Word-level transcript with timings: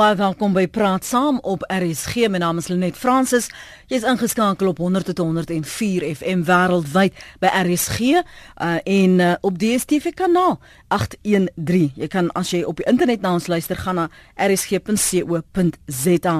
Baie 0.00 0.16
welkom 0.16 0.54
by 0.56 0.62
Praat 0.64 1.04
Saam 1.04 1.42
op 1.44 1.60
RSG. 1.68 2.30
My 2.32 2.38
naam 2.40 2.56
is 2.56 2.70
Lenet 2.72 2.96
Fransis. 2.96 3.50
Jy's 3.90 4.06
ingeskakel 4.08 4.70
op 4.70 4.78
100.104 4.80 6.06
FM 6.14 6.44
wêreldwyd 6.48 7.16
by 7.42 7.50
RSG 7.66 8.00
uh, 8.00 8.22
en 8.80 9.18
uh, 9.20 9.34
op 9.44 9.58
DStv 9.60 10.14
kanaal 10.16 10.56
813. 10.88 11.90
Jy 12.00 12.08
kan 12.08 12.30
as 12.38 12.52
jy 12.54 12.62
op 12.64 12.80
die 12.80 12.86
internet 12.88 13.20
na 13.20 13.34
ons 13.36 13.50
luister 13.50 13.76
gaan 13.76 14.00
na 14.00 14.06
rsg.co.za. 14.40 16.34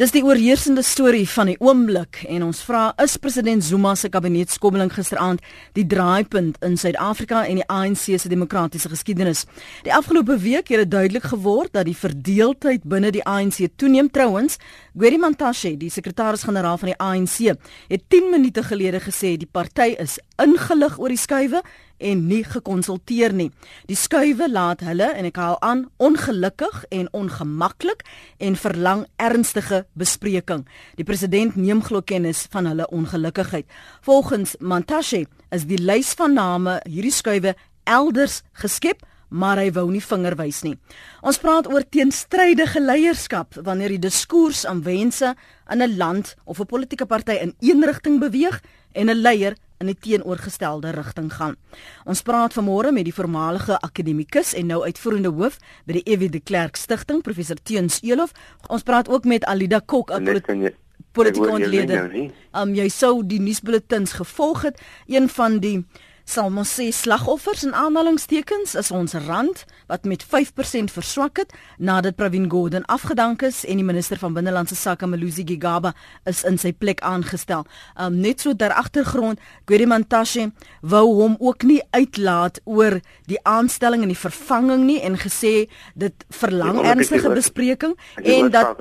Dis 0.00 0.14
die 0.16 0.24
oorheersende 0.24 0.86
storie 0.86 1.26
van 1.34 1.52
die 1.52 1.58
oomblik 1.60 2.22
en 2.30 2.46
ons 2.48 2.62
vra 2.64 2.94
is 3.02 3.18
president 3.20 3.66
Zuma 3.66 3.92
se 3.98 4.08
kabinetskobbeling 4.08 4.94
gisteraand 4.94 5.44
die 5.76 5.84
draaipunt 5.84 6.56
in 6.64 6.80
Suid-Afrika 6.80 7.44
en 7.44 7.60
die 7.60 7.68
ANC 7.68 8.08
se 8.08 8.32
demokratiese 8.32 8.88
geskiedenis. 8.94 9.44
Die 9.84 9.92
afgelope 9.92 10.38
week 10.40 10.72
het 10.72 10.86
dit 10.86 10.94
duidelik 10.96 11.28
geword 11.34 11.74
dat 11.76 11.90
die 11.90 11.98
verdeeldheid 11.98 12.88
binne 12.88 13.01
die 13.10 13.24
ANC 13.26 13.66
toeneem 13.76 14.10
trouens. 14.10 14.58
Gweri 14.94 15.18
Mantashe, 15.18 15.76
die 15.76 15.90
sekretaris-generaal 15.90 16.78
van 16.78 16.92
die 16.92 16.98
ANC, 16.98 17.56
het 17.88 18.04
10 18.08 18.30
minute 18.30 18.62
gelede 18.62 19.00
gesê 19.00 19.36
die 19.36 19.48
party 19.50 19.96
is 19.98 20.18
ingelig 20.38 20.98
oor 21.00 21.08
die 21.08 21.18
skuwe 21.18 21.62
en 22.02 22.26
nie 22.26 22.42
gekonsulteer 22.44 23.32
nie. 23.34 23.48
Die 23.86 23.96
skuwe 23.98 24.48
laat 24.50 24.82
hulle 24.86 25.08
en 25.16 25.26
ek 25.28 25.38
haal 25.40 25.58
aan 25.62 25.86
ongelukkig 26.02 26.84
en 26.90 27.08
ongemaklik 27.16 28.04
en 28.38 28.58
verlang 28.58 29.06
ernstige 29.22 29.84
bespreking. 29.98 30.66
Die 30.98 31.06
president 31.08 31.56
neem 31.56 31.82
glo 31.82 32.02
kennis 32.02 32.46
van 32.52 32.70
hulle 32.70 32.88
ongelukkigheid. 32.90 33.66
Volgens 34.02 34.56
Mantashe 34.60 35.24
is 35.50 35.66
die 35.70 35.80
lys 35.80 36.14
van 36.18 36.36
name 36.38 36.80
hierdie 36.86 37.14
skuwe 37.14 37.56
elders 37.84 38.42
geskep 38.62 39.02
maar 39.32 39.58
hy 39.58 39.70
wou 39.72 39.88
nie 39.90 40.02
vinger 40.04 40.36
wys 40.36 40.62
nie. 40.66 40.76
Ons 41.24 41.40
praat 41.42 41.68
oor 41.70 41.84
teenstrydige 41.88 42.80
leierskap 42.80 43.56
wanneer 43.64 43.96
die 43.96 44.04
diskurs 44.08 44.66
aan 44.68 44.84
wense 44.84 45.34
in 45.72 45.82
'n 45.82 45.96
land 45.96 46.36
of 46.44 46.60
'n 46.60 46.66
politieke 46.66 47.06
party 47.06 47.32
in 47.32 47.54
een 47.60 47.84
rigting 47.84 48.20
beweeg 48.20 48.60
en 48.92 49.08
'n 49.08 49.22
leier 49.22 49.56
in 49.80 49.88
'n 49.88 49.96
teenoorgestelde 50.00 50.90
rigting 50.90 51.32
gaan. 51.32 51.56
Ons 52.04 52.22
praat 52.22 52.54
vanmôre 52.54 52.92
met 52.92 53.04
die 53.04 53.14
voormalige 53.14 53.80
akademikus 53.80 54.54
en 54.54 54.66
nou 54.66 54.84
uitvoerende 54.84 55.28
hoof 55.28 55.58
by 55.86 55.92
die 55.92 56.12
EW 56.12 56.30
de 56.30 56.40
Klerk 56.40 56.76
Stichting, 56.76 57.22
professor 57.22 57.56
Teuns 57.62 58.00
Elof. 58.02 58.32
Ons 58.68 58.82
praat 58.82 59.08
ook 59.08 59.24
met 59.24 59.44
Alida 59.44 59.80
Kok, 59.84 60.10
'n 60.10 60.74
politieke 61.12 61.50
ontleder. 61.50 62.08
Nou 62.12 62.30
um 62.52 62.74
jy 62.74 62.88
sou 62.88 63.26
die 63.26 63.40
nuusbulletins 63.40 64.12
gevolg 64.12 64.62
het, 64.62 64.80
een 65.06 65.28
van 65.28 65.58
die 65.58 65.84
sal 66.24 66.50
ons 66.50 66.72
sê 66.78 66.88
slagoffers 66.94 67.64
en 67.66 67.74
aanhalingstekens 67.74 68.74
is 68.78 68.90
ons 68.94 69.14
rand 69.26 69.64
wat 69.90 70.06
met 70.08 70.24
5% 70.24 70.92
verswak 70.94 71.42
het 71.42 71.52
nadat 71.78 72.16
Pravin 72.16 72.48
Gordhan 72.50 72.86
afgedank 72.92 73.42
is 73.46 73.62
en 73.64 73.80
die 73.80 73.86
minister 73.86 74.20
van 74.20 74.34
binnelandse 74.36 74.76
sake 74.78 75.06
Malusi 75.06 75.44
Gigaba 75.46 75.94
is 76.28 76.44
in 76.48 76.58
sy 76.58 76.72
plek 76.72 77.02
aangestel. 77.06 77.66
Um 77.98 78.20
net 78.22 78.40
so 78.40 78.54
ter 78.54 78.72
agtergrond, 78.72 79.40
Gwedi 79.66 79.86
Mantashe 79.86 80.50
wou 80.80 81.06
hom 81.20 81.36
ook 81.40 81.66
nie 81.68 81.80
uitlaat 81.90 82.60
oor 82.64 83.00
die 83.30 83.40
aanstelling 83.48 84.06
en 84.06 84.12
die 84.14 84.18
vervanging 84.18 84.86
nie 84.88 85.00
en 85.02 85.18
gesê 85.20 85.68
dit 85.94 86.26
verlang 86.42 86.82
ernstige 86.84 87.32
bespreking 87.34 87.96
en 88.22 88.52
dat 88.52 88.78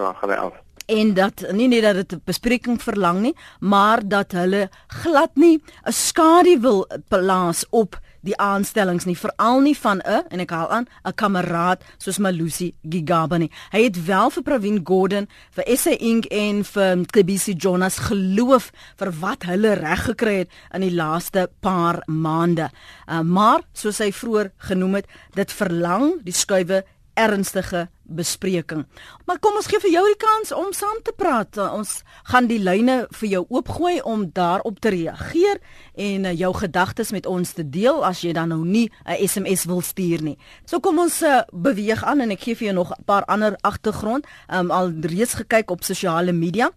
en 0.91 1.13
dat 1.15 1.43
nie 1.55 1.67
net 1.71 1.83
dat 1.87 1.95
dit 1.95 2.13
'n 2.13 2.21
bespreking 2.25 2.81
verlang 2.81 3.19
nie, 3.21 3.35
maar 3.59 3.99
dat 4.07 4.31
hulle 4.31 4.69
glad 4.87 5.35
nie 5.35 5.61
'n 5.85 5.91
skadu 5.91 6.59
wil 6.59 6.87
plaas 7.07 7.65
op 7.69 7.99
die 8.21 8.37
aanstellings 8.37 9.05
nie 9.05 9.17
veral 9.17 9.61
nie 9.61 9.75
van 9.77 10.01
'n 10.05 10.23
en 10.29 10.39
ek 10.39 10.49
haal 10.49 10.69
aan 10.69 10.87
'n 11.05 11.13
kameraad 11.13 11.83
soos 11.97 12.17
Malusi 12.17 12.73
Gigaba 12.89 13.37
nie. 13.37 13.51
Hy 13.71 13.83
het 13.83 14.05
wel 14.05 14.29
vir 14.29 14.43
Pravin 14.43 14.81
Gordhan, 14.83 15.27
vir 15.51 15.77
SA 15.77 15.91
Inc 15.99 16.25
en 16.25 16.63
vir 16.63 17.05
KBC 17.05 17.53
Jonas 17.57 17.97
geloof 17.97 18.71
vir 18.97 19.11
wat 19.19 19.43
hulle 19.43 19.73
reg 19.73 20.03
gekry 20.05 20.37
het 20.37 20.49
in 20.73 20.81
die 20.81 20.95
laaste 20.95 21.49
paar 21.59 22.03
maande. 22.05 22.69
Uh, 23.07 23.21
maar 23.21 23.61
soos 23.73 23.97
hy 23.97 24.11
vroeër 24.11 24.51
genoem 24.57 24.95
het, 24.95 25.05
dit 25.33 25.51
verlang 25.51 26.23
die 26.23 26.33
skuwe 26.33 26.83
ernstige 27.13 27.89
bespreking. 28.11 28.85
Maar 29.25 29.39
kom 29.39 29.55
ons 29.55 29.67
gee 29.71 29.79
vir 29.79 29.93
jou 29.93 30.03
die 30.09 30.19
kans 30.19 30.51
om 30.55 30.73
saam 30.75 30.99
te 31.03 31.13
praat. 31.15 31.57
Ons 31.57 32.01
gaan 32.31 32.49
die 32.49 32.59
lyne 32.59 33.05
vir 33.19 33.29
jou 33.29 33.43
oopgooi 33.49 34.01
om 34.07 34.27
daarop 34.35 34.81
te 34.83 34.91
reageer 34.93 35.61
en 35.95 36.27
uh, 36.27 36.33
jou 36.35 36.51
gedagtes 36.59 37.13
met 37.15 37.25
ons 37.25 37.53
te 37.55 37.63
deel 37.63 38.03
as 38.05 38.23
jy 38.25 38.33
dan 38.35 38.51
nou 38.51 38.65
nie 38.65 38.89
'n 39.05 39.27
SMS 39.27 39.65
wil 39.65 39.81
stuur 39.81 40.21
nie. 40.21 40.37
So 40.65 40.79
kom 40.79 40.99
ons 40.99 41.21
uh, 41.21 41.41
beweeg 41.51 42.03
aan 42.03 42.21
en 42.21 42.31
ek 42.31 42.41
gee 42.41 42.55
vir 42.55 42.65
jou 42.65 42.75
nog 42.75 42.91
'n 42.91 43.03
paar 43.05 43.25
ander 43.25 43.55
agtergrond. 43.61 44.25
Um, 44.49 44.71
al 44.71 44.91
reeds 45.01 45.33
gekyk 45.33 45.71
op 45.71 45.83
sosiale 45.83 46.31
media 46.31 46.71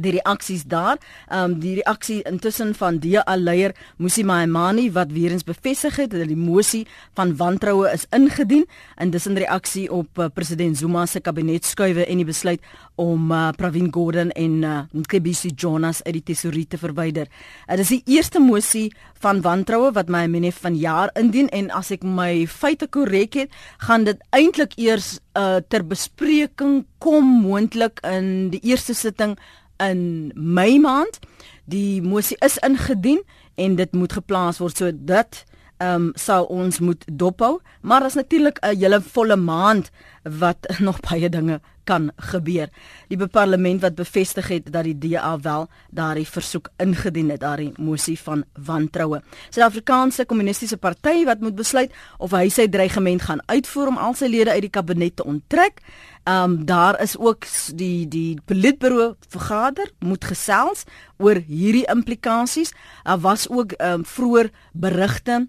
die 0.00 0.12
reaksies 0.18 0.64
daar. 0.64 0.98
Ehm 1.28 1.52
um, 1.52 1.58
die 1.60 1.74
reaksie 1.74 2.22
intussen 2.22 2.74
van 2.74 2.98
DA 2.98 3.36
leier 3.36 3.74
Musi 3.96 4.24
Maimani 4.24 4.90
wat 4.92 5.12
weer 5.12 5.30
eens 5.30 5.44
bevestig 5.44 5.96
het 5.96 6.10
dat 6.10 6.28
die 6.28 6.36
mosie 6.36 6.86
van 7.14 7.36
wantroue 7.36 7.90
is 7.92 8.06
ingedien 8.10 8.66
en 8.96 9.10
dis 9.10 9.26
'n 9.28 9.36
reaksie 9.36 9.92
op 9.92 10.18
uh, 10.18 10.26
president 10.34 10.78
Zuma 10.78 11.06
se 11.06 11.20
kabinetskuive 11.20 12.06
en 12.06 12.16
die 12.16 12.24
besluit 12.24 12.60
om 12.94 13.30
uh, 13.30 13.48
Pravin 13.56 13.88
Gordhan 13.92 14.30
en 14.30 14.62
uh, 14.62 14.70
eh, 14.72 14.84
Nkebisi 14.92 15.52
Jonas 15.56 16.02
uit 16.02 16.12
die 16.12 16.22
tesorie 16.22 16.66
te 16.66 16.78
verwyder. 16.78 17.26
Dit 17.66 17.78
is 17.78 17.88
die 17.88 18.02
eerste 18.06 18.40
mosie 18.40 18.92
van 19.22 19.40
wantroue 19.40 19.92
wat 19.92 20.08
menef 20.08 20.60
van 20.60 20.76
jaar 20.76 21.10
indien 21.18 21.48
en 21.48 21.70
as 21.70 21.90
ek 21.90 22.02
my 22.02 22.46
feite 22.46 22.86
korrek 22.86 23.34
het, 23.34 23.50
gaan 23.78 24.04
dit 24.04 24.18
eintlik 24.30 24.72
eers 24.76 25.18
uh, 25.38 25.56
ter 25.68 25.84
bespreking 25.86 26.84
kom 26.98 27.24
moontlik 27.42 28.00
in 28.06 28.50
die 28.50 28.60
eerste 28.62 28.94
sitting 28.94 29.36
in 29.76 30.32
Mei 30.34 30.78
maand. 30.78 31.18
Die 31.64 32.02
mosie 32.02 32.36
is 32.40 32.58
ingedien 32.58 33.22
en 33.54 33.76
dit 33.76 33.92
moet 33.92 34.12
geplaas 34.12 34.58
word 34.58 34.76
sodat 34.76 35.44
ehm 35.82 35.94
um, 35.94 36.10
sou 36.14 36.46
ons 36.46 36.78
moet 36.78 37.04
dophou, 37.10 37.58
maar 37.80 38.00
daar's 38.00 38.14
natuurlik 38.14 38.58
'n 38.62 38.76
hele 38.78 39.00
volle 39.00 39.36
maand 39.36 39.90
wat 40.22 40.58
nog 40.86 41.00
baie 41.00 41.28
dinge 41.28 41.60
kan 41.84 42.10
gebeur. 42.32 42.68
Die 43.08 43.18
parlement 43.26 43.80
wat 43.82 43.94
bevestig 43.94 44.48
het 44.48 44.72
dat 44.72 44.84
die 44.84 44.96
DA 44.98 45.36
wel 45.40 45.68
daardie 45.90 46.26
versoek 46.26 46.70
ingedien 46.82 47.30
het, 47.30 47.40
daardie 47.40 47.72
mosie 47.76 48.18
van 48.18 48.44
wantroue. 48.66 49.22
Suid-Afrikaanse 49.50 50.26
Kommunistiese 50.26 50.76
Party 50.76 51.24
wat 51.24 51.40
moet 51.40 51.54
besluit 51.54 51.92
of 52.18 52.34
hy 52.36 52.48
sy 52.48 52.68
dreigement 52.68 53.22
gaan 53.22 53.42
uitvoer 53.46 53.92
om 53.92 54.00
al 54.00 54.14
sy 54.14 54.30
lede 54.30 54.50
uit 54.50 54.66
die 54.66 54.74
kabinet 54.74 55.16
te 55.16 55.24
onttrek. 55.24 55.82
Ehm 56.22 56.52
um, 56.52 56.64
daar 56.66 57.00
is 57.02 57.16
ook 57.18 57.46
die 57.74 58.08
die 58.08 58.38
politbureau 58.44 59.14
vergader 59.28 59.90
moet 59.98 60.24
gesels 60.24 60.84
oor 61.18 61.40
hierdie 61.46 61.86
implikasies. 61.90 62.72
Daar 63.02 63.18
was 63.18 63.48
ook 63.48 63.72
ehm 63.72 63.92
um, 63.92 64.04
vroeër 64.04 64.50
berigte 64.72 65.48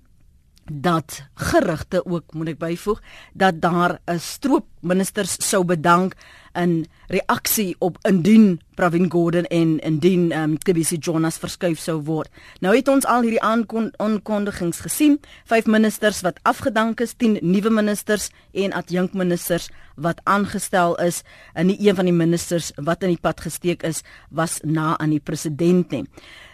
dat 0.72 1.24
gerugte 1.34 2.06
ook 2.06 2.34
moet 2.34 2.54
ek 2.54 2.58
byvoeg 2.58 3.02
dat 3.34 3.62
daar 3.62 4.00
'n 4.06 4.20
stroop 4.20 4.66
ministers 4.80 5.36
sou 5.50 5.64
bedank 5.64 6.16
in 6.54 6.86
reaksie 7.08 7.76
op 7.80 7.98
indien 8.02 8.62
Pravin 8.76 9.12
Gordhan 9.12 9.46
en 9.46 9.80
indien 9.80 10.32
ehm 10.32 10.52
um, 10.52 10.58
KBC 10.58 11.04
Jonas 11.04 11.38
verskuif 11.38 11.80
sou 11.80 12.02
word. 12.02 12.30
Nou 12.60 12.76
het 12.76 12.88
ons 12.88 13.06
al 13.06 13.22
hierdie 13.22 13.42
aankondigings 13.42 14.80
gesien, 14.80 15.20
vyf 15.46 15.66
ministers 15.66 16.22
wat 16.22 16.40
afgedank 16.42 17.00
is, 17.00 17.14
10 17.18 17.38
nuwe 17.42 17.70
ministers 17.70 18.30
en 18.52 18.74
adjunkministers 18.74 19.70
wat 19.96 20.22
aangestel 20.24 20.96
is 21.02 21.22
en 21.54 21.66
nie 21.66 21.78
een 21.88 21.96
van 21.96 22.06
die 22.06 22.14
ministers 22.14 22.72
wat 22.76 23.04
in 23.04 23.10
die 23.10 23.22
pad 23.22 23.42
gesteek 23.42 23.84
is 23.84 24.04
was 24.30 24.60
na 24.64 24.98
aan 24.98 25.10
die 25.10 25.24
president 25.24 25.92
nie. 25.92 26.06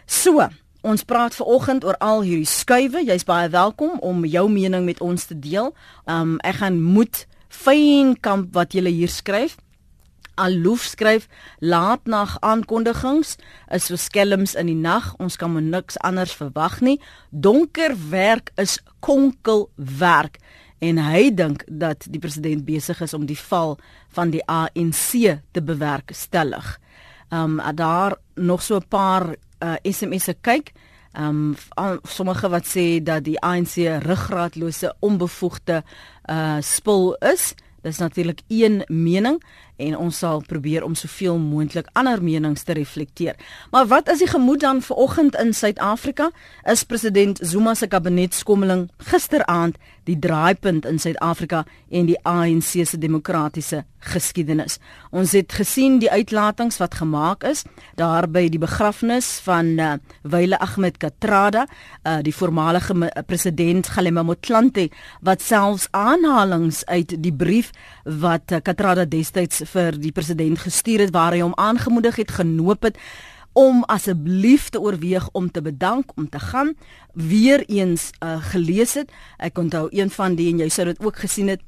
So, 0.05 0.49
Ons 0.81 1.03
praat 1.03 1.35
ver 1.35 1.45
oggend 1.51 1.83
oor 1.83 1.97
al 1.99 2.21
hierdie 2.23 2.47
skuwe. 2.47 3.01
Jy's 3.03 3.25
baie 3.27 3.49
welkom 3.51 3.97
om 3.99 4.23
jou 4.23 4.45
mening 4.47 4.85
met 4.87 5.01
ons 5.03 5.25
te 5.27 5.35
deel. 5.35 5.73
Um 6.07 6.37
ek 6.47 6.61
gaan 6.61 6.77
moed 6.79 7.25
fyn 7.51 8.13
kamp 8.15 8.53
wat 8.55 8.71
jy 8.71 8.85
hier 8.87 9.11
skryf. 9.11 9.57
Aloof 10.39 10.85
skryf 10.87 11.27
laatnag 11.59 12.37
aankondigings 12.39 13.35
is 13.75 13.89
so 13.89 13.99
skelms 13.99 14.55
in 14.55 14.71
die 14.71 14.77
nag. 14.77 15.11
Ons 15.19 15.35
kan 15.35 15.51
maar 15.51 15.65
niks 15.67 15.99
anders 15.99 16.31
verwag 16.31 16.79
nie. 16.79 16.95
Donker 17.29 17.97
werk 18.09 18.53
is 18.55 18.79
konkel 19.03 19.67
werk 19.75 20.39
en 20.79 21.03
hy 21.03 21.27
dink 21.35 21.67
dat 21.67 22.07
die 22.07 22.23
president 22.23 22.63
besig 22.63 23.03
is 23.03 23.13
om 23.13 23.27
die 23.27 23.39
val 23.49 23.75
van 24.15 24.31
die 24.31 24.45
ANC 24.47 25.43
te 25.51 25.59
bewerkstellig. 25.59 26.79
Um 27.35 27.59
daar 27.75 28.15
nog 28.39 28.63
so 28.63 28.79
'n 28.79 28.87
paar 28.87 29.35
uh, 29.63 29.75
SMS'e 29.83 30.35
kyk. 30.41 30.73
Ehm 31.13 31.55
um, 31.75 31.99
sommige 32.03 32.49
wat 32.49 32.67
sê 32.69 33.01
dat 33.03 33.23
die 33.25 33.39
ANC 33.41 33.81
ruggraatlose 34.05 34.93
onbevoegde 34.99 35.83
uh 36.29 36.57
spul 36.61 37.15
is. 37.15 37.53
Dis 37.81 37.97
natuurlik 37.97 38.41
een 38.47 38.83
mening 38.87 39.43
en 39.79 39.97
ons 39.97 40.17
sal 40.17 40.43
probeer 40.47 40.83
om 40.83 40.95
soveel 40.95 41.39
moontlik 41.39 41.87
ander 41.97 42.21
menings 42.23 42.63
te 42.67 42.75
reflekteer. 42.77 43.35
Maar 43.71 43.87
wat 43.87 44.09
is 44.11 44.23
die 44.23 44.29
gemoed 44.29 44.59
dan 44.59 44.81
vanoggend 44.81 45.35
in 45.39 45.53
Suid-Afrika? 45.53 46.31
Is 46.65 46.83
president 46.83 47.39
Zuma 47.41 47.73
se 47.75 47.87
kabinetskommeling 47.87 48.89
gisteraand 49.09 49.77
die 50.09 50.19
draaipunt 50.19 50.85
in 50.89 50.99
Suid-Afrika 50.99 51.63
en 51.89 52.09
die 52.09 52.17
ANC 52.27 52.83
se 52.85 52.97
demokratiese 52.97 53.83
geskiedenis. 53.99 54.77
Ons 55.11 55.33
het 55.35 55.51
gesien 55.53 55.97
die 55.99 56.09
uitlatings 56.11 56.79
wat 56.79 56.95
gemaak 57.01 57.43
is 57.47 57.65
daar 57.99 58.29
by 58.31 58.45
die 58.51 58.61
begrafnis 58.61 59.27
van 59.43 59.73
uh, 59.75 59.91
Wyle 60.23 60.59
Ahmed 60.63 60.99
Katrada, 61.01 61.65
uh, 61.67 62.19
die 62.23 62.33
voormalige 62.35 62.95
president 63.27 63.91
Galema 63.91 64.23
Motlanthe 64.23 64.87
wat 65.25 65.43
selfs 65.43 65.89
aanhalinge 65.91 66.71
uit 66.87 67.15
die 67.19 67.33
brief 67.35 67.73
wat 68.03 68.53
uh, 68.55 68.63
Katrada 68.63 69.05
destyds 69.05 69.63
vir 69.73 69.97
die 69.99 70.11
president 70.11 70.59
gestuur 70.59 71.05
het 71.05 71.13
waar 71.15 71.35
hy 71.35 71.41
hom 71.43 71.57
aangemoedig 71.57 72.21
het 72.21 72.31
genoop 72.39 72.83
het 72.89 72.97
om 73.57 73.83
asseblief 73.89 74.69
te 74.69 74.81
oorweeg 74.81 75.29
om 75.31 75.51
te 75.51 75.61
bedank 75.61 76.11
om 76.15 76.29
te 76.29 76.39
gaan 76.39 76.75
weer 77.13 77.63
eens 77.67 78.09
uh, 78.23 78.37
gelees 78.51 78.93
het. 78.93 79.11
Ek 79.37 79.57
onthou 79.57 79.87
een 79.91 80.09
van 80.13 80.35
die 80.35 80.51
en 80.51 80.61
jy 80.63 80.69
sou 80.69 80.85
dit 80.91 81.01
ook 81.03 81.17
gesien 81.25 81.49
het 81.51 81.65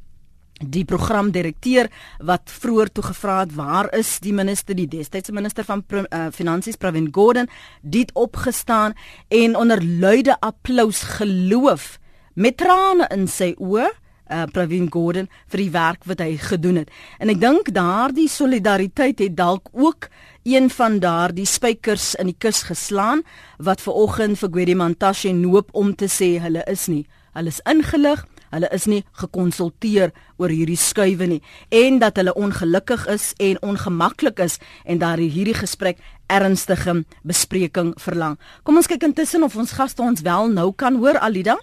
die 0.62 0.86
programdirekteur 0.86 1.90
wat 2.20 2.52
vroeër 2.62 2.92
toe 2.94 3.04
gevra 3.04 3.40
het 3.40 3.56
waar 3.58 3.90
is 3.98 4.20
die 4.22 4.34
minister 4.34 4.78
die 4.78 4.88
destydse 4.88 5.34
minister 5.34 5.66
van 5.66 5.84
uh, 5.90 6.28
finansies 6.32 6.78
Pravin 6.78 7.10
Gordhan? 7.12 7.50
Dit 7.82 8.12
opgestaan 8.14 8.94
en 9.28 9.56
onder 9.56 9.84
luide 9.84 10.38
applous 10.40 11.02
geloof 11.18 11.98
met 12.34 12.58
trane 12.58 13.10
in 13.10 13.28
sy 13.28 13.56
oë 13.58 13.90
uh, 14.32 14.48
Pravin 14.52 14.90
Gordhan 14.92 15.30
vir 15.52 15.64
die 15.64 15.72
werk 15.74 16.08
wat 16.10 16.24
hy 16.24 16.36
gedoen 16.40 16.82
het. 16.82 16.92
En 17.20 17.30
ek 17.30 17.42
dink 17.42 17.72
daardie 17.76 18.30
solidariteit 18.32 19.20
het 19.20 19.36
dalk 19.38 19.70
ook 19.72 20.10
een 20.48 20.70
van 20.74 21.00
daardie 21.00 21.46
spykers 21.46 22.16
in 22.16 22.32
die 22.32 22.38
kus 22.40 22.64
geslaan 22.70 23.26
wat 23.60 23.84
ver 23.84 23.94
oggend 23.94 24.40
vir 24.42 24.50
Gwedi 24.50 24.76
Mantashe 24.76 25.34
noop 25.38 25.70
om 25.78 25.94
te 25.96 26.10
sê 26.10 26.38
hulle 26.42 26.64
is 26.72 26.88
nie. 26.90 27.06
Hulle 27.38 27.52
is 27.54 27.62
ingelig, 27.70 28.26
hulle 28.52 28.68
is 28.76 28.88
nie 28.92 29.04
gekonsulteer 29.22 30.12
oor 30.42 30.52
hierdie 30.52 30.80
skuwe 30.80 31.28
nie 31.30 31.40
en 31.72 32.02
dat 32.02 32.20
hulle 32.20 32.34
ongelukkig 32.36 33.06
is 33.14 33.32
en 33.40 33.62
ongemaklik 33.64 34.42
is 34.44 34.58
en 34.84 35.00
daar 35.00 35.22
hierdie 35.22 35.56
gesprek 35.56 36.02
ernstige 36.32 37.02
bespreking 37.28 37.94
verlang. 38.00 38.38
Kom 38.64 38.80
ons 38.80 38.90
kyk 38.92 39.08
intussen 39.08 39.48
of 39.48 39.56
ons 39.56 39.76
gaste 39.78 40.04
ons 40.04 40.24
wel 40.26 40.52
nou 40.52 40.72
kan 40.76 41.00
hoor 41.00 41.20
Alida. 41.20 41.60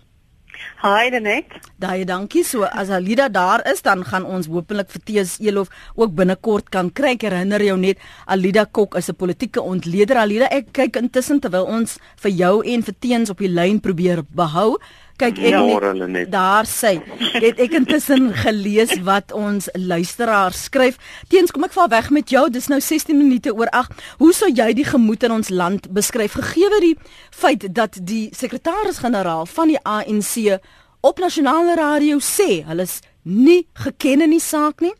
Hi 0.82 1.10
Danet. 1.10 1.54
Daai 1.78 2.04
dankie. 2.06 2.44
So 2.44 2.62
as 2.62 2.90
Alida 2.90 3.28
daar 3.28 3.64
is, 3.70 3.82
dan 3.82 4.04
gaan 4.06 4.24
ons 4.26 4.46
hopelik 4.46 4.90
vir 4.90 5.02
Tees 5.04 5.36
Elof 5.42 5.72
ook 5.94 6.14
binnekort 6.14 6.70
kan 6.70 6.90
kry. 6.90 7.16
Ek 7.16 7.26
herinner 7.26 7.62
jou 7.62 7.76
net 7.78 7.98
Alida 8.26 8.64
Kok 8.64 8.94
is 8.96 9.08
'n 9.10 9.14
politieke 9.14 9.62
ontleder. 9.62 10.16
Alida, 10.16 10.46
ek 10.50 10.72
kyk 10.72 10.96
intussen 10.96 11.40
terwyl 11.40 11.66
ons 11.66 11.98
vir 12.16 12.30
jou 12.30 12.62
en 12.62 12.82
vir 12.82 12.94
Teens 13.00 13.30
op 13.30 13.38
die 13.38 13.48
lyn 13.48 13.80
probeer 13.80 14.22
behou. 14.30 14.78
Kyk 15.18 15.38
ek 15.42 15.50
ja, 15.50 15.90
net, 16.06 16.28
daar 16.30 16.66
sê 16.70 16.92
het 17.42 17.58
ek 17.58 17.72
intussen 17.74 18.28
gelees 18.44 18.92
wat 19.02 19.32
ons 19.34 19.66
luisteraar 19.74 20.54
skryf. 20.54 21.00
Teens 21.26 21.50
kom 21.50 21.66
ek 21.66 21.74
vaar 21.74 21.88
weg 21.90 22.10
met 22.14 22.30
jou. 22.30 22.44
Dis 22.54 22.68
nou 22.70 22.78
16 22.78 23.18
minute 23.18 23.50
oor 23.50 23.66
8. 23.74 23.96
Hoe 24.20 24.30
sou 24.36 24.46
jy 24.46 24.68
die 24.78 24.86
gemoed 24.86 25.26
in 25.26 25.34
ons 25.34 25.50
land 25.50 25.88
beskryf 25.96 26.36
gegee 26.38 26.70
die 26.84 26.94
feit 27.34 27.66
dat 27.74 27.98
die 27.98 28.28
sekretaris-generaal 28.36 29.48
van 29.50 29.72
die 29.72 29.80
ANC 29.82 30.60
op 31.02 31.18
nasionale 31.18 31.74
radio 31.80 32.20
sê 32.22 32.62
hulle 32.68 32.86
is 32.86 33.00
nie 33.26 33.64
geken 33.82 34.22
in 34.28 34.36
die 34.36 34.44
saak 34.44 34.84
nie. 34.86 34.94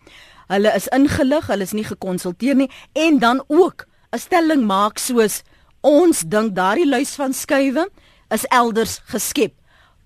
Hulle 0.50 0.73
is 0.75 0.88
ingelig, 0.97 1.47
hulle 1.47 1.69
is 1.69 1.76
nie 1.76 1.87
gekonsulteer 1.87 2.59
nie 2.59 2.71
en 2.99 3.21
dan 3.23 3.44
ook 3.47 3.87
'n 4.11 4.19
stelling 4.19 4.67
maak 4.67 4.99
soos 4.99 5.43
ons 5.81 6.26
dink 6.26 6.56
daardie 6.59 6.91
lys 6.91 7.14
van 7.14 7.32
skuwe 7.32 7.87
is 8.35 8.44
elders 8.50 8.99
geskep 9.06 9.58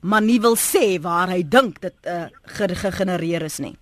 maar 0.02 0.22
nie 0.22 0.40
wil 0.40 0.56
sê 0.58 0.98
waar 1.00 1.30
hy 1.30 1.42
dink 1.46 1.80
dit 1.80 2.10
uh, 2.10 2.26
gegenereer 2.74 3.46
is 3.46 3.58
nie. 3.62 3.76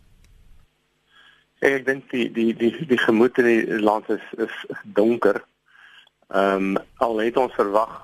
Ek 1.61 1.85
dink 1.85 2.09
die 2.13 2.29
die 2.33 2.53
die 2.57 2.73
die 2.89 3.01
gemoed 3.01 3.39
in 3.41 3.49
die 3.49 3.81
land 3.81 4.09
is 4.09 4.25
is 4.39 4.55
donker. 4.85 5.43
Ehm 6.29 6.77
um, 6.77 6.79
al 7.05 7.21
het 7.25 7.37
ons 7.37 7.57
verwag 7.57 7.97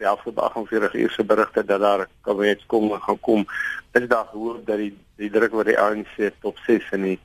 die 0.00 0.08
afgelope 0.08 0.42
48 0.42 0.94
uur 0.94 1.10
se 1.10 1.24
berigte 1.24 1.64
dat 1.64 1.80
daar 1.80 2.06
kabinetskoming 2.20 3.02
gaan 3.02 3.20
kom, 3.20 3.46
is 3.92 4.08
daar 4.08 4.26
hoop 4.32 4.66
dat 4.66 4.76
die 4.82 4.92
die 5.16 5.30
druk 5.30 5.54
wat 5.56 5.70
die 5.70 5.78
ANC 5.80 6.18
op 6.42 6.58
6 6.66 6.90
in 6.98 7.02
die 7.02 7.18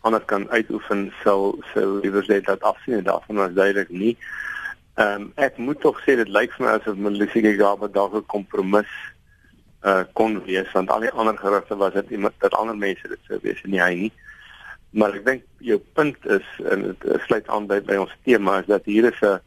ander 0.00 0.20
kan 0.20 0.48
uitoefen 0.50 1.12
sou 1.22 1.58
sou 1.72 2.00
liewer 2.00 2.24
sê 2.24 2.40
dat 2.44 2.62
afsien 2.62 2.98
en 2.98 3.04
daarvan 3.04 3.42
was 3.44 3.54
duidelik 3.54 3.90
nie. 3.90 4.16
Ehm 4.94 5.30
um, 5.30 5.32
ek 5.36 5.58
moet 5.58 5.80
tog 5.80 6.02
sê 6.04 6.18
dit 6.18 6.28
lyk 6.28 6.52
vir 6.56 6.66
my 6.66 6.74
asof 6.78 6.96
Melissa 6.96 7.54
Gaba 7.62 7.88
dalk 7.88 8.14
'n 8.14 8.26
kompromis 8.26 8.90
uh 9.82 10.02
kon 10.12 10.42
wees 10.44 10.72
want 10.72 10.90
al 10.90 11.00
die 11.00 11.12
ander 11.12 11.36
gerugte 11.38 11.76
was 11.76 11.94
dit 11.94 12.10
dat 12.38 12.54
ander 12.54 12.76
mense 12.76 13.08
dit 13.08 13.18
sou 13.28 13.38
wees 13.42 13.62
en 13.64 13.70
nie 13.70 13.80
hy 13.80 13.94
nie. 13.94 14.12
Maar 14.90 15.14
ek 15.14 15.24
dink 15.24 15.42
jou 15.58 15.78
punt 15.94 16.26
is 16.26 16.46
en 16.70 16.82
dit 16.90 17.06
sluit 17.26 17.48
aan 17.48 17.66
by 17.70 17.80
by 17.80 17.96
ons 17.96 18.16
tema 18.24 18.58
is 18.60 18.66
dat 18.66 18.84
hier 18.84 19.08
is 19.12 19.20
'n 19.22 19.40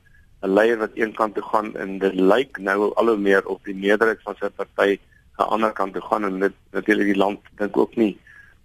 'n 0.44 0.53
leier 0.53 0.77
wat 0.77 0.95
een 0.95 1.13
kant 1.13 1.35
toe 1.35 1.44
gaan 1.44 1.75
en 1.75 2.00
dit 2.00 2.13
lyk 2.13 2.57
nou 2.57 2.91
al 2.95 3.07
hoe 3.07 3.18
meer 3.18 3.45
op 3.47 3.63
die 3.63 3.75
meerderheid 3.75 4.21
van 4.24 4.35
sy 4.39 4.50
party 4.50 5.00
aan 5.35 5.45
die 5.45 5.53
ander 5.56 5.71
kant 5.71 5.94
toe 5.94 6.01
gaan 6.01 6.25
en 6.25 6.39
dit 6.39 6.53
natuurlik 6.71 7.13
die 7.13 7.21
land 7.25 7.39
dink 7.57 7.77
ook 7.77 7.95
nie 7.95 8.18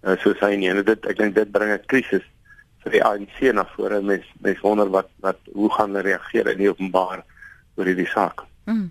uh, 0.03 0.17
so 0.23 0.33
sy 0.39 0.55
nie 0.55 0.69
en 0.69 0.83
dit 0.83 1.05
ek 1.05 1.17
dink 1.17 1.35
dit 1.35 1.51
bring 1.51 1.71
'n 1.71 1.85
krisis 1.85 2.25
vir 2.83 2.91
die 2.91 3.03
ANC 3.03 3.39
na 3.53 3.65
vore 3.75 4.01
mens 4.01 4.27
mens 4.43 4.61
wonder 4.63 4.89
wat 4.89 5.09
wat 5.25 5.39
hoe 5.53 5.71
gaan 5.73 5.95
hulle 5.95 6.07
reageer 6.09 6.47
in 6.47 6.57
die 6.57 6.69
openbaar 6.69 7.23
oor 7.75 7.85
hierdie 7.85 8.07
saak. 8.11 8.43
Mm. 8.65 8.89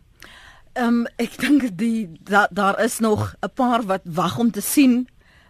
Ehm 0.78 0.86
um, 0.86 1.06
ek 1.19 1.38
dink 1.42 1.64
die 1.75 2.06
da, 2.22 2.46
daar 2.54 2.76
is 2.84 2.98
nog 2.98 3.34
'n 3.42 3.50
paar 3.54 3.82
wat 3.82 4.04
wag 4.04 4.38
om 4.38 4.50
te 4.50 4.60
sien 4.60 5.08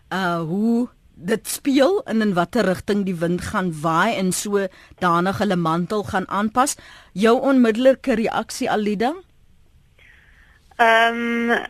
uh 0.08 0.40
hoe 0.40 0.88
dit 1.14 1.48
speel 1.48 2.02
en 2.04 2.22
in 2.22 2.32
watter 2.34 2.64
rigting 2.64 3.04
die 3.04 3.14
wind 3.14 3.40
gaan 3.40 3.80
waai 3.80 4.16
en 4.16 4.32
so 4.32 4.66
danig 4.98 5.38
hulle 5.38 5.56
mantel 5.56 6.02
gaan 6.02 6.28
aanpas. 6.28 6.76
Jou 7.12 7.40
onmiddellike 7.40 8.14
reaksie 8.14 8.70
Alida? 8.70 9.14
Ehm 10.76 11.50
um, 11.50 11.66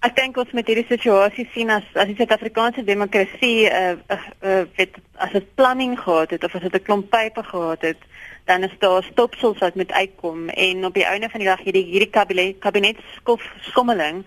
ek 0.00 0.16
dink 0.16 0.36
ons 0.36 0.52
met 0.52 0.66
hierdie 0.66 0.88
situasie 0.88 1.48
sien 1.54 1.70
as 1.70 1.86
as 1.94 2.06
die 2.06 2.16
Suid-Afrikaanse 2.18 2.84
demokrasie 2.84 3.70
uh, 3.70 3.94
uh, 4.10 4.22
uh 4.42 4.64
weet 4.76 4.98
as 5.14 5.32
dit 5.32 5.54
planning 5.54 5.98
gehad 6.00 6.30
het 6.30 6.44
of 6.44 6.54
as 6.54 6.62
dit 6.62 6.74
'n 6.74 6.86
klomp 6.86 7.10
pype 7.10 7.42
gehad 7.42 7.82
het 7.82 8.02
dan 8.48 8.62
is 8.64 8.76
daar 8.78 9.02
stopsels 9.04 9.58
wat 9.58 9.74
moet 9.74 9.92
uitkom 9.92 10.48
en 10.48 10.84
op 10.84 10.94
die 10.94 11.04
einde 11.04 11.28
van 11.28 11.40
die 11.40 11.48
dag 11.48 11.60
hierdie 11.60 11.84
hierdie 11.84 12.10
kabinet 12.10 12.58
kabinetskof 12.64 13.44
skommeling 13.70 14.24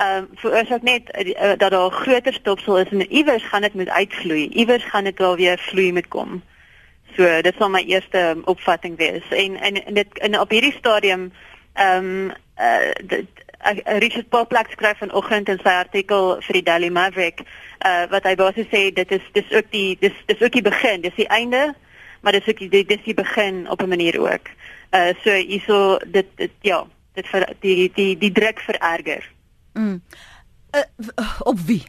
ehm 0.00 0.24
uh, 0.24 0.38
veroorsaak 0.42 0.82
net 0.82 1.02
uh, 1.14 1.52
dat 1.62 1.70
daar 1.70 1.86
'n 1.86 2.00
groter 2.02 2.34
stopsel 2.34 2.78
is 2.78 2.90
en 2.90 3.12
iewers 3.12 3.44
gaan 3.44 3.60
dit 3.62 3.74
moet 3.74 3.88
uitvloei. 3.88 4.48
Iewers 4.48 4.84
gaan 4.84 5.04
dit 5.04 5.18
wel 5.18 5.36
weer 5.36 5.58
vloei 5.58 5.92
met 5.92 6.08
kom. 6.08 6.42
So 7.16 7.40
dit 7.42 7.54
sal 7.58 7.70
my 7.70 7.82
eerste 7.82 8.36
opvatting 8.44 8.96
wees. 8.96 9.28
En 9.28 9.60
en, 9.60 9.84
en 9.84 9.94
dit 9.94 10.18
in 10.18 10.40
op 10.40 10.50
hierdie 10.50 10.72
stadium 10.78 11.32
ehm 11.72 12.04
um, 12.04 12.32
uh, 12.58 12.90
dit 13.04 13.26
uh, 13.66 13.98
Richard 13.98 14.28
Poplak 14.28 14.70
skryf 14.70 14.98
vanoggend 14.98 15.48
in 15.48 15.60
sy 15.62 15.74
artikel 15.84 16.40
vir 16.40 16.52
die 16.52 16.62
Daily 16.62 16.88
Maverick 16.88 17.40
uh, 17.40 18.04
wat 18.10 18.24
hy 18.24 18.34
basies 18.34 18.72
sê 18.72 18.82
dit 18.92 19.10
is 19.10 19.30
dis 19.32 19.52
ook 19.52 19.70
die 19.70 19.96
dis 20.00 20.16
dis 20.26 20.42
ook 20.42 20.52
die 20.52 20.68
begin, 20.70 21.00
dis 21.00 21.14
die 21.14 21.28
einde 21.28 21.74
maar 22.20 22.32
dit 22.32 22.46
is 22.46 22.52
ook 22.52 22.70
dit 22.70 22.90
is 22.90 23.04
die 23.04 23.14
begin 23.14 23.70
op 23.70 23.82
'n 23.82 23.88
manier 23.88 24.20
ook. 24.20 24.46
Uh 24.90 25.12
so 25.22 25.30
hierso 25.30 25.98
dit, 26.06 26.26
dit 26.34 26.50
ja, 26.60 26.86
dit 27.12 27.26
vir 27.26 27.48
die 27.60 27.90
die 27.94 28.18
die 28.18 28.32
druk 28.32 28.60
vererger. 28.60 29.30
Mm. 29.72 30.02
Uh, 30.74 31.40
op 31.42 31.58
wie? 31.58 31.84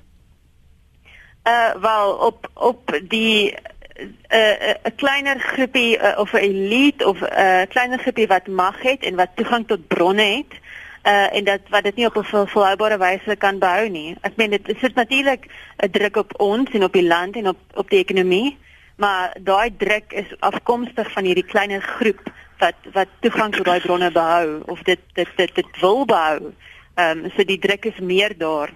Uh 1.43 1.75
wel 1.81 2.13
op 2.13 2.50
op 2.53 3.00
die 3.07 3.53
'n 4.01 4.15
uh, 4.29 4.73
'n 4.83 4.95
kleiner 4.95 5.39
groepie 5.39 5.97
uh, 5.97 6.17
of 6.17 6.33
'n 6.33 6.38
elite 6.38 7.07
of 7.07 7.21
'n 7.21 7.23
uh, 7.23 7.61
kleiner 7.69 8.00
groepie 8.00 8.27
wat 8.27 8.47
mag 8.47 8.81
het 8.81 9.03
en 9.03 9.15
wat 9.15 9.29
toegang 9.35 9.67
tot 9.67 9.88
bronne 9.88 10.23
het 10.23 10.59
uh 11.05 11.35
en 11.35 11.43
dat 11.43 11.59
wat 11.69 11.83
dit 11.83 11.95
nie 11.95 12.05
op 12.05 12.15
'n 12.15 12.23
vol, 12.23 12.45
volhoubare 12.45 12.97
wyse 12.97 13.35
kan 13.35 13.59
behou 13.59 13.89
nie. 13.89 14.15
Ek 14.21 14.35
meen 14.35 14.50
dit 14.50 14.83
is 14.83 14.93
natuurlik 14.93 15.45
'n 15.77 15.89
druk 15.89 16.15
op 16.15 16.39
ons 16.39 16.69
en 16.69 16.83
op 16.83 16.93
die 16.93 17.07
land 17.07 17.35
en 17.35 17.47
op 17.47 17.57
op 17.73 17.89
die 17.89 18.00
ekonomie 18.00 18.57
maar 18.98 19.36
daai 19.39 19.75
druk 19.77 20.13
is 20.13 20.29
afkomstig 20.39 21.12
van 21.12 21.24
hierdie 21.24 21.48
kleiner 21.48 21.81
groep 21.81 22.21
wat 22.60 22.75
wat 22.93 23.10
toegang 23.19 23.55
tot 23.55 23.65
daai 23.65 23.79
bronne 23.79 24.12
behou 24.12 24.62
of 24.65 24.83
dit 24.89 25.00
dit 25.13 25.38
dit 25.38 25.55
dit 25.55 25.79
wil 25.81 26.05
behou. 26.05 26.53
Ehm 26.95 27.25
um, 27.25 27.31
so 27.36 27.43
die 27.43 27.60
druk 27.60 27.86
is 27.86 28.00
meer 28.00 28.38
daar. 28.38 28.74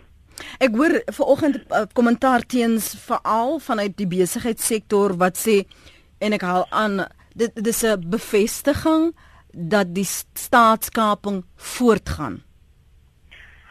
Ek 0.60 0.76
hoor 0.76 1.02
vanoggend 1.06 1.56
'n 1.56 1.74
uh, 1.74 1.86
kommentaar 1.94 2.42
teens 2.42 2.96
veral 3.06 3.60
vanuit 3.60 3.98
die 3.98 4.08
besigheidssektor 4.08 5.18
wat 5.18 5.38
sê 5.38 5.64
en 6.20 6.34
ek 6.34 6.42
haal 6.42 6.66
aan 6.70 7.06
dit 7.36 7.52
dis 7.64 7.84
'n 7.84 8.10
bevestiging 8.10 9.16
dat 9.52 9.94
die 9.96 10.08
staatskaping 10.34 11.46
voortgaan. 11.56 12.44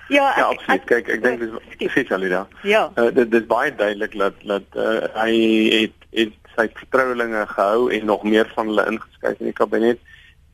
Ja, 0.08 0.30
ek, 0.30 0.36
ja, 0.36 0.44
absoluut. 0.44 0.80
Ek, 0.80 0.86
kyk, 0.86 1.08
ek 1.08 1.22
dink 1.22 1.40
dis 1.40 1.90
spesiaal 1.90 2.20
hier. 2.20 2.46
Ja. 2.62 2.92
Uh, 2.96 3.08
dit 3.14 3.30
dis 3.30 3.46
baie 3.48 3.74
duidelik 3.74 4.16
dat 4.18 4.34
dat 4.44 4.76
uh, 4.76 5.08
hy 5.16 5.32
het 5.72 6.03
het 6.14 6.34
sy 6.56 6.68
vertrouelinge 6.78 7.46
gehou 7.50 7.90
en 7.92 8.06
nog 8.06 8.22
meer 8.22 8.50
van 8.54 8.70
hulle 8.70 8.86
ingeskryf 8.90 9.40
in 9.40 9.50
die 9.50 9.58
kabinet 9.58 10.00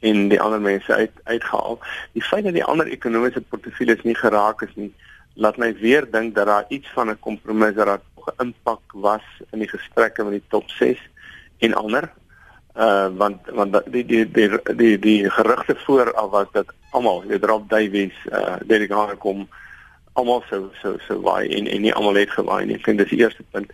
en 0.00 0.28
die 0.32 0.40
ander 0.40 0.60
mense 0.60 0.94
uit 0.94 1.12
uitgehaal. 1.24 1.78
Die 2.16 2.24
feit 2.24 2.44
dat 2.44 2.56
die 2.56 2.64
ander 2.64 2.88
ekonomiese 2.88 3.42
portefeuilles 3.52 4.04
nie 4.08 4.16
geraak 4.16 4.64
is 4.64 4.72
nie, 4.80 4.92
laat 5.34 5.60
my 5.60 5.70
weer 5.80 6.06
dink 6.10 6.34
dat 6.34 6.48
daar 6.48 6.64
iets 6.68 6.88
van 6.96 7.10
'n 7.10 7.20
kompromis 7.20 7.74
dat 7.74 7.86
daar 7.86 8.00
'n 8.00 8.46
impak 8.46 8.80
was 8.92 9.26
in 9.52 9.58
die 9.58 9.68
gesprekke 9.68 10.24
met 10.24 10.32
die 10.32 10.48
top 10.48 10.70
6 10.70 10.98
en 11.58 11.74
ander. 11.74 12.10
Uh 12.76 13.08
want 13.16 13.38
want 13.50 13.72
die 13.92 14.06
die 14.06 14.30
die 14.30 14.48
die, 14.48 14.76
die, 14.76 14.98
die 14.98 15.30
gerugte 15.30 15.74
vooraf 15.76 16.30
was 16.30 16.46
dat 16.52 16.66
almal, 16.90 17.24
jy 17.28 17.38
drop 17.38 17.68
Davies, 17.68 18.14
uh 18.32 18.56
Derek 18.64 18.90
Hare 18.90 19.16
kom 19.16 19.48
almal 20.20 20.44
so 20.50 20.68
so 20.82 20.94
so 21.06 21.18
waai 21.24 21.48
en 21.56 21.66
en 21.66 21.82
nie 21.86 21.94
almal 21.94 22.20
het 22.20 22.32
gewaai 22.36 22.64
nie. 22.66 22.76
Ek 22.78 22.86
dink 22.88 23.02
dis 23.02 23.12
die 23.12 23.22
eerste 23.24 23.46
punt. 23.54 23.72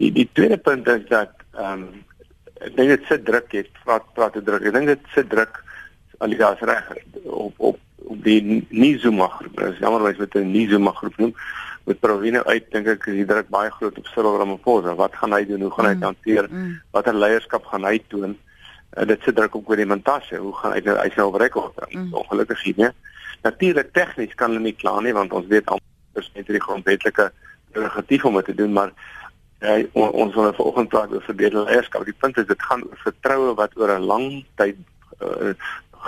Die 0.00 0.12
die 0.12 0.28
tweede 0.38 0.58
punt 0.58 0.88
is 0.92 1.06
dat 1.12 1.32
ehm 1.56 1.86
um, 1.86 2.04
ek 2.66 2.76
dink 2.76 2.92
dit 2.94 3.08
sit 3.08 3.24
druk 3.28 3.52
het 3.52 3.72
praat 3.84 4.06
praat 4.18 4.36
te 4.36 4.42
druk. 4.44 4.64
Ek 4.64 4.76
dink 4.76 4.92
dit 4.92 5.10
sit 5.14 5.28
druk 5.32 5.62
Alidas 6.24 6.62
reg 6.70 6.92
op 7.24 7.60
op 7.70 7.82
op 8.06 8.22
die 8.22 8.66
Nizuma 8.70 9.26
groep. 9.28 9.56
Dit 9.58 9.72
is 9.74 9.82
jammer 9.82 10.02
wys 10.02 10.18
met 10.22 10.34
'n 10.34 10.50
Nizuma 10.50 10.92
groep 10.92 11.16
noem. 11.18 11.34
Met 11.84 12.00
Provino 12.00 12.42
uit 12.42 12.70
dink 12.70 12.86
ek 12.86 13.06
is 13.06 13.14
die 13.14 13.26
druk 13.26 13.48
baie 13.48 13.70
groot 13.70 13.98
op 13.98 14.06
Cyril 14.06 14.38
Ramaphosa. 14.38 14.94
Wat 14.94 15.14
gaan 15.14 15.32
hy 15.32 15.46
doen? 15.46 15.60
Hoe 15.60 15.70
gaan 15.70 15.86
hy 15.86 15.94
mm, 15.94 16.02
hanteer? 16.02 16.46
Mm. 16.50 16.80
Watter 16.90 17.14
leierskap 17.14 17.64
gaan 17.64 17.84
hy 17.84 17.98
toon? 18.08 18.38
Uh, 18.96 19.06
dit 19.06 19.22
sit 19.22 19.36
druk 19.36 19.54
op 19.54 19.76
die 19.76 19.86
montage. 19.86 20.36
Hoe 20.36 20.54
gaan 20.54 20.72
hy 20.72 20.80
nou 20.84 20.96
hy 20.98 21.10
nou 21.16 21.50
op? 21.54 21.86
Mm. 21.90 22.14
Ongelukkig 22.14 22.62
hier, 22.62 22.74
nee. 22.76 22.90
Natuurlik 23.42 23.92
tegnies 23.92 24.34
kan 24.34 24.50
hulle 24.50 24.62
nie 24.62 24.76
kla 24.76 25.00
nie 25.00 25.12
want 25.12 25.32
ons 25.32 25.46
weet 25.46 25.66
almal 25.66 26.20
is 26.20 26.30
net 26.34 26.46
die 26.46 26.60
grondwetlike 26.60 27.30
prerogatief 27.72 28.24
om 28.24 28.34
dit 28.34 28.44
te 28.44 28.54
doen, 28.54 28.72
maar 28.72 28.92
Ja, 29.64 29.78
ons 29.94 30.34
wil 30.34 30.52
vanoggend 30.52 30.88
praat 30.92 31.12
oor 31.12 31.22
verbeterde 31.24 31.64
leierskap. 31.64 32.04
Die 32.04 32.16
punt 32.20 32.36
is 32.36 32.46
dit 32.46 32.62
gaan 32.62 32.82
oor 32.84 32.98
vertroue 33.00 33.54
wat 33.56 33.72
oor 33.80 33.94
'n 33.94 34.04
lang 34.04 34.44
tyd 34.60 34.76
uh, 35.24 35.56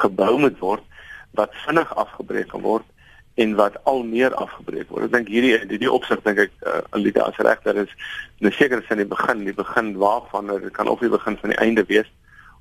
gebou 0.05 0.39
moet 0.39 0.59
word 0.59 0.85
wat 1.33 1.57
vinnig 1.65 1.95
afgebreek 1.95 2.49
kan 2.53 2.61
word 2.61 2.85
en 3.35 3.55
wat 3.55 3.81
al 3.85 4.03
meer 4.05 4.35
afgebreek 4.35 4.93
word. 4.93 5.09
Ek 5.09 5.13
dink 5.17 5.33
hierdie 5.33 5.57
hierdie 5.65 5.91
opsig 5.91 6.21
dink 6.29 6.45
ek 6.45 6.53
uh, 6.61 6.85
Alida 6.93 7.25
as 7.25 7.41
regter 7.41 7.77
is 7.77 7.89
'n 8.45 8.53
sekere 8.53 8.85
sin 8.85 9.01
die 9.01 9.09
begin, 9.09 9.45
die 9.49 9.57
begin 9.57 9.97
waarvan 9.97 10.53
dit 10.53 10.73
kan 10.77 10.89
of 10.89 11.01
die 11.01 11.09
begin 11.17 11.41
van 11.41 11.49
die 11.49 11.59
einde 11.65 11.85
wees 11.89 12.11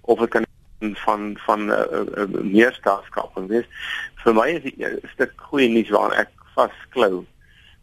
of 0.07 0.19
dit 0.24 0.29
kan 0.29 0.47
van 0.79 1.38
van 1.46 1.65
'n 1.65 1.69
uh, 1.69 1.86
uh, 1.91 2.24
uh, 2.24 2.41
meer 2.41 2.74
staatskap 2.74 3.31
wees. 3.48 3.65
Vir 4.24 4.34
my 4.34 4.48
is 4.48 4.63
'n 4.63 5.00
stuk 5.13 5.34
goeie 5.36 5.69
nuus 5.69 5.89
waaraan 5.89 6.19
ek 6.19 6.29
vasklou. 6.55 7.25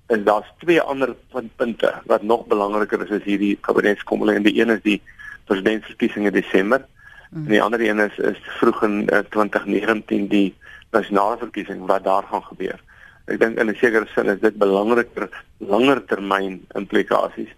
En 0.06 0.24
daar's 0.24 0.52
twee 0.58 0.80
ander 0.80 1.14
punte 1.56 2.02
wat 2.04 2.22
nog 2.22 2.46
belangriker 2.46 3.02
is 3.02 3.10
as 3.10 3.24
hierdie 3.24 3.58
kabinetskommeling. 3.60 4.44
Die 4.44 4.60
een 4.60 4.70
is 4.70 4.82
die 4.82 5.02
presidentsverkiesing 5.44 6.26
in 6.26 6.32
Desember. 6.32 6.86
Mm. 7.30 7.44
En 7.44 7.50
die 7.50 7.62
ander 7.62 7.80
een 7.80 7.98
is 7.98 8.18
is 8.18 8.38
vroeg 8.58 8.82
in 8.82 9.02
uh, 9.12 9.18
eh, 9.18 9.24
2019 9.30 10.28
die 10.28 10.54
nasionale 10.90 11.38
verkiesing 11.38 11.86
wat 11.86 12.04
daar 12.04 12.22
gaan 12.22 12.44
gebeur. 12.44 12.80
Ek 13.24 13.40
dink 13.40 13.58
in 13.58 13.70
'n 13.70 13.74
sekere 13.74 14.06
sin 14.14 14.28
is 14.28 14.40
dit 14.40 14.56
belangriker 14.56 15.28
langer 15.58 16.04
termyn 16.04 16.66
implikasies. 16.74 17.50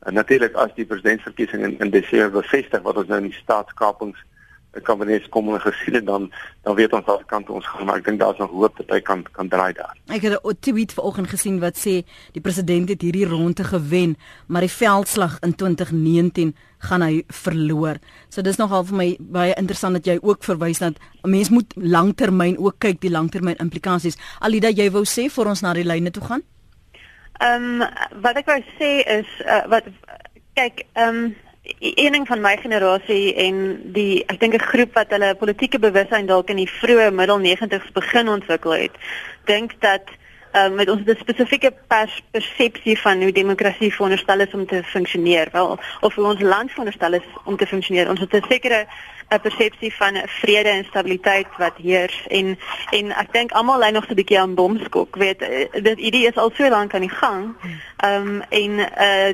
En 0.00 0.14
natuurlik 0.14 0.54
as 0.54 0.74
die 0.74 0.84
presidentsverkiesing 0.84 1.62
in, 1.62 1.78
in 1.78 1.90
Desember 1.90 2.30
bevestig 2.30 2.82
wat 2.82 2.96
ons 2.96 3.06
nou 3.06 3.18
in 3.20 3.28
die 3.28 3.42
staatskapings 3.42 4.18
kabinet 4.78 5.28
kom 5.28 5.48
en 5.54 5.60
gesien 5.60 5.94
het 5.94 6.06
dan 6.06 6.30
dan 6.62 6.74
weet 6.74 6.92
ons 6.92 7.04
watter 7.04 7.26
kant 7.26 7.50
ons 7.50 7.66
gaan 7.66 7.86
maar 7.86 7.98
ek 7.98 8.04
dink 8.04 8.20
daar's 8.20 8.38
nog 8.38 8.50
hoop 8.50 8.76
dat 8.76 8.90
hy 8.94 9.00
kan 9.00 9.22
kan 9.32 9.48
draai 9.48 9.72
daar. 9.72 9.96
Ek 10.06 10.22
het 10.22 10.38
'n 10.44 10.56
tweet 10.60 10.92
vanoggend 10.92 11.28
gesien 11.28 11.60
wat 11.60 11.76
sê 11.76 12.04
die 12.32 12.40
president 12.40 12.88
het 12.88 13.02
hierdie 13.02 13.26
ronde 13.26 13.64
gewen, 13.64 14.16
maar 14.46 14.60
die 14.60 14.70
veldslag 14.70 15.38
in 15.40 15.54
2019 15.54 16.54
gaan 16.78 17.02
hy 17.02 17.24
verloor. 17.28 17.98
So 18.28 18.42
dis 18.42 18.56
nogal 18.56 18.84
vir 18.84 18.96
my 18.96 19.16
baie 19.18 19.54
interessant 19.54 19.94
dat 19.94 20.06
jy 20.06 20.18
ook 20.22 20.44
verwys 20.44 20.78
dat 20.78 20.94
'n 21.22 21.30
mens 21.30 21.50
moet 21.50 21.72
langtermyn 21.76 22.58
ook 22.58 22.78
kyk 22.78 23.00
die 23.00 23.10
langtermyn 23.10 23.56
implikasies. 23.56 24.16
Alida 24.40 24.68
jy 24.68 24.90
wou 24.90 25.04
sê 25.04 25.30
vir 25.30 25.46
ons 25.46 25.60
na 25.60 25.72
die 25.72 25.84
lyne 25.84 26.10
toe 26.10 26.22
gaan? 26.22 26.42
Ehm 27.40 27.82
um, 27.82 27.88
wat 28.20 28.36
ek 28.36 28.46
wou 28.46 28.60
sê 28.78 29.02
is 29.06 29.28
uh, 29.46 29.66
wat 29.68 29.84
kyk 30.54 30.86
ehm 30.92 31.16
um, 31.16 31.36
een 31.78 32.12
ding 32.12 32.26
van 32.26 32.40
my 32.40 32.56
generasie 32.56 33.34
en 33.34 33.80
die 33.92 34.24
ek 34.26 34.40
dink 34.40 34.54
'n 34.54 34.68
groep 34.72 34.94
wat 34.94 35.10
hulle 35.10 35.34
politieke 35.34 35.78
bewustheid 35.78 36.28
dalk 36.28 36.48
in 36.50 36.56
die 36.56 36.70
vroeë 36.70 37.10
middel 37.10 37.38
90's 37.38 37.92
begin 37.92 38.28
ontwikkel 38.28 38.70
het, 38.70 38.94
dink 39.44 39.72
dat 39.80 40.02
um, 40.52 40.74
met 40.74 40.90
ons 40.90 41.00
'n 41.04 41.16
spesifieke 41.18 41.72
pers 41.86 42.22
persepsie 42.30 43.00
van 43.00 43.22
hoe 43.22 43.32
demokrasie 43.32 43.92
veronderstel 43.92 44.40
is 44.40 44.52
om 44.52 44.66
te 44.66 44.82
funksioneer, 44.84 45.48
wel 45.52 45.78
of 46.00 46.14
hoe 46.14 46.24
ons 46.24 46.40
land 46.40 46.70
veronderstel 46.70 47.12
is 47.12 47.26
om 47.44 47.56
te 47.56 47.66
funksioneer. 47.66 48.08
Ons 48.08 48.20
het 48.20 48.32
'n 48.32 48.44
sekere 48.48 48.86
'n 49.28 49.40
persepsie 49.40 49.94
van 49.94 50.20
vrede 50.26 50.68
en 50.68 50.84
stabiliteit 50.84 51.46
wat 51.58 51.76
heers 51.76 52.26
en 52.28 52.58
en 52.90 53.10
ek 53.10 53.32
dink 53.32 53.52
almal 53.52 53.80
lê 53.80 53.90
nog 53.92 54.04
so 54.04 54.12
'n 54.12 54.14
bietjie 54.14 54.40
aan 54.40 54.54
bomskok. 54.54 55.16
Weet 55.16 55.42
eh, 55.42 55.82
dit 55.82 55.98
idee 55.98 56.26
is 56.26 56.36
al 56.36 56.50
so 56.54 56.68
lank 56.68 56.94
aan 56.94 57.06
die 57.06 57.18
gang. 57.22 57.54
Ehm 57.96 58.26
um, 58.28 58.42
en 58.48 58.72
uh 58.78 59.30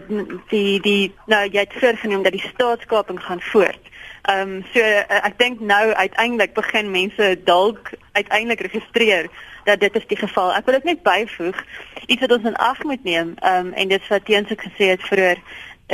die 0.48 0.80
die 0.80 1.14
nou 1.26 1.48
jy 1.48 1.60
het 1.60 1.74
voorgenoem 1.80 2.22
dat 2.22 2.32
die 2.32 2.50
staatskaping 2.54 3.22
gaan 3.22 3.40
voort. 3.40 3.84
Ehm 4.26 4.50
um, 4.50 4.64
so 4.74 4.80
uh, 4.80 5.02
ek 5.22 5.36
dink 5.38 5.60
nou 5.60 5.92
uiteindelik 5.94 6.54
begin 6.54 6.90
mense 6.90 7.26
dalk 7.44 7.90
uiteindelik 8.12 8.60
registreer 8.60 9.28
dat 9.64 9.80
dit 9.80 9.94
is 9.94 10.06
die 10.06 10.18
geval. 10.18 10.50
Ek 10.54 10.66
wil 10.66 10.74
dit 10.80 10.88
net 10.90 11.02
byvoeg 11.06 11.60
iets 12.06 12.24
wat 12.24 12.34
ons 12.34 12.48
in 12.50 12.56
ag 12.56 12.80
moet 12.82 13.04
neem. 13.06 13.36
Ehm 13.38 13.66
um, 13.66 13.72
en 13.72 13.92
dit 13.94 14.08
wat 14.08 14.24
teens 14.26 14.50
ek 14.50 14.66
gesê 14.66 14.90
het 14.94 15.06
vroeër 15.06 15.38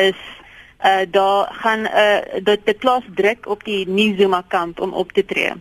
is 0.06 0.22
uh 0.80 1.04
daar 1.10 1.52
gaan 1.60 1.84
'n 1.84 1.92
uh, 2.04 2.40
dit 2.48 2.64
die 2.64 2.74
klas 2.74 3.04
druk 3.20 3.46
op 3.46 3.64
die 3.68 3.84
Nizuma 3.88 4.42
kamp 4.48 4.80
om 4.80 4.92
op 4.92 5.12
te 5.12 5.24
tree. 5.24 5.52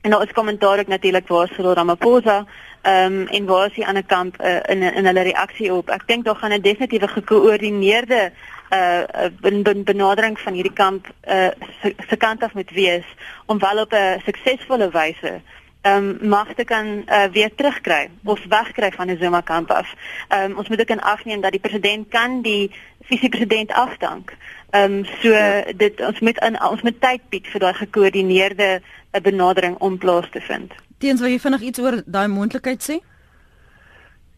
En 0.00 0.10
daar 0.10 0.22
is 0.22 0.32
kommentaar 0.32 0.78
ook 0.78 0.86
natuurlik 0.86 1.28
waar 1.28 1.48
Cyril 1.48 1.74
Ramaphosa 1.74 2.46
ehm 2.82 3.12
um, 3.12 3.26
en 3.26 3.44
waar 3.44 3.66
is 3.66 3.74
die 3.74 3.86
ander 3.86 4.04
kamp 4.04 4.40
uh, 4.40 4.56
in 4.72 4.82
in 4.82 5.06
hulle 5.06 5.22
reaksie 5.22 5.72
op. 5.74 5.88
Ek 5.88 6.06
dink 6.06 6.24
daar 6.24 6.36
gaan 6.36 6.52
'n 6.52 6.60
definitiewe 6.60 7.08
gekoördineerde 7.08 8.32
uh 8.70 9.28
ben, 9.40 9.62
ben, 9.62 9.84
benadering 9.84 10.38
van 10.40 10.52
hierdie 10.52 10.72
kamp 10.72 11.06
uh 11.28 11.50
se, 11.82 11.94
se 12.08 12.16
kant 12.16 12.42
af 12.42 12.54
met 12.54 12.70
wees 12.70 13.04
om 13.46 13.58
wel 13.58 13.80
op 13.80 13.92
'n 13.92 14.20
suksesvolle 14.24 14.90
wyse 14.90 15.40
ehm 15.86 16.08
um, 16.22 16.28
magte 16.28 16.64
kan 16.64 16.86
uh, 16.86 17.24
weer 17.32 17.54
terugkry 17.54 18.08
of 18.24 18.40
wegkry 18.48 18.90
van 18.92 19.06
die 19.06 19.16
Zuma 19.20 19.40
kamp 19.40 19.70
af. 19.70 19.94
Ehm 20.28 20.50
um, 20.50 20.56
ons 20.58 20.68
moet 20.68 20.80
ook 20.80 20.94
in 20.94 21.00
ag 21.00 21.24
neem 21.24 21.40
dat 21.40 21.50
die 21.50 21.60
president 21.60 22.08
kan 22.08 22.42
die 22.42 22.70
visiepresident 23.00 23.72
afdank. 23.72 24.32
Ehm 24.70 24.92
um, 24.92 25.04
so 25.04 25.28
ja. 25.28 25.64
dit 25.76 26.00
ons 26.00 26.20
moet 26.20 26.38
in 26.38 26.62
ons 26.62 26.82
moet 26.82 27.00
tyd 27.00 27.20
bied 27.28 27.46
vir 27.46 27.60
daai 27.60 27.74
gekoördineerde 27.74 28.80
uh, 28.80 29.20
benadering 29.20 29.76
om 29.78 29.98
plaas 29.98 30.26
te 30.30 30.40
vind. 30.40 30.74
Teens 30.98 31.20
wil 31.20 31.30
jy 31.30 31.40
vinnig 31.40 31.60
iets 31.60 31.78
oor 31.78 32.02
daai 32.06 32.28
moontlikheid 32.28 32.82
sê? 32.90 32.98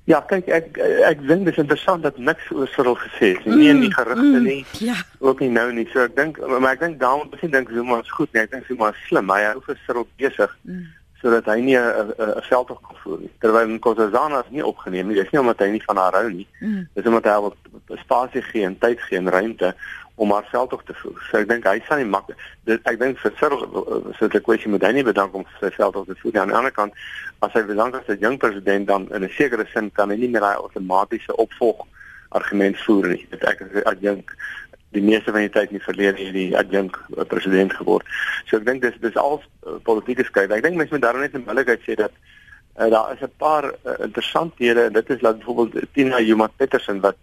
Ja, 0.08 0.22
kyk 0.24 0.46
ek 0.48 0.78
ek 1.04 1.24
dink 1.28 1.44
dit 1.44 1.52
is 1.52 1.60
interessant 1.60 2.02
dat 2.02 2.18
niks 2.18 2.46
oor 2.54 2.68
Cyril 2.72 2.96
gesê 2.96 3.34
is 3.36 3.42
nie, 3.44 3.52
mm, 3.52 3.58
nie 3.60 3.72
in 3.74 3.80
die 3.84 3.92
gerugte 3.92 4.38
mm, 4.40 4.44
nie. 4.46 4.62
Ja. 4.80 4.94
Ook 5.20 5.42
nie 5.44 5.50
nou 5.52 5.66
nie. 5.76 5.84
So 5.92 6.06
ek 6.06 6.16
dink 6.16 6.40
maar 6.40 6.72
ek 6.72 6.80
dink 6.80 7.00
daarom 7.02 7.28
begin 7.30 7.52
dink 7.52 7.72
Zuma 7.76 8.00
is 8.00 8.14
goed, 8.16 8.32
nee, 8.32 8.46
ek 8.48 8.54
dink 8.54 8.70
Zuma 8.70 8.88
is 8.94 9.02
slim. 9.08 9.28
Hy 9.28 9.42
hou 9.50 9.60
vir 9.66 9.82
Cyril 9.86 10.08
besig. 10.16 10.54
Mm 10.64 10.86
sodat 11.18 11.48
hy 11.50 11.60
nie 11.60 11.76
'n 11.76 12.12
veldtog 12.48 12.80
kan 12.80 12.96
voer 13.02 13.18
nie. 13.18 13.30
Terwyl 13.42 13.68
Nkosazana 13.68 14.38
is 14.44 14.50
nie 14.50 14.64
opgeneem 14.64 15.08
nie. 15.08 15.16
Dis 15.18 15.30
nie 15.30 15.40
omdat 15.40 15.58
hy 15.58 15.70
nie 15.70 15.82
van 15.86 15.96
haar 15.96 16.14
hou 16.14 16.30
nie. 16.30 16.46
Mm. 16.60 16.88
Dis 16.94 17.06
omdat 17.06 17.24
hy 17.24 17.40
wil 17.40 17.54
spasie 17.98 18.42
gee 18.42 18.64
en 18.64 18.78
tyd 18.78 19.00
gee 19.00 19.18
en 19.18 19.30
ruimte 19.30 19.74
om 20.18 20.32
haar 20.34 20.46
veldtog 20.50 20.82
te 20.84 20.94
voer. 21.00 21.18
So 21.30 21.38
ek 21.38 21.48
dink 21.48 21.66
hy 21.68 21.78
sal 21.86 22.00
nie 22.00 22.08
mak 22.10 22.30
dit 22.66 22.90
ek 22.90 22.98
dink 23.00 23.20
vir 23.22 23.34
Cyril 23.38 23.62
so 24.18 24.26
'n 24.26 24.42
kwessie 24.42 24.70
moet 24.70 24.82
hy 24.82 24.92
nie 24.92 25.06
bedank 25.06 25.34
om 25.34 25.46
sy 25.60 25.70
veldtog 25.70 26.06
te 26.06 26.16
voer. 26.22 26.40
Aan 26.40 26.52
die 26.52 26.58
ander 26.58 26.74
kant 26.74 26.92
as 27.40 27.52
hy 27.52 27.62
bedank 27.62 27.94
as 27.94 28.08
'n 28.08 28.18
jong 28.20 28.38
president 28.38 28.86
dan 28.86 29.08
in 29.14 29.24
'n 29.24 29.36
sekere 29.38 29.66
sin 29.72 29.90
kan 29.92 30.10
hy 30.10 30.16
nie 30.16 30.28
meer 30.28 30.40
daai 30.40 30.56
outomatiese 30.56 31.36
opvolg 31.36 31.86
argument 32.30 32.76
voer 32.84 33.08
nie. 33.08 33.26
Dit 33.30 33.44
ek 33.44 33.62
ek 33.86 34.00
dink 34.00 34.34
die 34.96 35.02
meeste 35.02 35.32
van 35.32 35.44
die 35.44 35.52
tyd 35.52 35.70
nie 35.70 35.82
verlede 35.84 36.22
hierdie 36.22 36.56
adjunk 36.56 36.96
eh, 37.16 37.24
president 37.28 37.72
geword. 37.76 38.06
So 38.48 38.56
ek 38.56 38.66
dink 38.66 38.82
dis 38.82 38.96
dis 39.00 39.16
al 39.20 39.40
uh, 39.40 39.76
politieke 39.84 40.24
skryf. 40.24 40.50
Ek 40.50 40.64
dink 40.64 40.76
mense 40.80 40.94
moet 40.94 41.04
daarom 41.04 41.24
net 41.24 41.36
in 41.36 41.44
billikheid 41.44 41.84
sê 41.84 41.96
dat 42.00 42.14
uh, 42.80 42.88
daar 42.88 43.12
is 43.12 43.22
'n 43.22 43.32
paar 43.36 43.64
uh, 43.68 43.98
interessanthede 44.06 44.88
en 44.88 44.92
dit 44.92 45.10
is 45.10 45.20
dat 45.20 45.38
byvoorbeeld 45.38 45.92
Tina 45.92 46.20
Juma 46.20 46.48
Petersen 46.56 47.00
wat 47.00 47.16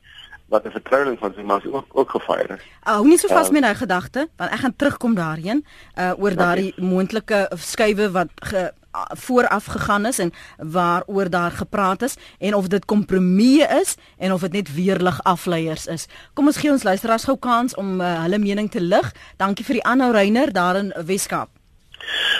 wat 0.48 0.66
'n 0.66 0.72
vertroueling 0.72 1.20
van 1.20 1.34
sy 1.36 1.42
ma 1.42 1.60
ook 1.64 1.86
ook 1.92 2.10
gefire 2.10 2.56
is. 2.56 2.64
Hou 2.84 3.04
uh, 3.04 3.10
nie 3.10 3.18
so 3.18 3.28
vas 3.28 3.48
uh, 3.48 3.52
met 3.52 3.62
daai 3.62 3.76
gedagte 3.76 4.28
want 4.38 4.52
ek 4.52 4.60
gaan 4.60 4.76
terugkom 4.76 5.16
daarheen 5.16 5.66
uh, 5.96 6.12
oor 6.18 6.36
daardie 6.36 6.74
moontlike 6.78 7.50
skuwe 7.56 8.12
wat 8.12 8.30
ge, 8.36 8.72
vooraf 9.10 9.66
gegaan 9.66 10.06
is 10.06 10.20
en 10.20 10.34
waaroor 10.58 11.30
daar 11.30 11.52
gepraat 11.52 12.02
is 12.02 12.16
en 12.40 12.54
of 12.54 12.68
dit 12.68 12.86
kompromie 12.86 13.68
is 13.68 13.96
en 14.18 14.34
of 14.34 14.42
dit 14.42 14.52
net 14.52 14.74
weerlig 14.76 15.24
afleiers 15.24 15.88
is. 15.88 16.08
Kom 16.34 16.46
ons 16.46 16.58
gee 16.58 16.72
ons 16.72 16.84
luisteraars 16.84 17.24
gou 17.24 17.38
kans 17.38 17.76
om 17.76 18.02
uh, 18.02 18.22
hulle 18.22 18.38
mening 18.38 18.72
te 18.72 18.82
lig. 18.82 19.12
Dankie 19.38 19.66
vir 19.66 19.74
die 19.74 19.84
aanhou 19.84 20.12
Reiner 20.12 20.54
daar 20.54 20.76
in 20.76 20.94
Weskaap. 21.06 21.50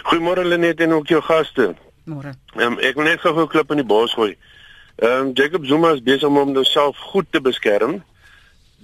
Goeiemôre 0.04 0.46
Lenet 0.46 0.80
en 0.80 0.94
ook 0.94 1.08
jou 1.08 1.22
gaste. 1.22 1.74
Môre. 2.06 2.36
Um, 2.56 2.78
ek 2.80 2.96
wil 2.96 3.04
net 3.10 3.20
gou 3.20 3.34
'n 3.42 3.48
klip 3.48 3.72
in 3.72 3.78
die 3.82 3.86
bos 3.86 4.14
gooi. 4.14 4.38
Ehm 4.96 5.28
um, 5.28 5.32
Jacob 5.34 5.66
Zuma 5.66 5.94
is 5.94 6.04
besig 6.04 6.28
om 6.28 6.38
homself 6.38 6.98
goed 6.98 7.32
te 7.32 7.42
beskerm 7.42 8.04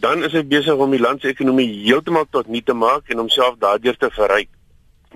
dan 0.01 0.23
is 0.23 0.33
hy 0.33 0.41
besig 0.47 0.79
om 0.81 0.93
die 0.93 1.01
land 1.01 1.21
se 1.21 1.29
ekonomie 1.29 1.67
heeltemal 1.83 2.25
tot 2.33 2.49
nul 2.49 2.63
te 2.65 2.73
maak 2.73 3.11
en 3.11 3.21
homself 3.21 3.59
daardeur 3.61 3.97
te 4.01 4.09
verryk. 4.15 4.49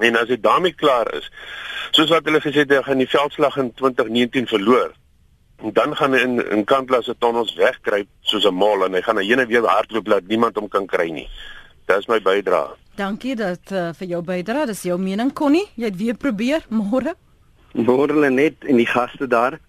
En 0.03 0.19
as 0.19 0.29
hy 0.29 0.37
daarmee 0.41 0.75
klaar 0.75 1.09
is, 1.15 1.29
soos 1.95 2.11
wat 2.13 2.27
hulle 2.27 2.41
gesê 2.43 2.65
het, 2.65 2.73
hy 2.75 2.83
gaan 2.85 3.01
die 3.01 3.09
veldslag 3.09 3.57
in 3.61 3.71
2019 3.79 4.49
verloor. 4.51 4.93
En 5.63 5.73
dan 5.73 5.95
gaan 5.97 6.13
hy 6.13 6.21
in 6.27 6.41
in 6.51 6.65
Kantlas 6.67 7.07
se 7.09 7.15
tonnels 7.17 7.55
wegkruip 7.57 8.09
soos 8.21 8.45
'n 8.45 8.53
mol 8.53 8.85
en 8.85 8.93
hy 8.93 9.01
gaan 9.01 9.21
heen 9.23 9.39
en 9.39 9.47
weer 9.47 9.65
hardloop 9.65 10.07
laat 10.07 10.27
niemand 10.27 10.55
hom 10.59 10.67
kan 10.67 10.85
kry 10.85 11.09
nie. 11.09 11.29
Dis 11.87 12.07
my 12.07 12.19
bydrae. 12.19 12.75
Dankie 12.95 13.35
dat 13.35 13.71
uh, 13.71 13.93
vir 13.93 14.07
jou 14.07 14.21
bydrae. 14.21 14.65
Dis 14.65 14.83
jou 14.83 14.99
mening 14.99 15.33
Connie. 15.33 15.65
Jy 15.75 15.85
het 15.85 15.97
weer 15.97 16.17
probeer 16.17 16.65
môre. 16.69 17.15
Môre 17.73 18.29
net 18.29 18.65
en 18.67 18.75
die 18.77 18.87
gaste 18.87 19.27
daar. 19.27 19.59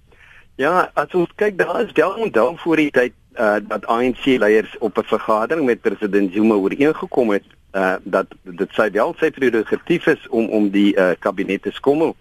Ja, 0.56 0.90
as 0.96 1.12
ons 1.12 1.32
kyk 1.36 1.58
daar 1.60 1.82
is 1.84 1.92
wel 1.92 2.14
onthou 2.16 2.54
voor 2.56 2.80
die 2.80 2.90
tyd 2.90 3.12
uh, 3.36 3.58
dat 3.60 3.84
ANC 3.92 4.24
leiers 4.24 4.78
op 4.78 4.96
'n 4.98 5.04
vergadering 5.04 5.66
met 5.66 5.80
president 5.80 6.32
Zuma 6.32 6.54
ooreengekom 6.54 7.30
het 7.30 7.44
uh, 7.72 7.94
dat 8.02 8.26
dit 8.42 8.70
sy 8.72 8.90
wel 8.90 9.14
sy 9.18 9.30
prerogatief 9.30 10.06
is 10.06 10.28
om 10.28 10.48
om 10.48 10.70
die 10.70 10.96
uh, 10.96 11.10
kabinet 11.18 11.62
te 11.62 11.70
skommel. 11.70 12.16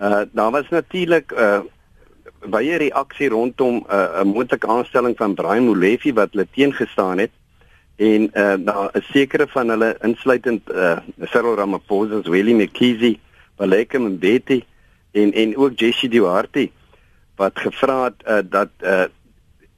Uh, 0.00 0.20
daar 0.32 0.50
was 0.50 0.68
natuurlik 0.68 1.32
uh, 1.32 1.60
baie 2.44 2.76
reaksie 2.76 3.28
rondom 3.28 3.74
'n 3.74 3.84
uh, 3.90 4.22
moontlike 4.22 4.66
aanstelling 4.66 5.16
van 5.16 5.34
Brian 5.34 5.64
Molefe 5.64 6.12
wat 6.12 6.28
hulle 6.32 6.46
teengestaan 6.50 7.18
het 7.18 7.32
en 7.96 8.30
uh, 8.34 8.54
daar 8.58 8.88
is 8.92 9.08
sekere 9.10 9.48
van 9.48 9.68
hulle 9.68 9.96
insluitend 10.00 10.70
uh, 10.70 10.98
Cyril 11.24 11.54
Ramaphosa, 11.54 12.20
Willie 12.30 12.54
McKeezy, 12.54 13.18
Baleka 13.56 13.98
Mbete 13.98 14.62
en 15.10 15.32
en 15.32 15.56
ook 15.56 15.78
Jessie 15.78 16.08
Duarte 16.08 16.70
wat 17.38 17.58
gevra 17.58 18.04
het 18.08 18.26
uh, 18.26 18.42
dat 18.44 18.70
uh, 18.82 19.06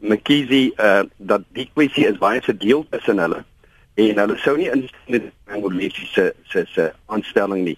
McKeezy 0.01 0.71
uh, 0.77 1.05
dat 1.17 1.45
die 1.57 1.69
kwessie 1.73 2.07
is 2.09 2.19
baie 2.19 2.41
verdeel 2.43 2.87
tussen 2.91 3.21
hulle 3.21 3.45
en 4.01 4.21
hulle 4.23 4.37
sou 4.41 4.57
nie 4.57 4.71
instem 4.73 5.17
met 5.17 5.31
Molefe 5.61 6.07
se 6.07 6.33
se 6.49 6.65
se 6.73 6.91
aanstelling 7.07 7.65
nie. 7.65 7.77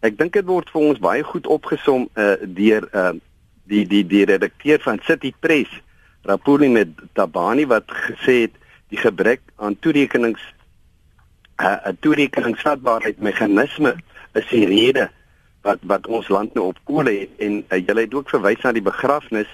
Ek 0.00 0.16
dink 0.18 0.36
dit 0.36 0.46
word 0.46 0.70
vir 0.72 0.84
ons 0.92 1.00
baie 1.02 1.24
goed 1.26 1.48
opgesom 1.50 2.06
uh, 2.14 2.36
deur 2.56 2.86
uh, 2.92 3.12
die 3.68 3.84
die 3.90 4.04
die 4.06 4.24
redakteur 4.30 4.80
van 4.84 5.00
City 5.04 5.32
Press, 5.40 5.68
Rapuli 6.28 6.70
met 6.72 6.94
Tabani 7.18 7.66
wat 7.68 7.90
gesê 8.06 8.44
het 8.46 8.56
die 8.88 9.00
gebrek 9.00 9.42
aan 9.56 9.76
toerekenings 9.78 10.40
'n 11.58 11.66
uh, 11.66 11.92
toerekeningsvatbaarheid 12.00 13.18
meganisme 13.18 13.96
is 14.38 14.46
die 14.50 14.66
rede 14.66 15.10
wat 15.62 15.78
wat 15.82 16.06
ons 16.06 16.28
land 16.28 16.54
nou 16.54 16.66
op 16.72 16.78
kole 16.84 17.10
het 17.10 17.44
en 17.44 17.64
uh, 17.68 17.78
jy 17.78 18.00
het 18.00 18.14
ook 18.14 18.30
verwys 18.30 18.62
na 18.62 18.72
die 18.72 18.84
begrafnis 18.84 19.48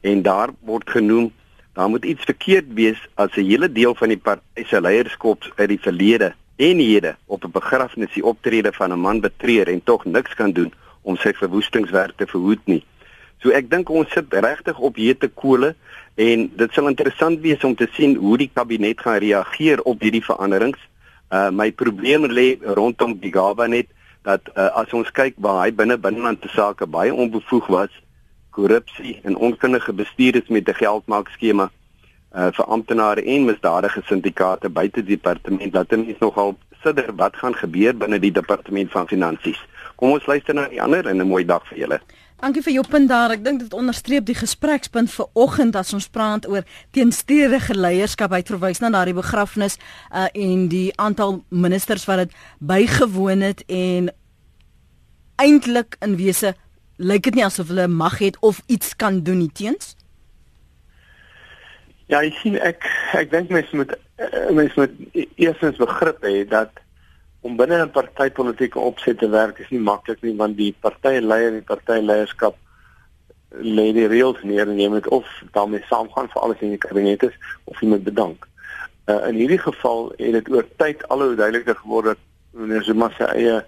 en 0.00 0.22
daar 0.22 0.50
word 0.60 0.90
genoem 0.90 1.32
daar 1.72 1.88
moet 1.88 2.04
iets 2.04 2.24
verkeerd 2.24 2.72
wees 2.74 3.00
as 3.14 3.36
'n 3.36 3.48
hele 3.48 3.72
deel 3.72 3.94
van 3.94 4.08
die 4.08 4.22
party 4.28 4.64
se 4.64 4.80
leierskap 4.80 5.52
uit 5.56 5.68
die 5.68 5.80
verlede 5.80 6.34
en 6.56 6.78
hede 6.78 7.16
op 7.26 7.44
'n 7.44 7.50
begrafnis 7.50 8.12
die 8.14 8.24
optrede 8.24 8.72
van 8.72 8.92
'n 8.92 9.00
man 9.00 9.20
betreur 9.20 9.68
en 9.68 9.84
tog 9.84 10.04
niks 10.04 10.34
kan 10.34 10.52
doen 10.52 10.72
om 11.02 11.16
sy 11.16 11.32
verwoestingswerk 11.32 12.16
te 12.16 12.26
verhoed 12.26 12.60
nie. 12.64 12.84
So 13.42 13.50
ek 13.50 13.70
dink 13.70 13.90
ons 13.90 14.10
sit 14.10 14.30
regtig 14.30 14.78
op 14.78 14.96
hete 14.96 15.28
kole 15.28 15.74
en 16.14 16.50
dit 16.56 16.72
sal 16.72 16.88
interessant 16.88 17.40
wees 17.40 17.64
om 17.64 17.74
te 17.74 17.88
sien 17.92 18.14
hoe 18.16 18.36
die 18.38 18.50
kabinet 18.54 19.00
gaan 19.00 19.18
reageer 19.18 19.82
op 19.82 20.00
hierdie 20.00 20.24
veranderings. 20.24 20.78
Uh 21.32 21.50
my 21.50 21.72
probleem 21.72 22.26
lê 22.30 22.58
rondom 22.62 23.18
die 23.18 23.32
Gabanet 23.32 23.88
dat 24.22 24.40
uh, 24.54 24.70
as 24.78 24.92
ons 24.92 25.10
kyk 25.10 25.34
waar 25.36 25.64
hy 25.64 25.72
binne 25.74 25.98
binnelandse 25.98 26.48
sake 26.48 26.86
baie 26.86 27.14
onbevoeg 27.14 27.66
was, 27.66 27.92
korrupsie 28.50 29.20
en 29.22 29.36
onkundige 29.36 29.92
bestuur 29.92 30.36
is 30.36 30.48
met 30.48 30.68
'n 30.68 30.74
geldmaak 30.74 31.28
skema 31.28 31.70
uh 32.32 32.48
vir 32.56 32.64
amptenare 32.64 33.22
en 33.24 33.44
misdadige 33.44 34.00
syndikaate 34.04 34.68
buite 34.68 35.02
die 35.04 35.16
departement 35.16 35.72
dat 35.72 35.90
hulle 35.90 36.16
nogal 36.20 36.56
sidder 36.82 37.12
wat 37.16 37.36
gaan 37.36 37.54
gebeur 37.54 37.96
binne 37.96 38.18
die 38.18 38.32
departement 38.32 38.90
van 38.90 39.08
finansies. 39.08 39.60
Kom 39.96 40.10
ons 40.10 40.26
luister 40.26 40.54
na 40.54 40.68
die 40.68 40.82
ander 40.82 41.06
en 41.06 41.20
'n 41.20 41.28
mooi 41.28 41.44
dag 41.44 41.66
vir 41.68 41.78
julle. 41.78 42.00
Dankie 42.42 42.62
vir 42.66 42.72
jou 42.74 42.82
punt 42.90 43.06
daar. 43.06 43.30
Ek 43.30 43.44
dink 43.44 43.60
dit 43.62 43.74
onderstreep 43.76 44.24
die 44.26 44.34
gesprekspunt 44.34 45.12
vir 45.14 45.28
oggend 45.38 45.76
as 45.78 45.92
ons 45.94 46.08
praat 46.10 46.48
oor 46.50 46.64
teenstrydige 46.90 47.76
leierskap. 47.76 48.34
Hy 48.34 48.42
verwys 48.48 48.82
na 48.82 48.90
daardie 48.90 49.14
begrafnis 49.14 49.78
uh, 50.10 50.26
en 50.26 50.64
die 50.72 50.88
aantal 50.98 51.38
ministers 51.54 52.08
wat 52.10 52.24
dit 52.24 52.34
bygewoon 52.58 53.46
het 53.46 53.62
en 53.70 54.10
eintlik 55.38 55.94
in 56.02 56.18
wese 56.18 56.56
lyk 56.98 57.28
dit 57.30 57.38
nie 57.38 57.46
asof 57.46 57.70
hulle 57.70 57.86
mag 57.86 58.18
het 58.18 58.40
of 58.42 58.58
iets 58.66 58.96
kan 58.98 59.22
doen 59.22 59.38
nie 59.44 59.52
teens. 59.54 59.94
Ja, 62.10 62.24
ek 62.24 62.42
sien 62.42 62.58
ek 62.58 62.82
ek 63.22 63.30
dink 63.30 63.54
mense 63.54 63.78
moet 63.78 63.94
uh, 63.94 64.50
mense 64.50 64.82
moet 64.82 64.98
e-, 65.14 65.30
eersens 65.46 65.78
begrip 65.78 66.26
hê 66.26 66.42
dat 66.42 66.74
om 67.42 67.56
binne 67.56 67.82
'n 67.82 67.90
partytetiese 67.90 68.78
opset 68.78 69.18
te 69.18 69.28
werk 69.28 69.58
is 69.58 69.70
nie 69.70 69.80
maklik 69.80 70.22
nie 70.22 70.36
want 70.36 70.56
die 70.56 70.74
partyleier 70.80 71.48
en 71.48 71.58
die 71.58 71.70
partyleierskap 71.74 72.56
lê 73.76 73.92
die 73.92 74.06
reëls 74.08 74.42
neer 74.42 74.68
en 74.68 74.78
jy 74.78 74.88
moet 74.88 75.08
of 75.08 75.26
daarmee 75.52 75.82
saamgaan 75.88 76.30
vir 76.32 76.42
alles 76.42 76.60
in 76.60 76.70
die 76.70 76.84
kabinet 76.84 77.22
is 77.22 77.34
of 77.64 77.80
jy 77.80 77.88
moet 77.88 78.04
bedank. 78.04 78.46
Uh, 79.06 79.28
in 79.28 79.34
hierdie 79.34 79.58
geval 79.58 80.12
het 80.18 80.32
dit 80.38 80.50
oor 80.54 80.68
tyd 80.76 81.02
al 81.08 81.22
hoe 81.22 81.34
duideliker 81.34 81.76
geword 81.76 82.12
dat 82.12 82.22
meneer 82.50 82.82
Zuma 82.82 83.10
se 83.16 83.26
eie 83.34 83.64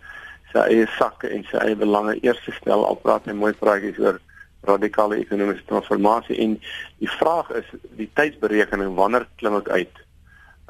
sy 0.53 0.63
eie 0.71 0.87
sakke 0.99 1.29
en 1.29 1.43
sy 1.51 1.59
eie 1.59 1.77
belange 1.77 2.15
eers 2.23 2.41
stel 2.61 2.87
al 2.87 3.01
praat 3.03 3.27
hy 3.27 3.35
mooi 3.35 3.53
praatjies 3.53 3.99
oor 3.99 4.21
radikale 4.65 5.19
ekonomiese 5.19 5.67
transformasie 5.67 6.39
en 6.39 6.55
die 7.03 7.11
vraag 7.19 7.51
is 7.59 7.67
die 7.99 8.09
tydsberekening 8.15 8.95
wanneer 8.95 9.27
klim 9.37 9.59
ek 9.59 9.69
uit? 9.69 10.01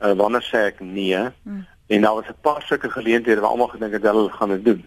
Uh, 0.00 0.16
wanneer 0.18 0.42
sê 0.42 0.66
ek 0.72 0.80
nee? 0.80 1.20
Hmm 1.44 1.68
En 1.86 2.00
daar 2.00 2.14
was 2.14 2.28
'n 2.28 2.40
paar 2.40 2.62
sulke 2.62 2.90
geleenthede 2.90 3.40
waar 3.40 3.50
almal 3.50 3.68
gedink 3.68 3.92
het 3.92 4.02
hulle 4.02 4.30
gaan 4.30 4.48
dit 4.48 4.64
doen. 4.64 4.86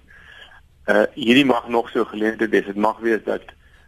Uh 0.86 1.04
hierdie 1.14 1.46
mag 1.46 1.68
nog 1.68 1.90
so 1.90 2.06
geleenthede 2.06 2.50
wees. 2.50 2.66
Dit 2.66 2.76
mag 2.76 2.98
wees 3.00 3.24
dat 3.24 3.42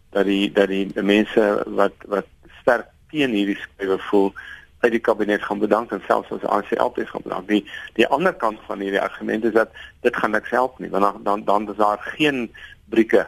dat 0.09 0.25
die 0.25 0.51
dat 0.51 0.67
die, 0.67 0.93
die 0.93 1.03
mense 1.03 1.63
wat 1.67 1.93
wat 2.05 2.25
sterk 2.61 2.87
teen 3.09 3.31
hierdie 3.31 3.57
skrywe 3.57 3.97
voel 3.99 4.33
uit 4.79 4.91
die 4.91 4.99
kabinet 4.99 5.43
gaan 5.43 5.59
bedank 5.59 5.91
en 5.91 6.01
selfs 6.07 6.31
as 6.31 6.43
ACL 6.43 6.99
is 7.01 7.09
gaan 7.09 7.21
bedank. 7.23 7.47
Die 7.47 7.69
die 7.93 8.07
ander 8.07 8.33
kant 8.33 8.59
van 8.67 8.79
hierdie 8.79 9.01
argument 9.01 9.43
is 9.43 9.53
dat 9.53 9.69
dit 10.01 10.15
gaan 10.15 10.31
niks 10.31 10.49
help 10.49 10.79
nie 10.79 10.89
want 10.89 11.03
dan 11.03 11.23
dan 11.23 11.43
dan 11.43 11.69
is 11.69 11.77
daar 11.77 11.99
geen 11.99 12.51
brieke 12.85 13.27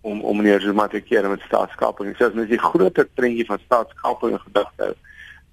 om 0.00 0.20
om 0.20 0.36
meneer 0.36 0.60
Zuma 0.60 0.86
te 0.88 1.00
keer 1.00 1.28
met 1.28 1.40
staatskaping. 1.40 2.16
So 2.16 2.26
as 2.26 2.32
mens 2.32 2.48
die 2.48 2.58
groter 2.58 3.08
prentjie 3.14 3.46
van 3.46 3.58
staatskaping 3.64 4.32
in 4.32 4.40
gedagte 4.40 4.82
hou, 4.82 4.94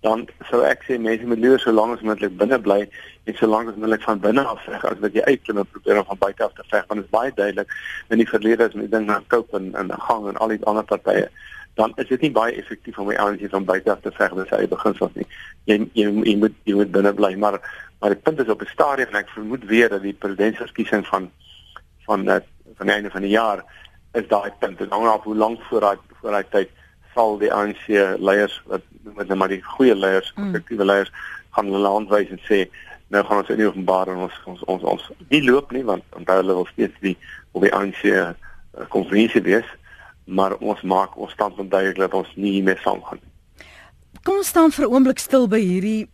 dan 0.04 0.28
sou 0.50 0.62
ek 0.68 0.84
sê 0.88 1.00
mense 1.00 1.26
moet 1.26 1.40
leer 1.40 1.60
so 1.64 1.72
lank 1.72 1.98
as 1.98 2.04
moontlik 2.04 2.36
binne 2.38 2.60
bly 2.60 2.82
en 2.84 3.38
so 3.40 3.48
lank 3.48 3.72
as 3.72 3.80
moontlik 3.80 4.04
van 4.04 4.20
binne 4.20 4.44
af 4.54 4.62
veg 4.68 4.84
as 4.90 5.00
wat 5.06 5.16
jy 5.16 5.24
uitklim 5.30 5.64
en 5.64 5.72
probeer 5.72 6.02
om 6.02 6.10
van 6.12 6.22
buite 6.26 6.44
af 6.44 6.54
te 6.60 6.68
veg 6.72 6.86
want 6.90 7.00
dit 7.00 7.08
is 7.08 7.16
baie 7.18 7.32
duidelik 7.40 7.76
in 8.10 8.24
die 8.24 8.30
verlede 8.34 8.68
as 8.68 8.76
jy 8.80 8.88
dink 8.96 9.08
na 9.08 9.22
Cope 9.34 9.58
en 9.62 9.72
en 9.80 9.94
Gang 10.08 10.28
en 10.32 10.40
al 10.44 10.56
die 10.56 10.64
ander 10.72 10.88
partye 10.92 11.30
dan 11.80 11.94
is 11.96 12.08
dit 12.08 12.22
nie 12.22 12.32
baie 12.32 12.54
effektief 12.60 13.00
om 13.02 13.10
die 13.10 13.20
ANC 13.20 13.48
van 13.50 13.66
buite 13.66 13.92
af 13.92 14.04
te 14.04 14.12
veg 14.18 14.36
dis 14.38 14.52
hy 14.54 14.68
beginsels 14.70 15.16
nie. 15.18 15.26
Jy, 15.70 15.80
jy 15.98 16.10
jy 16.28 16.36
moet 16.44 16.60
jy 16.70 16.76
moet 16.78 16.92
binne 16.94 17.14
bly 17.18 17.34
maar 17.46 17.60
maar 18.02 18.14
die 18.14 18.24
punt 18.28 18.44
is 18.44 18.52
op 18.52 18.62
'n 18.62 18.74
stadium 18.74 19.10
en 19.10 19.22
ek 19.24 19.32
vermoed 19.34 19.64
weer 19.72 19.90
dat 19.90 20.02
die 20.02 20.14
presidentskapskiesing 20.14 21.08
van 21.08 21.32
van 22.06 22.26
van 22.26 22.42
van 22.78 22.88
die 22.88 22.96
einde 22.96 23.10
van 23.10 23.22
die 23.22 23.34
jaar 23.34 23.64
is 24.14 24.28
daai 24.28 24.52
punt. 24.60 24.82
En 24.82 24.90
hang 24.90 25.08
af 25.08 25.24
hoe 25.24 25.36
lank 25.36 25.62
voor 25.70 25.80
daai 25.80 25.98
voor 26.22 26.32
daai 26.32 26.46
tyd 26.50 26.70
sal 27.14 27.38
die 27.42 27.52
ANC 27.54 27.86
leiers 28.20 28.56
wat 28.72 28.84
noem 29.04 29.22
dit 29.22 29.28
nou 29.32 29.38
maar 29.38 29.54
die 29.54 29.62
goeie 29.76 29.96
leiers, 29.96 30.34
mm. 30.36 30.50
effektiewe 30.50 30.86
leiers 30.86 31.12
gaan 31.56 31.70
hulle 31.74 31.90
aanwys 31.90 32.32
en 32.34 32.42
sê 32.48 32.64
nou 33.14 33.24
gaan 33.28 33.44
ons 33.44 33.52
in 33.54 33.62
die 33.62 33.68
openbaar 33.70 34.10
en 34.14 34.26
ons 34.28 34.40
ons 34.50 34.64
ons 34.74 34.84
ons 34.96 35.12
die 35.30 35.44
loop 35.46 35.72
nie 35.76 35.84
want 35.86 36.18
onthou 36.18 36.40
hulle 36.42 36.58
wil 36.62 36.70
steeds 36.72 36.98
die 37.06 37.18
op 37.54 37.66
die 37.66 37.74
ANC 37.76 38.04
uh, 38.10 38.32
konferensie 38.94 39.44
wees 39.46 39.70
maar 40.26 40.56
ons 40.58 40.82
maak 40.88 41.18
ons 41.20 41.34
standpunt 41.36 41.72
duidelik 41.72 42.00
dat 42.00 42.18
ons 42.18 42.32
nie 42.40 42.62
meer 42.64 42.80
saamgaan 42.84 43.20
nie. 43.20 43.32
Kom 44.24 44.40
ons 44.40 44.48
staan 44.48 44.72
vir 44.72 44.86
'n 44.88 44.94
oomblik 44.94 45.20
stil 45.20 45.48
by 45.48 45.60
hierdie 45.60 46.08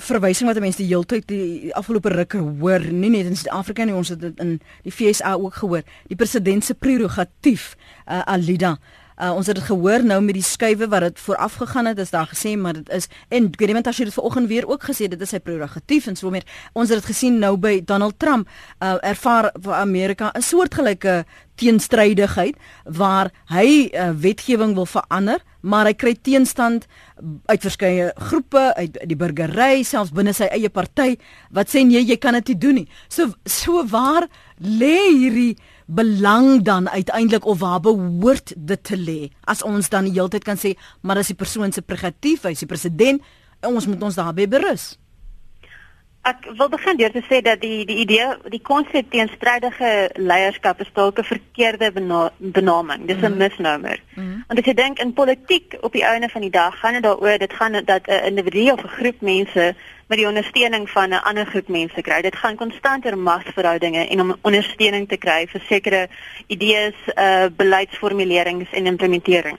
verwysing 0.00 0.48
wat 0.48 0.60
mense 0.60 0.80
die 0.80 0.88
hele 0.88 1.04
tyd 1.04 1.26
die 1.28 1.72
afgelope 1.76 2.08
rukke 2.08 2.38
hoor, 2.38 2.80
nie 2.80 3.10
net 3.10 3.28
in 3.28 3.36
Suid-Afrika 3.36 3.84
nie, 3.84 3.94
ons 3.94 4.08
het 4.08 4.20
dit 4.20 4.40
in 4.40 4.60
die 4.82 4.92
FSA 4.92 5.34
ook 5.36 5.54
gehoor. 5.54 5.82
Die 6.08 6.16
president 6.16 6.64
se 6.64 6.74
prerogatief, 6.74 7.76
uh, 8.06 8.22
Alida. 8.24 8.78
Uh, 9.22 9.30
ons 9.38 9.46
het 9.46 9.54
dit 9.54 9.64
gehoor 9.64 10.02
nou 10.02 10.16
met 10.24 10.34
die 10.34 10.42
skuwe 10.42 10.88
wat 10.90 11.04
dit 11.06 11.20
vooraf 11.22 11.54
gegaan 11.60 11.86
het, 11.86 11.98
is 12.02 12.10
daar 12.10 12.26
gesê 12.26 12.56
maar 12.58 12.74
dit 12.74 12.88
is 12.90 13.06
en 13.30 13.52
as 13.86 13.96
jy 13.96 14.04
dit 14.08 14.14
vanoggend 14.14 14.48
weer 14.48 14.66
ook 14.66 14.82
gesê 14.82 15.06
dit 15.08 15.20
is 15.20 15.28
sy 15.28 15.38
prerogatief 15.38 16.06
en 16.06 16.16
so 16.16 16.30
meer. 16.30 16.42
Ons 16.72 16.90
het 16.90 16.98
dit 16.98 17.06
gesien 17.06 17.38
nou 17.38 17.56
by 17.56 17.84
Donald 17.84 18.18
Trump 18.18 18.48
uh, 18.80 18.96
ervaar 19.02 19.52
vir 19.54 19.74
Amerika 19.74 20.32
'n 20.34 20.42
soortgelyke 20.42 21.24
teenstrydigheid 21.54 22.56
waar 22.84 23.30
hy 23.52 23.90
uh, 23.92 24.10
wetgewing 24.10 24.74
wil 24.74 24.86
verander, 24.86 25.38
maar 25.60 25.86
hy 25.86 25.94
kry 25.94 26.14
teenstand 26.14 26.86
uit 27.46 27.60
verskeie 27.62 28.10
groepe, 28.16 28.74
uit 28.74 28.98
die 29.06 29.16
burgery, 29.16 29.84
selfs 29.86 30.10
binne 30.10 30.32
sy 30.34 30.48
eie 30.50 30.68
party 30.68 31.16
wat 31.50 31.70
sê 31.70 31.84
nee, 31.86 32.02
jy 32.02 32.16
kan 32.16 32.34
dit 32.40 32.48
nie 32.48 32.58
doen 32.58 32.74
nie. 32.74 32.88
So 33.08 33.30
so 33.46 33.84
waar 33.86 34.26
lê 34.58 34.96
hierdie 35.12 35.56
belang 35.92 36.62
dan 36.64 36.88
uiteindelik 36.88 37.44
of 37.44 37.60
waar 37.60 37.80
behoort 37.84 38.52
dit 38.56 38.82
te 38.82 38.96
lê 38.96 39.30
as 39.44 39.62
ons 39.66 39.88
dan 39.92 40.08
die 40.08 40.14
hele 40.16 40.32
tyd 40.32 40.46
kan 40.46 40.60
sê 40.60 40.74
maar 41.02 41.20
as 41.20 41.32
die 41.32 41.38
persoon 41.38 41.72
se 41.72 41.84
prerogatief 41.84 42.48
hy's 42.48 42.64
die 42.64 42.70
president 42.70 43.22
ons 43.66 43.86
moet 43.86 44.02
ons 44.02 44.18
daarbey 44.18 44.48
berus. 44.50 44.96
Ek 46.22 46.44
wil 46.54 46.68
begin 46.70 46.98
deur 47.00 47.10
te 47.10 47.20
sê 47.26 47.40
dat 47.42 47.58
die 47.60 47.82
die 47.86 47.96
idee 48.04 48.28
die 48.52 48.60
konsep 48.62 49.08
teenstrydige 49.10 50.10
leierskap 50.14 50.80
is 50.84 50.90
dalk 50.94 51.18
'n 51.18 51.26
verkeerde 51.26 51.90
bena 51.92 52.30
benaming. 52.38 53.06
Dis 53.06 53.16
'n 53.16 53.18
mm 53.18 53.26
-hmm. 53.26 53.36
misnomer. 53.36 53.98
Mm 54.14 54.22
-hmm. 54.22 54.44
Want 54.46 54.60
as 54.60 54.66
jy 54.66 54.74
dink 54.74 54.98
in 54.98 55.12
politiek 55.12 55.76
op 55.80 55.92
die 55.92 56.04
einde 56.04 56.28
van 56.28 56.40
die 56.40 56.50
dag 56.50 56.78
gaan 56.78 56.92
dit 56.92 57.02
daaroor 57.02 57.38
dit 57.38 57.52
gaan 57.52 57.72
dat 57.84 58.06
'n 58.06 58.24
individu 58.24 58.70
of 58.70 58.84
'n 58.84 58.88
groep 58.88 59.20
mense 59.20 59.74
met 60.06 60.18
die 60.18 60.26
ondersteuning 60.26 60.90
van 60.90 61.08
'n 61.08 61.22
ander 61.22 61.46
groep 61.46 61.68
mense 61.68 62.00
kry. 62.02 62.22
Dit 62.22 62.36
gaan 62.36 62.56
konstant 62.56 63.06
oor 63.06 63.18
magsverhoudinge 63.18 64.08
en 64.08 64.20
om 64.20 64.36
ondersteuning 64.42 65.08
te 65.08 65.16
kry 65.16 65.46
vir 65.46 65.62
sekere 65.68 66.08
idees, 66.46 66.94
uh 67.16 67.46
beleidsformulerings 67.56 68.70
en 68.72 68.86
implementering. 68.86 69.58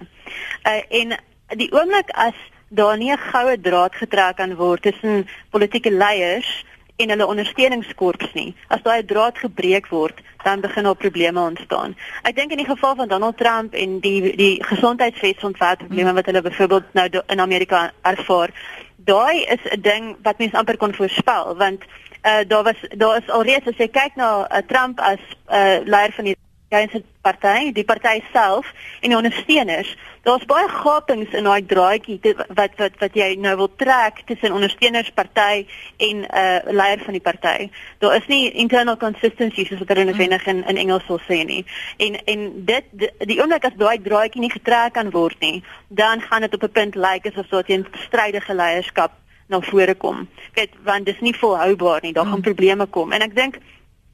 Uh 0.63 0.99
en 0.99 1.19
die 1.47 1.71
oomblik 1.71 2.09
as 2.09 2.35
daar 2.73 2.97
nie 2.97 3.11
'n 3.11 3.17
goue 3.31 3.55
draad 3.61 3.95
getrek 3.95 4.35
kan 4.35 4.55
word 4.55 4.81
tussen 4.81 5.27
politieke 5.49 5.91
leiers 5.91 6.65
en 6.95 7.09
hulle 7.09 7.25
ondersteuningskorps 7.25 8.33
nie. 8.33 8.55
As 8.67 8.81
daai 8.81 9.05
draad 9.05 9.37
gebreek 9.37 9.87
word, 9.87 10.21
dan 10.43 10.61
begin 10.61 10.85
al 10.85 10.95
probleme 10.95 11.39
ontstaan. 11.39 11.95
Ek 12.23 12.35
dink 12.35 12.51
in 12.51 12.57
die 12.57 12.69
geval 12.69 12.95
van 12.95 13.07
Donald 13.07 13.37
Trump 13.37 13.73
en 13.73 13.99
die 13.99 14.35
die 14.35 14.63
gesondheidswetsontwerpprobleme 14.63 16.13
wat 16.13 16.25
hulle 16.25 16.41
byvoorbeeld 16.41 16.93
nou 16.93 17.07
in 17.27 17.39
Amerika 17.39 17.91
ervaar, 18.01 18.49
daai 18.97 19.43
is 19.43 19.63
'n 19.71 19.81
ding 19.81 20.15
wat 20.23 20.37
mense 20.37 20.57
amper 20.57 20.77
kon 20.77 20.93
voorspel 20.93 21.55
want 21.57 21.81
uh, 22.23 22.39
daar 22.47 22.63
was 22.63 22.79
daar 22.97 23.17
is 23.17 23.29
alreeds 23.29 23.67
as 23.67 23.77
jy 23.77 23.87
kyk 23.87 24.15
na 24.15 24.47
uh, 24.47 24.57
Trump 24.67 24.99
as 24.99 25.19
uh, 25.47 25.77
leier 25.83 26.11
van 26.11 26.23
die 26.23 26.35
Republikeinse 26.35 27.12
party, 27.23 27.71
die 27.71 27.85
party 27.87 28.19
self 28.33 28.67
en 29.01 29.13
die 29.13 29.17
ondersteuners. 29.17 29.95
Daar's 30.23 30.45
baie 30.47 30.67
gapings 30.71 31.31
in 31.35 31.47
daai 31.47 31.65
draadjie 31.67 32.19
wat 32.55 32.75
wat 32.79 32.99
wat 33.01 33.15
jy 33.19 33.33
nou 33.43 33.55
wil 33.59 33.69
trek 33.79 34.21
tussen 34.27 34.55
ondersteunersparty 34.55 35.65
en 35.97 36.21
'n 36.21 36.27
uh, 36.29 36.73
leier 36.79 37.01
van 37.05 37.17
die 37.17 37.23
party. 37.23 37.69
Daar 37.99 38.15
is 38.15 38.27
nie 38.27 38.51
internal 38.51 38.97
consistency 38.97 39.65
soos 39.65 39.79
wat 39.79 39.91
hulle 39.95 40.05
noodwendig 40.11 40.45
in 40.47 40.63
in 40.67 40.77
Engels 40.77 41.05
sal 41.07 41.19
sê 41.27 41.43
nie. 41.45 41.65
En 41.97 42.19
en 42.25 42.65
dit 42.65 42.85
die, 42.91 43.11
die 43.31 43.39
oomblik 43.41 43.65
as 43.65 43.79
daai 43.79 44.01
draadjie 44.01 44.41
nie 44.41 44.53
getrek 44.53 44.93
kan 44.93 45.11
word 45.11 45.39
nie, 45.39 45.63
dan 45.87 46.21
gaan 46.21 46.41
dit 46.41 46.53
op 46.53 46.63
'n 46.63 46.71
punt 46.71 46.95
lyk 46.95 47.23
like, 47.23 47.29
asof 47.29 47.47
daar 47.47 47.63
'n 47.67 47.87
strydige 48.07 48.55
leierskap 48.55 49.11
na 49.47 49.59
vore 49.61 49.95
kom. 49.95 50.27
Kyk, 50.53 50.71
want 50.83 51.05
dis 51.05 51.19
nie 51.19 51.35
volhoubaar 51.35 51.99
nie. 52.01 52.13
Daar 52.13 52.25
gaan 52.25 52.41
mm. 52.41 52.49
probleme 52.49 52.85
kom. 52.85 53.11
En 53.11 53.21
ek 53.21 53.35
dink 53.35 53.57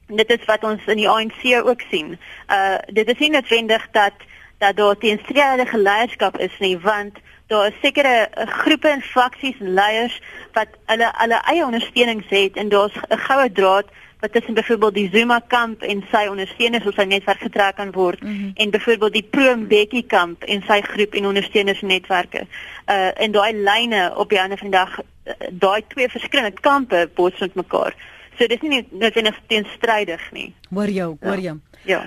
dit 0.09 0.29
is 0.29 0.45
wat 0.45 0.63
ons 0.63 0.85
in 0.85 0.97
die 0.97 1.09
ANC 1.09 1.41
ook 1.63 1.81
sien. 1.89 2.17
Uh 2.49 2.77
dit 2.87 3.07
is 3.07 3.17
nie 3.17 3.29
noodwendig 3.29 3.87
dat 3.91 4.13
dat 4.59 4.75
daar 4.75 4.97
teenstrydige 4.97 5.77
leierskap 5.77 6.37
is 6.37 6.55
nie, 6.59 6.79
want 6.79 7.17
daar 7.47 7.67
is 7.67 7.73
sekere 7.81 8.29
uh, 8.37 8.47
groepe 8.47 8.87
en 8.87 9.01
faksies 9.01 9.59
en 9.59 9.73
leiers 9.73 10.21
wat 10.53 10.67
hulle 10.85 11.07
hulle 11.21 11.39
eie 11.53 11.65
ondersteunings 11.65 12.29
het 12.29 12.57
en 12.57 12.69
daar's 12.69 12.93
'n 13.09 13.17
goue 13.17 13.51
draad 13.51 13.85
wat 14.19 14.31
tussen 14.33 14.53
byvoorbeeld 14.53 14.93
die 14.93 15.09
Zuma 15.13 15.39
kamp 15.47 15.81
en 15.81 16.03
sy 16.11 16.27
ondersteuners 16.27 16.85
of 16.85 16.93
sy 16.93 17.03
netwerk 17.03 17.39
getrek 17.39 17.75
kan 17.75 17.91
word 17.91 18.21
mm 18.21 18.35
-hmm. 18.35 18.51
en 18.53 18.69
byvoorbeeld 18.69 19.13
die 19.13 19.27
Pro 19.29 19.55
Mbeki 19.55 20.05
kamp 20.05 20.43
en 20.43 20.63
sy 20.67 20.81
groep 20.81 21.13
en 21.13 21.25
ondersteunersnetwerke. 21.25 22.47
Uh 22.85 23.21
en 23.21 23.31
daai 23.31 23.53
lyne 23.53 24.13
op 24.15 24.29
die 24.29 24.41
ander 24.41 24.57
van 24.57 24.69
die 24.69 24.79
dag 24.79 24.99
uh, 24.99 25.33
daai 25.51 25.83
twee 25.87 26.09
verskillende 26.09 26.59
kampe 26.59 27.09
bots 27.13 27.39
met 27.39 27.53
mekaar. 27.53 27.95
So 28.39 28.47
dis 28.47 28.61
nie 28.63 28.85
noodwendig 28.95 29.35
teenstrydig 29.51 30.21
nie. 30.31 30.53
Hoor 30.71 30.87
jou, 30.95 31.09
hoor 31.19 31.41
jou. 31.43 31.57
Ja. 31.83 32.05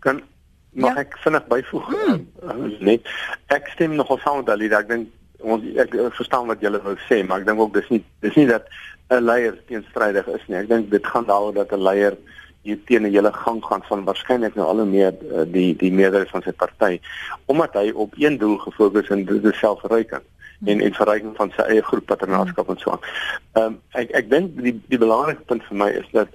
Kan 0.00 0.22
mag 0.72 0.96
ja. 0.96 1.02
ek 1.04 1.18
vinnig 1.20 1.48
byvoeg? 1.50 1.90
Mm. 1.92 2.22
Uh, 2.40 2.68
net 2.80 3.10
ek 3.52 3.68
stem 3.74 3.98
nogal 3.98 4.22
saam 4.24 4.40
met 4.40 4.48
Alida. 4.54 4.80
Ek 4.80 4.88
dink 4.88 5.44
ons 5.44 5.66
ek, 5.76 5.92
ek 5.92 6.16
verstaan 6.16 6.48
wat 6.48 6.64
julle 6.64 6.80
wou 6.84 6.96
sê, 7.10 7.20
maar 7.26 7.44
ek 7.44 7.50
dink 7.50 7.60
ook 7.60 7.76
dis 7.76 7.92
nie 7.92 8.00
dis 8.24 8.40
nie 8.40 8.46
dat 8.48 8.72
'n 9.12 9.20
leier 9.20 9.58
teenstrydig 9.68 10.32
is 10.32 10.48
nie. 10.48 10.62
Ek 10.62 10.72
dink 10.72 10.90
dit 10.90 11.12
gaan 11.12 11.28
daaroor 11.28 11.52
dat 11.52 11.76
'n 11.76 11.84
leier 11.84 12.16
hier 12.62 12.80
teen 12.88 13.04
'n 13.04 13.12
hele 13.12 13.32
gang 13.32 13.60
gaan 13.64 13.84
van 13.88 14.04
waarskynlik 14.04 14.54
nou 14.54 14.66
al 14.66 14.80
hoe 14.80 14.88
meer 14.88 15.14
uh, 15.32 15.44
die 15.44 15.76
die 15.76 15.92
meerderheid 15.92 16.30
van 16.30 16.42
sy 16.42 16.52
party 16.52 17.00
omdat 17.46 17.74
hy 17.74 17.90
op 17.92 18.12
een 18.16 18.38
doel 18.38 18.58
gefokus 18.58 19.08
en 19.08 19.24
dit 19.24 19.44
is 19.44 19.58
selfverryking 19.58 20.24
en 20.64 20.80
en 20.80 20.94
verryking 20.94 21.36
van 21.36 21.52
sy 21.56 21.62
eie 21.62 21.82
groep 21.82 22.06
paternaarskap 22.06 22.68
en 22.68 22.78
so 22.78 22.90
aan. 22.90 23.04
Ehm 23.52 23.64
um, 23.64 23.78
ek 24.02 24.10
ek 24.22 24.30
dink 24.30 24.56
die 24.62 24.76
die 24.88 24.98
belangrike 24.98 25.46
punt 25.48 25.64
vir 25.68 25.76
my 25.76 25.90
is 26.02 26.08
dat 26.12 26.28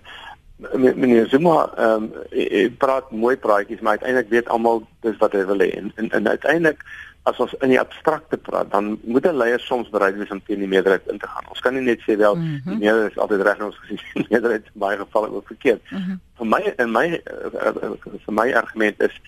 meneer 0.74 1.28
Zuma 1.30 1.58
ehm 1.78 2.12
um, 2.32 2.78
praat 2.78 3.12
mooi 3.12 3.36
praatjies 3.38 3.82
maar 3.82 3.98
uiteindelik 3.98 4.30
weet 4.30 4.50
almal 4.50 4.88
dis 5.02 5.18
wat 5.18 5.34
hy 5.34 5.46
wil 5.46 5.60
hê 5.60 5.70
en, 5.78 5.92
en 5.96 6.12
en 6.12 6.28
uiteindelik 6.28 6.82
as 7.26 7.40
ons 7.42 7.54
in 7.66 7.72
die 7.74 7.80
abstrakte 7.82 8.38
praat 8.38 8.72
dan 8.72 9.00
moet 9.04 9.26
'n 9.26 9.38
leier 9.38 9.60
soms 9.60 9.90
bereid 9.90 10.18
wees 10.18 10.32
om 10.32 10.42
teen 10.46 10.60
die 10.60 10.68
meerderheid 10.68 11.08
in 11.08 11.18
te 11.18 11.28
gaan. 11.28 11.50
Ons 11.50 11.60
kan 11.60 11.74
nie 11.74 11.82
net 11.82 12.00
sê 12.00 12.18
wel 12.18 12.36
mm 12.36 12.42
-hmm. 12.42 12.72
die 12.72 12.78
meerderheid 12.86 13.12
is 13.12 13.18
altyd 13.18 13.42
reg 13.42 13.58
en 13.58 13.66
ons 13.66 13.80
gesien 13.80 14.00
die 14.14 14.26
meerderheid 14.30 14.66
in 14.74 14.80
baie 14.80 14.98
gevalle 14.98 15.32
ook 15.32 15.48
verkeerd. 15.48 15.82
Mm 15.90 15.98
-hmm. 15.98 16.20
Vir 16.38 16.48
my 16.48 16.74
in 16.78 16.92
my 16.92 17.22
uh, 17.64 17.92
vir 18.26 18.34
my 18.34 18.54
argument 18.54 19.02
is 19.02 19.22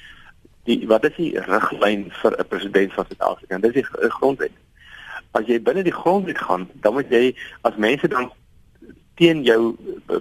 die 0.64 0.88
wat 0.88 1.04
is 1.04 1.16
die 1.16 1.40
riglyn 1.40 2.12
vir 2.22 2.32
'n 2.38 2.48
president 2.48 2.94
van 2.94 3.06
Suid-Afrika? 3.06 3.58
Dit 3.58 3.76
is 3.76 3.82
die 3.82 4.10
grondwet 4.10 4.52
as 5.38 5.48
jy 5.50 5.60
binne 5.64 5.86
die 5.86 5.96
grondwet 5.96 6.42
gaan, 6.42 6.68
dan 6.84 6.98
moet 6.98 7.12
jy 7.14 7.36
as 7.68 7.78
mense 7.78 8.10
dan 8.12 8.32
teen 9.18 9.44
jou 9.46 9.76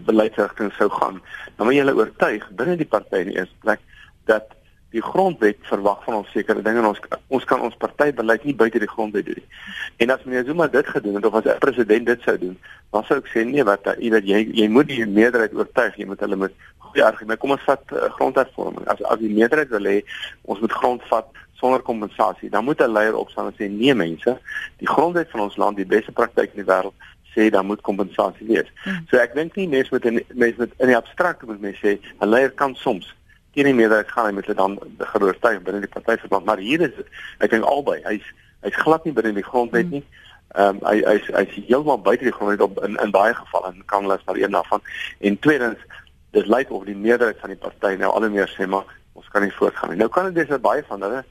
beleidsrigting 0.09 0.73
sou 0.77 0.89
gaan, 0.93 1.21
dan 1.57 1.69
moet 1.69 1.77
jy 1.77 1.85
hulle 1.85 1.99
oortuig 1.99 2.47
binne 2.61 2.77
die 2.81 2.89
party 2.89 3.25
in 3.27 3.35
eerste 3.35 3.65
plek 3.65 3.83
dat 4.31 4.57
die 4.95 5.03
grondwet 5.03 5.59
verwag 5.69 5.99
van 6.07 6.21
ons 6.21 6.31
sekere 6.33 6.63
dinge 6.65 6.81
en 6.81 6.89
ons 6.93 7.01
ons 7.35 7.47
kan 7.51 7.61
ons 7.67 7.75
partybeleid 7.83 8.47
nie 8.47 8.55
buite 8.57 8.81
die 8.81 8.91
grondwet 8.91 9.27
doen 9.27 9.41
nie. 9.41 9.49
En 10.05 10.13
as 10.15 10.23
meneer 10.25 10.47
Zuma 10.47 10.69
dit 10.73 10.89
gedoen 10.95 11.19
het 11.19 11.27
of 11.29 11.35
as 11.41 11.49
'n 11.53 11.59
president 11.65 12.07
dit 12.07 12.21
sou 12.23 12.37
doen, 12.39 12.57
dan 12.93 13.05
sou 13.05 13.19
ek 13.19 13.29
sê 13.33 13.45
nee 13.45 13.65
wat 13.65 13.85
jy 13.99 14.11
weet 14.11 14.27
jy 14.33 14.41
jy 14.61 14.69
moet 14.69 14.89
die 14.89 15.07
meerderheid 15.07 15.55
oortuig, 15.55 15.97
jy 15.97 16.07
moet 16.07 16.21
hulle 16.21 16.37
met 16.37 16.53
goeie 16.79 17.05
argumente 17.05 17.41
kom 17.41 17.51
ons 17.51 17.67
vat 17.67 17.85
uh, 17.93 18.09
grondhervorming. 18.17 18.87
As 18.89 19.03
as 19.03 19.19
die 19.19 19.35
meerderheid 19.35 19.69
wil 19.69 19.85
hê 19.85 19.99
ons 20.45 20.61
moet 20.61 20.73
grond 20.73 21.03
vat 21.11 21.29
sonder 21.57 21.81
kompensasie. 21.81 22.51
Dan 22.51 22.65
moet 22.65 22.81
'n 22.81 22.93
leier 22.93 23.17
opstaan 23.17 23.47
en 23.47 23.55
sê 23.59 23.71
nee 23.71 23.95
mense, 23.95 24.39
die 24.77 24.89
grondwet 24.89 25.31
van 25.31 25.41
ons 25.41 25.57
land, 25.57 25.77
die 25.77 25.87
beste 25.87 26.13
praktyk 26.13 26.55
in 26.55 26.65
die 26.65 26.73
wêreld 26.73 26.95
sê 27.37 27.51
dan 27.51 27.67
moet 27.67 27.81
kompensasie 27.81 28.47
wees. 28.47 28.69
Hmm. 28.85 29.05
So 29.11 29.21
ek 29.21 29.35
dink 29.35 29.57
nie 29.57 29.69
mense 29.69 29.93
met 29.93 30.05
in 30.05 30.23
mense 30.35 30.59
met 30.59 30.73
in 30.79 30.93
die 30.93 30.97
abstrakte 30.97 31.47
moet 31.47 31.61
mense 31.61 31.81
sê 31.85 31.99
'n 32.21 32.29
leier 32.29 32.51
kan 32.51 32.75
soms 32.75 33.15
teen 33.55 33.65
die 33.65 33.75
meerderheid 33.75 34.11
gaan 34.13 34.35
met 34.35 34.47
hulle 34.47 34.57
dan 34.57 34.79
geroortuig 34.99 35.63
binne 35.63 35.81
die 35.81 35.89
party 35.89 36.17
verband, 36.21 36.45
maar 36.45 36.59
hier 36.59 36.81
is 36.81 36.97
ek 37.41 37.51
dink 37.51 37.65
albei. 37.65 38.01
Hy's 38.05 38.27
hy's 38.65 38.77
glad 38.85 39.05
nie 39.05 39.13
binne 39.13 39.33
die 39.33 39.51
grondwet 39.51 39.89
hmm. 39.89 40.01
nie. 40.01 40.05
Ehm 40.57 40.77
um, 40.77 40.83
hy 40.89 41.01
hy's 41.05 41.29
hy's 41.33 41.55
heeltemal 41.69 42.01
buite 42.01 42.25
die 42.25 42.33
grondwet 42.33 42.61
op 42.61 42.85
in 42.85 42.97
in 43.05 43.11
baie 43.11 43.35
gevalle 43.35 43.73
en 43.73 43.83
kan 43.87 44.03
hulle 44.03 44.21
maar 44.27 44.37
een 44.37 44.51
daarvan. 44.51 44.83
En 45.21 45.39
tweedens 45.39 45.81
dit 46.31 46.47
lyk 46.47 46.71
of 46.71 46.85
die 46.85 46.97
meerderheid 46.97 47.41
van 47.41 47.53
die 47.53 47.59
party 47.59 47.97
nou 47.97 48.13
al 48.13 48.29
meer 48.31 48.53
sê 48.53 48.69
maar 48.69 48.85
ons 49.13 49.29
kan 49.33 49.43
nie 49.43 49.53
voortgaan 49.53 49.91
nie. 49.91 49.99
Nou 49.99 50.09
kan 50.09 50.33
dit 50.33 50.49
dis 50.49 50.61
baie 50.61 50.85
van 50.89 51.03
hulle 51.03 51.25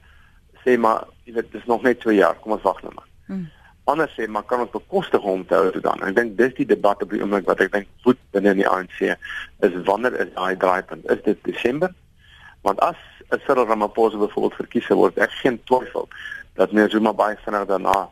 sê 0.66 0.74
maar 0.78 1.06
jy 1.26 1.36
weet 1.38 1.52
dis 1.52 1.68
nog 1.70 1.82
net 1.86 2.00
2 2.02 2.18
jaar, 2.18 2.38
kom 2.42 2.56
ons 2.56 2.66
wag 2.66 2.82
nou 2.82 2.94
maar. 2.94 3.08
Hmm. 3.30 3.46
Anders 3.86 4.14
sê 4.18 4.26
maar 4.26 4.46
kan 4.50 4.64
ons 4.64 4.74
bekostig 4.74 5.22
om 5.22 5.44
te 5.46 5.54
hou 5.54 5.70
dan. 5.80 6.02
Ek 6.02 6.16
dink 6.16 6.34
dis 6.38 6.54
die 6.58 6.66
debat 6.66 7.02
op 7.02 7.12
die 7.14 7.22
oomblik 7.22 7.46
wat 7.46 7.62
ek 7.62 7.72
dink 7.74 7.90
moet 8.06 8.18
binne 8.34 8.56
in 8.56 8.62
die 8.64 8.68
ANC 8.68 8.98
is 9.06 9.76
wanneer 9.86 10.18
is 10.24 10.32
daai 10.34 10.56
draaipunt? 10.62 11.06
Is 11.14 11.22
dit 11.22 11.38
Desember? 11.46 11.94
Want 12.66 12.82
as 12.82 12.98
Cyril 13.46 13.66
Ramaphosa 13.66 14.18
bijvoorbeeld 14.18 14.58
verkies 14.58 14.90
word, 14.90 15.18
ek 15.22 15.34
geen 15.42 15.60
twyfel 15.70 16.08
dat 16.58 16.72
meneer 16.72 16.90
Zuma 16.90 17.12
baie 17.14 17.38
vinnig 17.44 17.66
daarna 17.70 18.06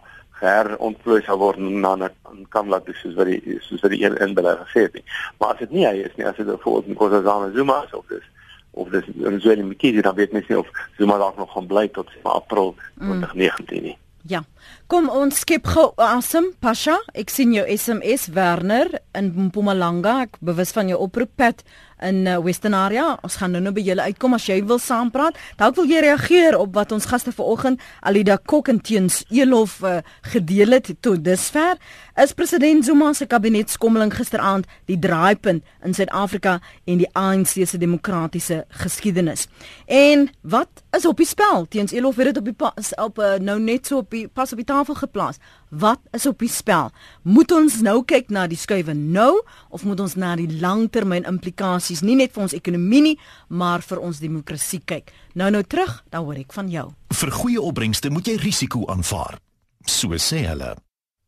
herontplooi 0.44 1.22
sal 1.24 1.38
word 1.40 1.58
na 1.58 1.94
'n 1.96 2.46
kamla 2.54 2.78
dis 2.86 3.00
soos 3.00 3.14
wat 3.18 3.26
die 3.26 3.58
soos 3.62 3.82
wat 3.82 3.90
die 3.90 4.04
een 4.04 4.16
inbeller 4.26 4.58
gesê 4.66 4.86
het. 4.86 5.02
Maar 5.38 5.54
as 5.54 5.58
dit 5.58 5.70
nie 5.70 5.86
hy 5.86 5.96
is 6.06 6.14
nie, 6.16 6.26
as 6.26 6.36
dit 6.36 6.46
bijvoorbeeld 6.46 6.94
Nkosazana 6.94 7.50
Zuma 7.54 7.82
is 7.84 7.94
of 7.94 8.06
dis 8.08 8.26
of 8.74 8.90
dis 8.94 9.06
Zweli 9.42 9.62
Mkhize 9.62 10.02
dan 10.02 10.14
weet 10.14 10.32
mens 10.32 10.48
nie 10.48 10.58
of 10.58 10.70
Zuma 10.98 11.18
dalk 11.18 11.36
nog 11.36 11.52
gaan 11.52 11.66
bly 11.66 11.88
tot 11.88 12.10
April 12.22 12.74
2019 12.98 13.82
nie. 13.82 13.98
Ja. 14.24 14.40
Kom 14.88 15.10
ons 15.12 15.42
skep 15.44 15.66
gou 15.68 15.90
asem, 16.00 16.46
Pasha. 16.64 16.96
Ek 17.16 17.32
sien 17.32 17.52
jou 17.52 17.64
SMS 17.68 18.30
Werner 18.32 18.88
in 19.16 19.32
Mpumalanga. 19.48 20.22
Ek 20.24 20.38
bewus 20.44 20.72
van 20.76 20.88
jou 20.88 20.98
oproep 21.04 21.32
pad 21.36 21.60
in 22.04 22.26
uh, 22.26 22.38
Western 22.44 22.74
Area. 22.74 23.14
Ons 23.24 23.38
gaan 23.40 23.54
nou 23.54 23.62
nou 23.64 23.72
by 23.74 23.82
julle 23.84 24.04
uitkom 24.08 24.36
as 24.36 24.46
jy 24.48 24.60
wil 24.68 24.80
saampraat. 24.82 25.38
Dalk 25.60 25.78
wil 25.78 25.88
jy 25.90 26.02
reageer 26.04 26.58
op 26.58 26.74
wat 26.76 26.92
ons 26.94 27.08
gaste 27.10 27.32
vanoggend 27.34 27.82
Alida 28.04 28.36
Kok 28.36 28.70
en 28.72 28.80
Teens 28.84 29.22
Elof 29.32 29.80
uh, 29.82 29.98
gedeel 30.34 30.76
het 30.76 30.92
tot 31.04 31.24
dusver. 31.24 31.80
Is 32.20 32.34
president 32.36 32.84
Zuma 32.86 33.12
se 33.12 33.26
kabinetskommeling 33.26 34.12
gisteraand 34.14 34.68
die 34.86 34.98
draaipunt 35.02 35.64
in 35.82 35.96
Suid-Afrika 35.96 36.60
en 36.86 37.00
die 37.00 37.08
ANC 37.18 37.56
se 37.66 37.80
demokratiese 37.80 38.64
geskiedenis? 38.84 39.48
En 39.86 40.28
wat 40.42 40.84
is 40.96 41.06
op 41.06 41.18
die 41.18 41.26
spel? 41.28 41.66
Teens 41.68 41.92
Elof 41.92 42.20
het 42.20 42.32
dit 42.32 42.38
op 42.38 42.50
die 42.50 42.56
pas, 42.56 42.94
op 43.02 43.18
uh, 43.18 43.34
nou 43.42 43.58
net 43.60 43.90
so 43.90 44.04
op 44.04 44.10
die 44.14 44.26
pas 44.28 44.52
op 44.52 44.60
die 44.62 44.68
tafel 44.68 44.94
geplaas. 44.94 45.40
Wat 45.78 46.00
is 46.14 46.26
op 46.26 46.38
die 46.38 46.50
spel? 46.52 46.90
Moet 47.26 47.50
ons 47.54 47.80
nou 47.82 47.96
kyk 48.06 48.28
na 48.30 48.44
die 48.46 48.58
skuwe 48.58 48.94
nou 48.94 49.40
of 49.74 49.82
moet 49.88 50.00
ons 50.04 50.14
na 50.14 50.34
die 50.38 50.46
langtermyn 50.60 51.26
implikasies 51.26 52.04
nie 52.04 52.14
net 52.20 52.34
vir 52.34 52.44
ons 52.44 52.54
ekonomie 52.54 53.00
nie, 53.02 53.14
maar 53.48 53.82
vir 53.82 54.02
ons 54.04 54.20
demokrasie 54.22 54.82
kyk? 54.86 55.10
Nou 55.34 55.50
nou 55.50 55.64
terug, 55.66 55.96
dan 56.14 56.26
hoor 56.28 56.38
ek 56.38 56.54
van 56.54 56.70
jou. 56.70 56.86
Vir 57.14 57.34
goeie 57.40 57.62
opbrengste 57.62 58.12
moet 58.14 58.30
jy 58.30 58.36
risiko 58.38 58.84
aanvaar. 58.92 59.40
So 59.86 60.14
sê 60.14 60.44
hulle. 60.46 60.76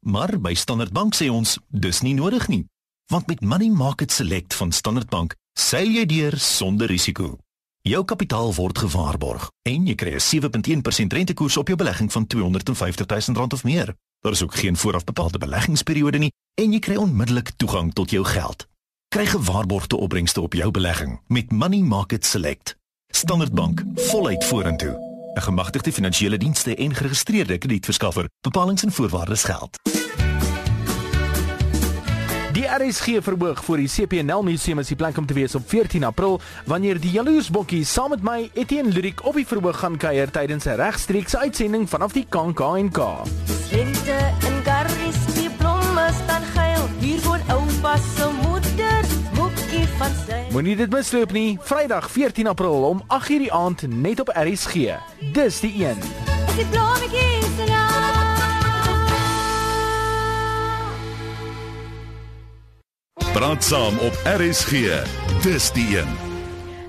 Maar 0.07 0.37
by 0.39 0.55
Standard 0.55 0.95
Bank 0.95 1.19
sê 1.19 1.27
ons, 1.33 1.59
dis 1.67 2.03
nie 2.07 2.15
nodig 2.15 2.47
nie. 2.53 2.63
Want 3.11 3.27
met 3.27 3.43
Money 3.43 3.71
Market 3.71 4.15
Select 4.15 4.55
van 4.55 4.71
Standard 4.71 5.11
Bank, 5.11 5.35
seil 5.59 5.91
jy 5.91 6.07
deur 6.07 6.39
sonder 6.39 6.91
risiko. 6.91 7.35
Jou 7.87 8.05
kapitaal 8.05 8.53
word 8.55 8.79
gewaarborg 8.79 9.51
en 9.67 9.87
jy 9.87 9.95
kry 9.95 10.15
'n 10.15 10.21
7.1% 10.21 11.13
rentekoers 11.13 11.57
op 11.57 11.69
jou 11.69 11.77
belegging 11.77 12.13
van 12.13 12.27
R250 12.27 13.07
000 13.07 13.47
of 13.55 13.65
meer. 13.65 13.95
Daar 14.27 14.35
is 14.35 14.43
ook 14.43 14.55
geen 14.55 14.77
vooraf 14.77 15.05
bepaalde 15.05 15.39
beleggingsperiode 15.39 16.19
nie 16.19 16.33
en 16.55 16.73
jy 16.73 16.79
kry 16.83 16.97
onmiddellik 16.99 17.53
toegang 17.57 17.93
tot 17.95 18.11
jou 18.11 18.25
geld. 18.25 18.67
Kry 19.09 19.27
gewaarborgde 19.27 19.97
opbrengste 19.97 20.41
op 20.41 20.55
jou 20.55 20.71
belegging 20.71 21.21
met 21.27 21.53
Money 21.53 21.79
Market 21.79 22.27
Select. 22.27 22.77
Standard 23.07 23.53
Bank, 23.53 23.83
voluit 23.95 24.45
vorentoe. 24.45 24.97
'n 25.35 25.41
Gemagtigde 25.41 25.93
finansiële 25.93 26.39
dienste 26.39 26.75
en 26.75 26.95
geregistreerde 26.95 27.59
kredietverskaffer. 27.59 28.29
Bepalings 28.41 28.83
en 28.83 28.93
voorwaardes 28.93 29.45
geld. 29.45 29.79
Die 32.53 32.67
RSG 32.67 33.23
verhoog 33.23 33.65
vir 33.65 33.77
die 33.77 33.89
CPNL 33.89 34.43
Museum 34.43 34.79
is 34.79 34.89
die 34.89 34.97
plek 34.97 35.17
om 35.17 35.27
te 35.27 35.35
wees 35.35 35.55
op 35.55 35.69
14 35.69 36.05
April 36.05 36.41
wanneer 36.65 37.01
die 37.01 37.11
Jaloersbokkie 37.11 37.85
saam 37.85 38.11
met 38.11 38.23
my 38.23 38.51
Etienne 38.55 38.93
Ludik 38.93 39.25
op 39.25 39.35
die 39.35 39.47
verhoog 39.47 39.79
gaan 39.79 39.97
kuier 39.97 40.31
tydens 40.31 40.67
'n 40.67 40.75
regstreekse 40.75 41.39
uitsending 41.39 41.89
vanaf 41.89 42.13
die 42.13 42.27
KAKNK. 42.29 42.99
Lente 43.71 44.33
in 44.47 44.63
Garris 44.65 45.35
die 45.35 45.51
blomme 45.51 46.09
staan 46.25 46.43
geil 46.55 46.89
hier 46.99 47.21
voor 47.21 47.41
oupa 47.49 47.97
se 47.97 48.29
moeder 48.43 49.05
bokkie 49.35 49.87
van 49.99 50.13
sy. 50.27 50.41
Moenie 50.53 50.77
dit 50.77 50.91
misloop 50.91 51.33
nie. 51.33 51.59
Vrydag 51.63 52.11
14 52.11 52.47
April 52.47 52.83
om 52.83 53.03
8:00 53.07 53.27
die 53.27 53.53
aand 53.53 53.89
net 53.89 54.21
op 54.21 54.31
RSG. 54.35 54.75
Dis 55.33 55.61
die 55.61 55.85
een. 55.85 55.99
Is 56.49 56.55
die 56.55 56.67
blommetjie 56.67 57.43
se 57.57 57.65
naam? 57.69 58.05
Praat 63.33 63.65
saam 63.65 63.99
op 63.99 64.15
RSG. 64.25 65.03
Dis 65.43 65.73
die 65.73 65.99
een. 65.99 66.36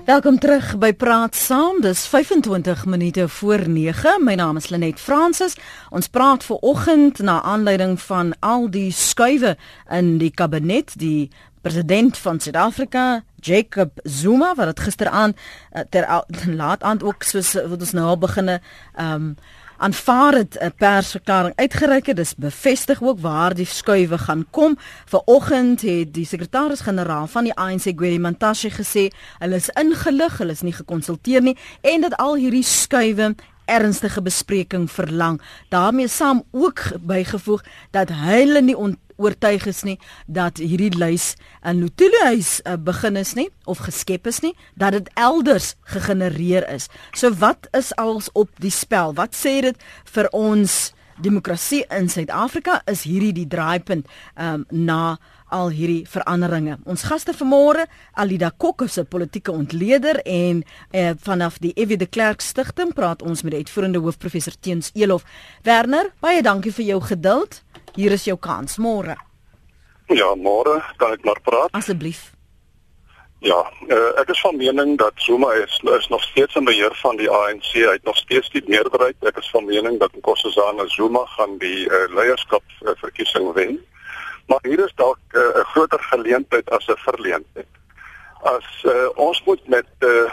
Welkom 0.08 0.38
terug 0.40 0.70
by 0.80 0.94
Praat 0.96 1.34
Saam. 1.36 1.82
Dis 1.84 2.06
25 2.08 2.86
minute 2.88 3.26
voor 3.28 3.68
9. 3.68 4.24
My 4.24 4.34
naam 4.40 4.56
is 4.56 4.70
Lenet 4.72 5.00
Fransis. 5.00 5.52
Ons 5.92 6.08
praat 6.08 6.46
ver 6.48 6.56
oggend 6.64 7.18
na 7.18 7.42
aanleiding 7.42 7.98
van 8.00 8.32
al 8.40 8.70
die 8.72 8.88
skuwe 8.88 9.52
in 9.92 10.14
die 10.16 10.30
kabinet, 10.32 10.94
die 10.96 11.28
president 11.60 12.16
van 12.24 12.40
Suid-Afrika, 12.40 13.22
Jacob 13.36 14.00
Zuma 14.02 14.54
wat 14.54 14.80
gisteraand 14.80 15.36
eh, 15.36 15.84
ter 15.90 16.08
laat 16.62 16.82
aand 16.82 17.04
ook 17.04 17.22
soos 17.22 17.52
wat 17.52 17.76
ons 17.76 17.92
nou 17.92 18.08
al 18.08 18.18
beginne 18.18 18.60
ehm 18.96 19.14
um, 19.14 19.32
aanvaar 19.78 20.34
het 20.34 20.58
'n 20.60 20.72
persverklaring 20.76 21.54
uitgereik 21.56 22.06
het. 22.06 22.16
Dis 22.16 22.34
bevestig 22.34 23.02
ook 23.02 23.20
waar 23.20 23.54
die 23.54 23.66
skuwe 23.66 24.18
gaan 24.18 24.46
kom. 24.50 24.76
Vanoggend 25.04 25.80
het 25.80 26.14
die 26.14 26.26
sekretaris-generaal 26.26 27.26
van 27.26 27.44
die 27.44 27.54
ANC, 27.54 27.82
Gwedi 27.82 28.18
Mantashe, 28.18 28.70
gesê 28.70 29.08
hulle 29.38 29.54
is 29.54 29.68
ingelig, 29.68 30.38
hulle 30.38 30.52
is 30.52 30.62
nie 30.62 30.72
gekonsulteer 30.72 31.42
nie 31.42 31.56
en 31.80 32.00
dat 32.00 32.16
al 32.16 32.34
hierdie 32.34 32.62
skuwe 32.62 33.34
ernstige 33.64 34.22
bespreking 34.22 34.90
verlang. 34.90 35.40
daarmee 35.68 36.08
saam 36.08 36.42
ook 36.50 36.80
bygevoeg 37.00 37.64
dat 37.90 38.08
hulle 38.08 38.60
nie 38.60 38.76
oortuig 39.18 39.66
is 39.70 39.82
nie 39.86 39.98
dat 40.26 40.60
hierdie 40.62 40.94
lys 40.96 41.34
in 41.66 41.82
Lutulu 41.82 42.22
huis 42.30 42.58
uh, 42.64 42.78
begin 42.78 43.18
is 43.20 43.34
nie 43.38 43.48
of 43.68 43.82
geskep 43.84 44.26
is 44.30 44.40
nie, 44.44 44.54
dat 44.78 44.94
dit 44.96 45.10
elders 45.18 45.74
gegenereer 45.92 46.64
is. 46.72 46.88
So 47.12 47.34
wat 47.42 47.68
is 47.76 47.92
als 48.00 48.30
op 48.32 48.48
die 48.62 48.72
spel? 48.72 49.12
Wat 49.18 49.36
sê 49.36 49.58
dit 49.66 49.88
vir 50.14 50.30
ons 50.32 50.78
demokrasie 51.20 51.84
in 51.90 52.08
Suid-Afrika? 52.08 52.82
Is 52.86 53.02
hierdie 53.02 53.32
die 53.32 53.46
draaipunt 53.46 54.06
um, 54.36 54.64
na 54.70 55.18
al 55.48 55.70
hierdie 55.72 56.04
veranderinge. 56.08 56.78
Ons 56.88 57.06
gaste 57.08 57.32
vanmôre, 57.36 57.86
Alida 58.12 58.50
Kok, 58.50 58.82
'n 58.84 59.06
politieke 59.06 59.52
ontleder 59.52 60.20
en 60.24 60.64
eh, 60.90 61.12
vanaf 61.16 61.58
die 61.58 61.72
Evie 61.74 61.96
de 61.96 62.06
Klerk 62.06 62.40
Stichting 62.40 62.92
praat 62.94 63.22
ons 63.22 63.42
met 63.42 63.52
die 63.52 63.60
uitvoerende 63.60 63.98
hoof 63.98 64.18
professor 64.18 64.52
Teens 64.60 64.90
Elof. 64.94 65.24
Werner, 65.62 66.12
baie 66.20 66.42
dankie 66.42 66.72
vir 66.72 66.84
jou 66.84 67.00
geduld. 67.00 67.62
Hier 67.94 68.12
is 68.12 68.24
jou 68.24 68.36
kans 68.36 68.76
môre. 68.76 69.16
Ja, 70.06 70.34
môre 70.34 70.82
kan 70.96 71.12
ek 71.12 71.24
maar 71.24 71.40
praat. 71.40 71.72
Asseblief. 71.72 72.37
Ja, 73.38 73.58
uh, 73.86 74.18
ek 74.18 74.32
is 74.34 74.40
van 74.40 74.56
mening 74.58 74.96
dat 74.98 75.12
Zuma 75.22 75.52
is, 75.52 75.80
is 75.82 76.08
nog 76.08 76.22
steeds 76.22 76.54
in 76.54 76.64
beheer 76.64 76.94
van 76.94 77.16
die 77.16 77.30
ANC. 77.30 77.70
Hy 77.72 77.94
het 77.94 78.04
nog 78.04 78.16
steeds 78.16 78.50
die 78.50 78.64
meerderheid. 78.66 79.14
Ek 79.30 79.38
is 79.38 79.50
van 79.54 79.64
mening 79.64 80.00
dat 80.00 80.14
Nkosazana 80.18 80.88
Zuma 80.90 81.22
gaan 81.36 81.54
die 81.62 81.86
uh, 81.86 82.08
leierskap 82.14 82.64
uh, 82.82 82.96
verkiesing 82.98 83.52
wen. 83.54 83.78
Maar 84.50 84.58
hier 84.62 84.82
is 84.84 84.94
dalk 84.98 85.18
'n 85.30 85.38
uh, 85.38 85.64
groter 85.70 86.02
geleentheid 86.10 86.70
as 86.70 86.88
'n 86.88 86.98
verleentheid. 87.06 87.70
As 88.42 88.66
uh, 88.84 89.06
ons 89.14 89.42
moet 89.44 89.68
met 89.68 89.86
eh 89.98 90.08
uh, 90.08 90.30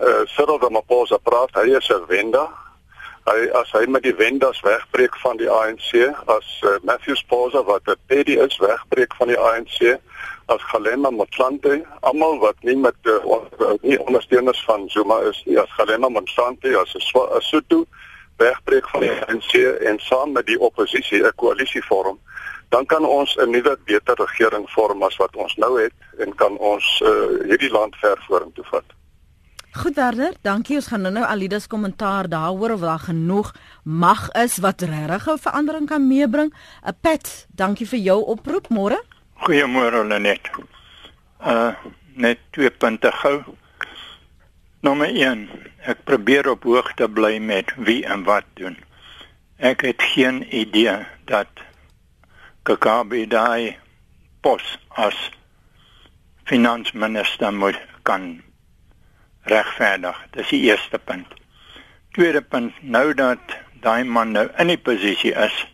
uh, 0.00 0.20
Cyril 0.24 0.60
Ramaphosa 0.60 1.16
praat, 1.16 1.54
hy 1.54 1.72
is 1.76 1.88
'n 1.88 2.04
wender 2.06 2.48
hy 3.30 3.48
as 3.54 3.70
hy 3.70 3.84
met 3.86 4.02
die 4.02 4.14
wendas 4.18 4.60
wegbreek 4.66 5.14
van 5.22 5.38
die 5.38 5.50
ANC 5.50 5.92
as 6.26 6.48
uh, 6.66 6.78
Matthew 6.82 7.14
Sposa 7.16 7.62
wat 7.62 7.86
'n 7.86 8.00
PD 8.10 8.38
is 8.46 8.58
wegbreek 8.58 9.14
van 9.14 9.28
die 9.30 9.38
ANC 9.38 9.98
as 10.46 10.62
Galema 10.72 11.10
Motlanthe 11.10 11.82
almal 12.00 12.38
wat 12.38 12.56
nie 12.62 12.76
met 12.76 12.96
uh, 13.02 13.38
nie 13.82 13.98
ondersteuners 14.06 14.64
van 14.64 14.88
Zuma 14.88 15.20
is 15.30 15.42
nie 15.46 15.58
as 15.58 15.70
Galema 15.76 16.08
Motlanthe 16.08 16.76
as 16.78 16.94
'n 16.94 17.40
Sotho 17.40 17.84
wegbreek 18.36 18.88
van 18.88 19.00
die 19.00 19.10
ANC 19.10 19.52
en 19.90 19.98
saam 19.98 20.32
met 20.32 20.46
die 20.46 20.60
oppositie 20.60 21.22
'n 21.22 21.34
koalisie 21.36 21.84
vorm 21.84 22.18
dan 22.68 22.86
kan 22.86 23.04
ons 23.04 23.36
'n 23.36 23.50
nuwe 23.50 23.76
beter 23.84 24.16
regering 24.16 24.70
vorm 24.70 25.02
as 25.02 25.16
wat 25.16 25.36
ons 25.36 25.54
nou 25.56 25.80
het 25.82 25.92
en 26.18 26.34
kan 26.34 26.56
ons 26.58 27.02
uh, 27.04 27.10
hierdie 27.48 27.70
land 27.70 27.96
ver 27.96 28.18
vorentoe 28.26 28.64
vat 28.70 28.84
Goed 29.72 29.94
Werner, 29.94 30.34
dankie. 30.44 30.76
Ons 30.76 30.86
gaan 30.86 31.00
nou-nou 31.00 31.24
Alidas 31.24 31.66
kommentaar 31.66 32.28
daaroor 32.28 32.74
of 32.74 32.80
daar 32.80 32.98
genoeg 32.98 33.54
mag 33.82 34.28
is 34.36 34.58
wat 34.60 34.82
regtig 34.82 35.26
'n 35.26 35.38
verandering 35.38 35.86
kan 35.88 36.06
meebring. 36.06 36.52
'n 36.84 36.96
Pet, 37.00 37.46
dankie 37.48 37.88
vir 37.88 37.98
jou 37.98 38.20
oproep 38.24 38.68
môre. 38.68 39.00
Goeiemôre 39.42 40.04
Lenet. 40.06 40.44
Uh 41.42 41.74
net 42.14 42.38
twee 42.54 42.70
punte 42.70 43.10
gou. 43.10 43.56
Nommer 44.86 45.08
1. 45.10 45.48
Ek 45.82 46.04
probeer 46.06 46.46
op 46.52 46.62
hoogte 46.62 47.08
bly 47.10 47.40
met 47.42 47.72
wie 47.74 48.04
en 48.06 48.22
wat 48.28 48.46
doen. 48.60 48.76
Ek 49.58 49.82
het 49.82 50.04
geen 50.12 50.38
idee 50.46 50.94
dat 51.26 51.64
Kakabi 52.62 53.24
daai 53.26 53.74
pos 54.46 54.76
as 54.94 55.18
finansminister 56.46 57.50
moet 57.50 57.82
kan 58.06 58.38
regverdig. 59.50 60.22
Dis 60.38 60.54
die 60.54 60.62
eerste 60.70 61.02
punt. 61.02 61.34
Tweede 62.14 62.46
punt, 62.46 62.78
nou 62.78 63.10
dat 63.10 63.58
daai 63.82 64.06
man 64.06 64.38
nou 64.38 64.46
in 64.54 64.70
die 64.70 64.78
posisie 64.78 65.34
is, 65.34 65.66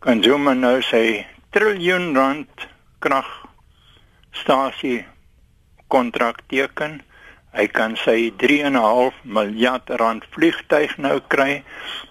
kan 0.00 0.24
Zuma 0.24 0.56
nou 0.56 0.78
sê 0.80 1.26
triljoen 1.54 2.16
rand 2.16 2.66
kragstasie 3.04 5.04
kontrak 5.86 6.42
teken. 6.50 7.02
Hy 7.54 7.68
kan 7.70 7.94
sy 7.94 8.32
3.5 8.42 9.20
miljard 9.22 9.92
rand 10.00 10.26
vliegtyg 10.34 10.96
nou 10.98 11.20
kry 11.30 11.62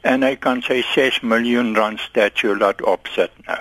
en 0.08 0.23
hy 0.23 0.38
kan 0.39 0.63
sy 0.63 0.79
6 0.93 1.19
miljoen 1.27 1.73
rand 1.75 1.99
statue 1.99 2.56
laat 2.56 2.79
opset 2.88 3.36
nou. 3.49 3.60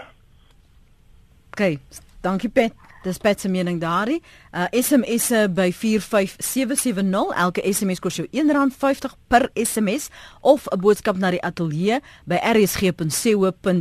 OK, 1.52 1.74
dankie 2.22 2.52
Pet. 2.54 2.81
Dis 3.02 3.18
Pat 3.18 3.40
se 3.40 3.48
mening 3.48 3.80
daarin. 3.80 4.22
Uh 4.52 4.64
SMS 4.70 5.30
-e 5.30 5.48
by 5.50 5.72
45770. 5.72 7.32
Elke 7.36 7.72
SMS 7.72 7.98
kos 7.98 8.16
jou 8.16 8.28
R1.50 8.30 9.10
per 9.26 9.50
SMS 9.54 10.08
of 10.40 10.66
'n 10.70 10.80
boodskap 10.80 11.16
na 11.16 11.30
die 11.30 11.42
ateljee 11.42 12.00
by 12.24 12.34
rsg.co.za. 12.52 13.78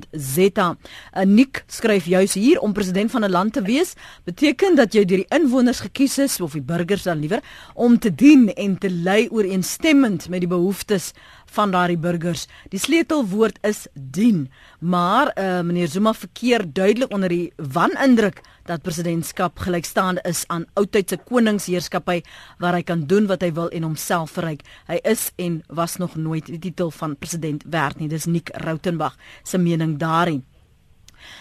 uh, 1.18 1.24
Nik 1.24 1.64
skryf 1.68 2.06
juis 2.06 2.34
hier 2.34 2.60
om 2.60 2.74
president 2.74 3.12
van 3.12 3.24
'n 3.24 3.32
land 3.32 3.54
te 3.54 3.62
wees, 3.62 3.94
beteken 4.24 4.76
dat 4.76 4.94
jy 4.94 5.06
deur 5.06 5.18
die 5.18 5.38
inwoners 5.38 5.80
gekies 5.80 6.18
is 6.18 6.42
of 6.42 6.52
die 6.52 6.62
burgers 6.62 7.04
dan 7.04 7.20
liewer 7.20 7.40
om 7.74 8.00
te 8.00 8.16
dien 8.16 8.54
en 8.54 8.78
te 8.78 8.90
lei 8.90 9.28
ooreenstemmend 9.30 10.30
met 10.30 10.40
die 10.40 10.50
behoeftes 10.50 11.12
van 11.52 11.72
daardie 11.72 12.00
burgers. 12.00 12.48
Die 12.72 12.80
sleutelwoord 12.80 13.60
is 13.68 13.86
dien. 13.94 14.50
Maar 14.80 15.32
uh, 15.36 15.62
meneer 15.62 15.88
Zuma 15.88 16.14
verkeer 16.14 16.66
duidelik 16.74 17.12
onder 17.12 17.30
die 17.30 17.54
wanindruk 17.56 18.42
dat 18.70 18.82
presidentskap 18.82 19.60
gelykstaande 19.60 20.22
is 20.28 20.44
aan 20.48 20.66
oudtydse 20.80 21.18
koningsheerskappy 21.18 22.22
waar 22.62 22.78
hy 22.78 22.84
kan 22.88 23.06
doen 23.10 23.28
wat 23.28 23.42
hy 23.44 23.52
wil 23.58 23.72
en 23.74 23.90
homself 23.90 24.38
verryk. 24.38 24.64
Hy 24.88 25.02
is 25.08 25.32
en 25.42 25.62
was 25.68 25.98
nog 25.98 26.16
nooit 26.16 26.48
die 26.48 26.62
titel 26.62 26.92
van 26.92 27.18
president 27.18 27.66
werd 27.70 28.00
nie. 28.00 28.10
Dis 28.12 28.30
Nick 28.30 28.54
Rautenbach 28.64 29.18
se 29.44 29.58
mening 29.58 29.98
daarin. 30.00 30.46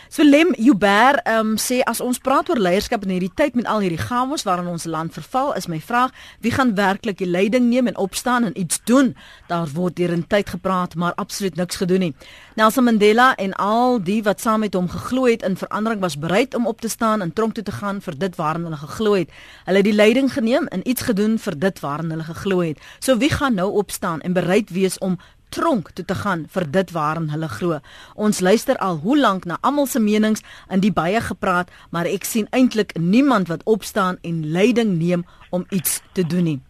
So 0.09 0.25
Lem 0.25 0.55
Uber 0.59 1.21
um, 1.38 1.57
sê 1.57 1.81
as 1.87 2.01
ons 2.01 2.19
praat 2.19 2.49
oor 2.51 2.59
leierskap 2.59 3.05
in 3.07 3.12
hierdie 3.14 3.33
tyd 3.38 3.55
met 3.55 3.69
al 3.71 3.85
hierdie 3.85 4.01
chaos 4.01 4.43
waarin 4.43 4.66
ons 4.66 4.85
land 4.90 5.14
verval, 5.14 5.53
is 5.55 5.69
my 5.71 5.79
vraag, 5.81 6.11
wie 6.43 6.51
gaan 6.51 6.75
werklik 6.75 7.19
die 7.19 7.29
leiding 7.31 7.69
neem 7.71 7.87
en 7.87 7.97
opstaan 7.97 8.45
en 8.45 8.59
iets 8.59 8.81
doen? 8.90 9.14
Daar 9.47 9.71
word 9.75 9.97
deur 9.97 10.11
'n 10.16 10.27
tyd 10.27 10.51
gepraat, 10.51 10.95
maar 10.95 11.14
absoluut 11.14 11.57
niks 11.57 11.77
gedoen 11.77 12.01
nie. 12.01 12.14
Nelson 12.57 12.85
Mandela 12.85 13.35
en 13.37 13.53
al 13.55 14.03
die 14.03 14.23
wat 14.23 14.40
saam 14.40 14.61
met 14.61 14.75
hom 14.75 14.88
geglo 14.88 15.25
het 15.27 15.43
in 15.43 15.57
verandering 15.57 16.01
was 16.01 16.19
bereid 16.19 16.55
om 16.55 16.66
op 16.66 16.81
te 16.81 16.88
staan 16.88 17.23
en 17.23 17.33
tronk 17.33 17.55
toe 17.55 17.64
te 17.64 17.73
gaan 17.73 18.01
vir 18.01 18.19
dit 18.19 18.37
waarin 18.37 18.62
hulle 18.62 18.77
geglo 18.77 19.12
het. 19.14 19.31
Hulle 19.64 19.77
het 19.77 19.87
die 19.87 19.95
leiding 19.95 20.33
geneem 20.33 20.66
en 20.66 20.88
iets 20.88 21.03
gedoen 21.03 21.38
vir 21.38 21.59
dit 21.59 21.81
waarin 21.81 22.11
hulle 22.11 22.25
geglo 22.25 22.61
het. 22.61 22.79
So 22.99 23.16
wie 23.16 23.31
gaan 23.31 23.55
nou 23.55 23.71
opstaan 23.71 24.21
en 24.21 24.33
bereid 24.33 24.71
wees 24.71 24.99
om 24.99 25.19
tronk 25.50 25.90
toe 25.94 26.04
te 26.04 26.14
gaan 26.14 26.46
vir 26.54 26.66
dit 26.70 26.90
waarin 26.94 27.28
hulle 27.34 27.48
glo. 27.50 27.80
Ons 28.14 28.40
luister 28.40 28.78
al 28.78 29.00
hoe 29.04 29.18
lank 29.18 29.44
na 29.44 29.58
almal 29.60 29.86
se 29.90 30.00
menings 30.00 30.42
in 30.70 30.80
die 30.80 30.92
baie 30.94 31.20
gepraat, 31.20 31.70
maar 31.90 32.08
ek 32.08 32.24
sien 32.24 32.48
eintlik 32.56 32.96
niemand 32.98 33.50
wat 33.52 33.64
opstaan 33.64 34.18
en 34.22 34.44
leiding 34.54 34.96
neem 34.98 35.26
om 35.50 35.66
iets 35.70 36.00
te 36.12 36.26
doen 36.26 36.44
nie. 36.44 36.60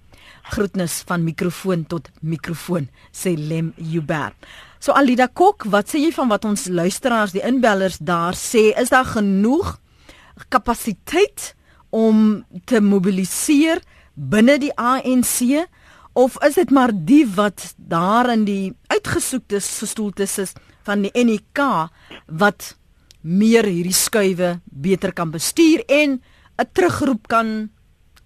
Groetnis 0.51 1.03
van 1.07 1.25
mikrofoon 1.25 1.85
tot 1.87 2.09
mikrofoon, 2.21 2.89
sê 3.13 3.37
Lem 3.37 3.73
Hubert. 3.77 4.35
So 4.81 4.97
Alida 4.97 5.29
Kok, 5.29 5.67
wat 5.69 5.93
sê 5.93 6.01
jy 6.01 6.11
van 6.17 6.31
wat 6.33 6.47
ons 6.49 6.67
luisteraars, 6.73 7.35
die 7.37 7.45
inbellers 7.45 8.01
daar 8.01 8.35
sê, 8.39 8.71
is 8.81 8.91
daar 8.91 9.05
genoeg 9.05 9.77
kapasiteit 10.49 11.53
om 11.93 12.41
te 12.65 12.81
mobiliseer 12.81 13.83
binne 14.15 14.57
die 14.63 14.73
ANC? 14.79 15.67
Of 16.21 16.37
is 16.45 16.59
dit 16.59 16.71
maar 16.71 16.93
die 16.93 17.25
wat 17.35 17.75
daar 17.77 18.29
in 18.33 18.45
die 18.45 18.73
uitgesoekte 18.93 19.61
gestoeltes 19.61 20.39
is 20.39 20.53
van 20.85 21.07
die 21.07 21.25
NEK 21.25 21.61
wat 22.27 22.75
meer 23.21 23.65
hierdie 23.69 23.97
skuwe 23.97 24.59
beter 24.65 25.13
kan 25.17 25.31
bestuur 25.33 25.85
en 25.87 26.21
'n 26.61 26.69
terugroep 26.73 27.29
kan 27.29 27.71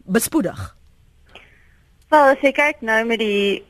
bespoedig. 0.04 0.74
Wel, 2.08 2.24
as 2.34 2.40
jy 2.42 2.52
kyk 2.52 2.80
nou 2.80 3.04
met 3.06 3.18
die 3.18 3.62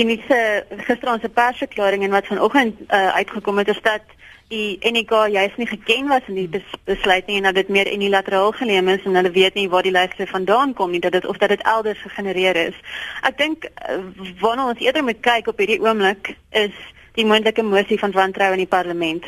enige 0.00 0.64
gisterand 0.86 1.20
se 1.20 1.28
persverklaring 1.28 2.04
en 2.04 2.10
wat 2.10 2.26
vanoggend 2.26 2.80
uh, 2.80 3.14
uitgekom 3.16 3.58
het 3.58 3.68
is 3.68 3.80
dat 3.82 4.04
die 4.48 4.78
NEK 4.80 5.10
juist 5.10 5.56
nie 5.56 5.66
geken 5.66 6.08
was 6.08 6.26
in 6.28 6.34
die 6.34 6.48
bes 6.48 6.66
besluit 6.84 7.26
nie 7.26 7.36
en 7.36 7.48
dat 7.48 7.54
dit 7.54 7.68
meer 7.68 7.92
unilateraal 7.92 8.52
geneem 8.52 8.88
is 8.88 9.04
en 9.04 9.16
hulle 9.16 9.30
weet 9.30 9.54
nie 9.54 9.68
waar 9.68 9.82
die 9.82 9.94
lyste 9.94 10.26
vandaan 10.26 10.74
kom 10.74 10.90
nie 10.90 11.00
dat 11.00 11.12
dit 11.12 11.26
of 11.26 11.38
dat 11.38 11.48
dit 11.48 11.62
elders 11.62 12.00
gegenereer 12.02 12.56
is. 12.56 12.76
Ek 13.22 13.38
dink 13.38 13.64
uh, 13.64 13.98
waarna 14.40 14.68
ons 14.68 14.84
eerder 14.84 15.04
moet 15.04 15.20
kyk 15.20 15.48
op 15.48 15.58
hierdie 15.58 15.80
oomblik 15.80 16.36
is 16.50 16.76
die 17.14 17.26
moontlike 17.26 17.62
mosie 17.62 17.98
van 17.98 18.12
wantroue 18.12 18.58
in 18.58 18.64
die 18.64 18.70
parlement. 18.70 19.24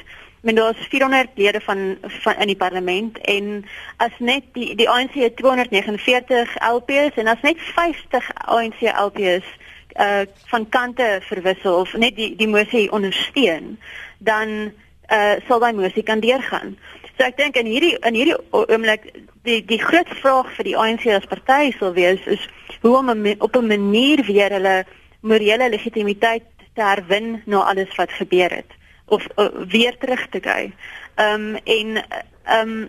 Men 0.46 0.54
daar's 0.54 0.86
400 0.90 1.28
lede 1.34 1.60
van 1.60 1.96
van 2.22 2.40
in 2.40 2.52
die 2.52 2.60
parlement 2.60 3.18
en 3.18 3.64
as 3.96 4.12
net 4.18 4.52
die 4.52 4.74
die 4.76 4.88
ANC 4.90 5.16
het 5.16 5.36
249 5.36 6.56
LPs 6.60 7.16
en 7.16 7.32
as 7.32 7.42
net 7.42 7.62
50 7.74 8.32
ANC 8.44 8.84
LPs 8.92 9.54
uh 9.96 10.26
van 10.52 10.68
kante 10.68 11.18
verwissel 11.24 11.80
of 11.80 11.96
net 11.96 12.16
die 12.16 12.34
die 12.36 12.48
mosie 12.48 12.90
ondersteun 12.92 13.78
dan 14.18 14.72
uh 15.10 15.36
sal 15.48 15.60
daai 15.60 15.72
mosie 15.72 16.02
kan 16.02 16.20
deurgaan. 16.20 16.76
So 17.16 17.24
ek 17.24 17.36
dink 17.36 17.56
in 17.56 17.66
hierdie 17.66 17.96
in 18.06 18.14
hierdie 18.14 18.36
oomblik 18.50 19.08
die 19.46 19.62
die 19.64 19.80
groot 19.80 20.08
vraag 20.20 20.50
vir 20.56 20.64
die 20.64 20.76
ANC 20.76 21.06
as 21.06 21.28
party 21.30 21.72
sal 21.78 21.94
wees 21.94 22.26
is 22.26 22.42
hoe 22.82 22.96
om 22.96 23.10
op 23.38 23.56
'n 23.56 23.66
manier 23.66 24.24
weer 24.26 24.50
hulle 24.50 24.84
morele 25.20 25.68
legitimiteit 25.70 26.44
te 26.74 26.82
herwin 26.82 27.42
na 27.46 27.64
alles 27.70 27.94
wat 27.96 28.10
gebeur 28.10 28.50
het 28.50 28.70
of 29.06 29.26
uh, 29.36 29.48
weer 29.68 29.96
terug 29.98 30.28
te 30.28 30.40
kyk. 30.40 30.72
Ehm 31.14 31.56
um, 31.56 31.56
en 31.64 32.04
ehm 32.44 32.68
um, 32.68 32.88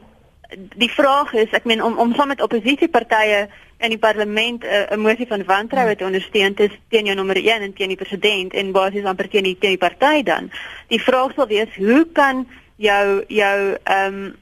die 0.55 0.91
vraag 0.91 1.33
is 1.33 1.51
ek 1.51 1.65
meen 1.67 1.83
om 1.83 1.97
om 1.99 2.13
saam 2.15 2.31
met 2.31 2.41
oppositiepartye 2.41 3.47
in 3.77 3.93
die 3.93 3.99
parlement 3.99 4.63
'n 4.63 4.93
uh, 4.93 4.97
mosie 4.97 5.27
van 5.27 5.43
wantroue 5.45 5.95
te 5.95 6.05
ondersteun 6.05 6.53
tes 6.53 6.71
teen 6.89 7.05
jou 7.05 7.15
nommer 7.15 7.35
1 7.35 7.61
en 7.61 7.73
teen 7.73 7.93
die 7.93 7.99
president 7.99 8.53
en 8.53 8.71
basies 8.71 9.05
amper 9.05 9.29
teen 9.29 9.43
die 9.43 9.57
teen 9.59 9.75
die 9.75 9.83
party 9.87 10.23
dan. 10.23 10.51
Die 10.87 11.01
vraag 11.01 11.33
sal 11.35 11.47
wees 11.47 11.75
hoe 11.75 12.07
kan 12.13 12.47
jou 12.75 13.23
jou 13.27 13.77
ehm 13.83 14.13
um, 14.13 14.35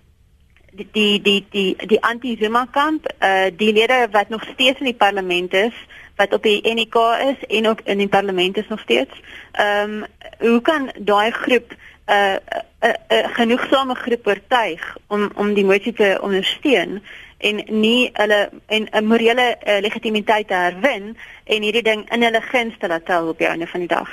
die 0.75 0.87
die 0.91 1.21
die 1.21 1.45
die, 1.49 1.87
die 1.87 2.01
anti-Zuma 2.01 2.67
kamp, 2.71 3.07
uh 3.23 3.49
die 3.57 3.73
lede 3.73 4.07
wat 4.11 4.29
nog 4.29 4.43
steeds 4.53 4.79
in 4.79 4.91
die 4.91 4.99
parlement 4.99 5.53
is, 5.53 5.73
wat 6.15 6.33
op 6.33 6.43
die 6.43 6.61
NEK 6.61 6.95
is 7.31 7.45
en 7.47 7.67
ook 7.67 7.81
in 7.83 7.97
die 7.97 8.07
parlement 8.07 8.57
is 8.57 8.67
nog 8.67 8.79
steeds. 8.79 9.11
Ehm 9.51 10.03
um, 10.03 10.05
hoe 10.39 10.61
kan 10.61 10.91
daai 10.99 11.31
groep 11.31 11.73
'n 12.07 12.13
uh, 12.13 12.35
'n 12.35 12.39
uh, 12.83 12.89
uh, 12.89 13.17
uh, 13.17 13.35
genoegsame 13.35 13.95
groep 13.95 14.27
oortuig 14.27 14.97
om 15.07 15.31
om 15.35 15.53
die 15.53 15.65
motie 15.65 15.93
te 15.93 16.17
ondersteun? 16.21 17.01
en 17.37 17.63
nie 17.81 18.09
hulle 18.13 18.49
en 18.65 18.87
'n 18.91 19.05
morele 19.05 19.57
uh, 19.57 19.79
legitimiteit 19.79 20.47
te 20.47 20.53
herwin 20.53 21.17
en 21.43 21.61
hierdie 21.61 21.83
ding 21.83 22.11
in 22.11 22.23
hulle 22.23 22.41
guns 22.41 22.77
te 22.79 22.87
laat 22.87 23.05
tel 23.05 23.27
op 23.27 23.37
die 23.37 23.47
einde 23.47 23.67
van 23.67 23.79
die 23.79 23.89
dag. 23.89 24.09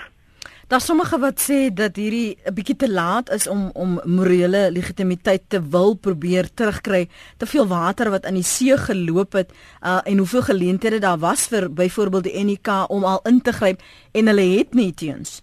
Daar 0.67 0.81
sommige 0.81 1.19
wat 1.19 1.43
sê 1.51 1.73
dat 1.75 1.97
hierdie 1.97 2.39
'n 2.45 2.55
bietjie 2.55 2.77
te 2.77 2.91
laat 2.91 3.31
is 3.31 3.47
om 3.47 3.71
om 3.75 4.01
morele 4.05 4.71
legitimiteit 4.71 5.43
te 5.49 5.69
wil 5.69 5.95
probeer 5.95 6.55
terugkry. 6.55 7.09
Te 7.37 7.47
veel 7.47 7.67
water 7.67 8.11
wat 8.11 8.27
in 8.27 8.35
die 8.35 8.43
see 8.43 8.77
geloop 8.77 9.33
het 9.33 9.53
uh, 9.85 10.01
en 10.05 10.19
hoeveel 10.19 10.43
geleenthede 10.43 10.99
daar 10.99 11.19
was 11.19 11.47
vir 11.47 11.73
byvoorbeeld 11.73 12.25
die 12.25 12.45
NK 12.45 12.69
om 12.89 13.05
al 13.05 13.21
in 13.23 13.43
te 13.43 13.53
gryp 13.53 13.81
en 14.13 14.27
hulle 14.27 14.59
het 14.59 14.75
nie 14.75 14.95
teens. 14.95 15.43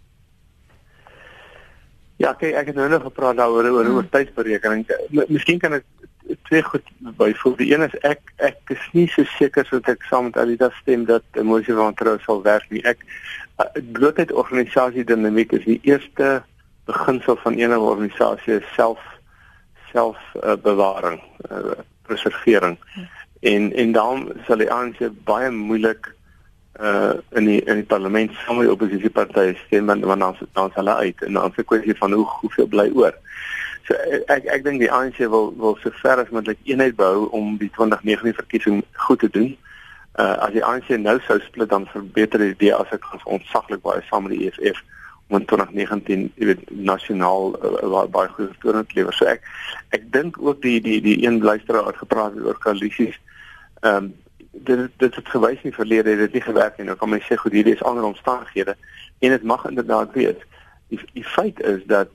Ja, 2.19 2.33
kyk, 2.35 2.51
ek 2.59 2.71
het 2.71 2.75
nou 2.75 2.89
nog 2.91 3.05
gepraat 3.07 3.37
daaroor 3.39 3.63
oor 3.63 3.85
oor 3.87 4.01
hmm. 4.03 4.09
tydsberekening. 4.11 4.81
Miskien 5.31 5.59
kan 5.59 5.77
ek 5.77 5.85
twee 6.49 6.63
goed 6.67 6.83
byvoeg. 6.99 7.55
Die 7.61 7.69
een 7.71 7.85
is 7.85 7.95
ek 8.07 8.33
ek 8.43 8.73
is 8.75 8.89
nie 8.91 9.07
so 9.13 9.23
seker 9.37 9.63
so 9.65 9.79
dat 9.79 9.95
ek 9.95 10.03
saam 10.09 10.27
met 10.27 10.39
Alida 10.41 10.67
stem 10.81 11.05
dat 11.07 11.39
emosie 11.39 11.77
van 11.77 11.95
trou 11.95 12.17
sal 12.25 12.43
werk 12.43 12.67
nie. 12.73 12.83
Ek 12.83 13.05
blootheid 13.95 14.33
organisasie 14.35 15.05
dinamiek 15.07 15.55
is 15.55 15.63
die 15.63 15.79
eerste 15.87 16.41
beginsel 16.91 17.39
van 17.45 17.55
enige 17.61 17.87
organisasie 17.93 18.59
self 18.75 18.99
self 19.93 20.19
uh, 20.43 20.59
bewaring, 20.59 21.21
uh, 21.47 21.79
preservering. 22.05 22.75
En 23.47 23.71
en 23.71 23.95
dan 23.95 24.27
sal 24.47 24.59
die 24.65 24.71
ANC 24.71 24.99
baie 25.23 25.49
moeilik 25.55 26.11
uh 26.79 27.13
in 27.35 27.45
die 27.45 27.61
in 27.63 27.81
die 27.81 27.87
parlement 27.87 28.31
saam 28.43 28.57
met 28.57 28.69
die 28.69 28.73
oppositiepartye 28.73 29.55
stem 29.65 29.85
want 29.85 30.01
dan 30.01 30.19
dan 30.19 30.37
sal 30.53 30.71
hulle 30.73 30.95
uit 30.95 31.23
en 31.27 31.33
dan 31.33 31.51
se 31.55 31.63
kwessie 31.63 31.95
van 31.97 32.13
hoe 32.13 32.25
hoeveel 32.25 32.67
bly 32.67 32.87
oor. 32.95 33.15
So 33.87 33.97
ek 34.27 34.45
ek 34.45 34.63
dink 34.63 34.79
die 34.79 34.91
ANC 34.91 35.17
wil 35.17 35.51
wil 35.57 35.75
so 35.83 35.91
ver 36.03 36.21
as 36.23 36.29
moontlik 36.29 36.61
eenheid 36.63 36.95
bou 36.95 37.27
om 37.35 37.57
die 37.57 37.71
2019 37.75 38.37
verkiesing 38.37 38.83
goed 39.07 39.19
te 39.19 39.29
doen. 39.29 39.49
Uh 40.19 40.35
as 40.45 40.55
die 40.55 40.63
ANC 40.63 40.93
nou 41.01 41.17
sou 41.27 41.39
split 41.43 41.69
dan 41.69 41.89
verbeter 41.91 42.39
die 42.39 42.53
idee 42.55 42.75
as 42.75 42.95
ek 42.95 43.09
ontsaglik 43.25 43.83
baie 43.83 44.05
saam 44.07 44.27
met 44.27 44.37
die 44.37 44.47
EFF 44.47 44.79
om 45.29 45.37
in 45.37 45.45
2019 45.51 46.25
jy 46.35 46.49
weet 46.53 46.63
nasionaal 46.69 47.53
uh, 47.59 48.05
baie 48.13 48.31
goed 48.37 48.55
te 48.61 48.71
doen 48.71 48.87
lewer. 48.95 49.13
So 49.13 49.27
ek 49.27 49.43
ek 49.97 50.07
dink 50.15 50.39
ook 50.39 50.63
die 50.63 50.79
die 50.85 51.01
die 51.03 51.19
een 51.25 51.43
luisteraar 51.43 51.91
het 51.91 51.99
gepraat 52.05 52.39
oor 52.39 52.57
koalisies. 52.63 53.19
Ehm 53.83 54.09
um, 54.09 54.11
dit 54.51 54.89
dit 54.97 55.15
het 55.15 55.29
gewys 55.29 55.61
nie 55.63 55.73
verlede 55.73 56.09
het 56.09 56.19
dit 56.19 56.33
nie 56.33 56.41
gewerk 56.41 56.77
nie. 56.77 56.85
Nou 56.85 56.97
kan 56.97 57.09
my 57.09 57.19
sê 57.25 57.37
goed 57.37 57.53
hierdie 57.53 57.75
is 57.75 57.83
ander 57.83 58.03
omstandighede 58.03 58.75
en 59.19 59.35
dit 59.35 59.43
mag 59.43 59.65
inderdaad 59.65 60.13
wees. 60.13 60.47
Die 60.89 60.99
die 61.13 61.25
feit 61.25 61.59
is 61.59 61.85
dat 61.85 62.09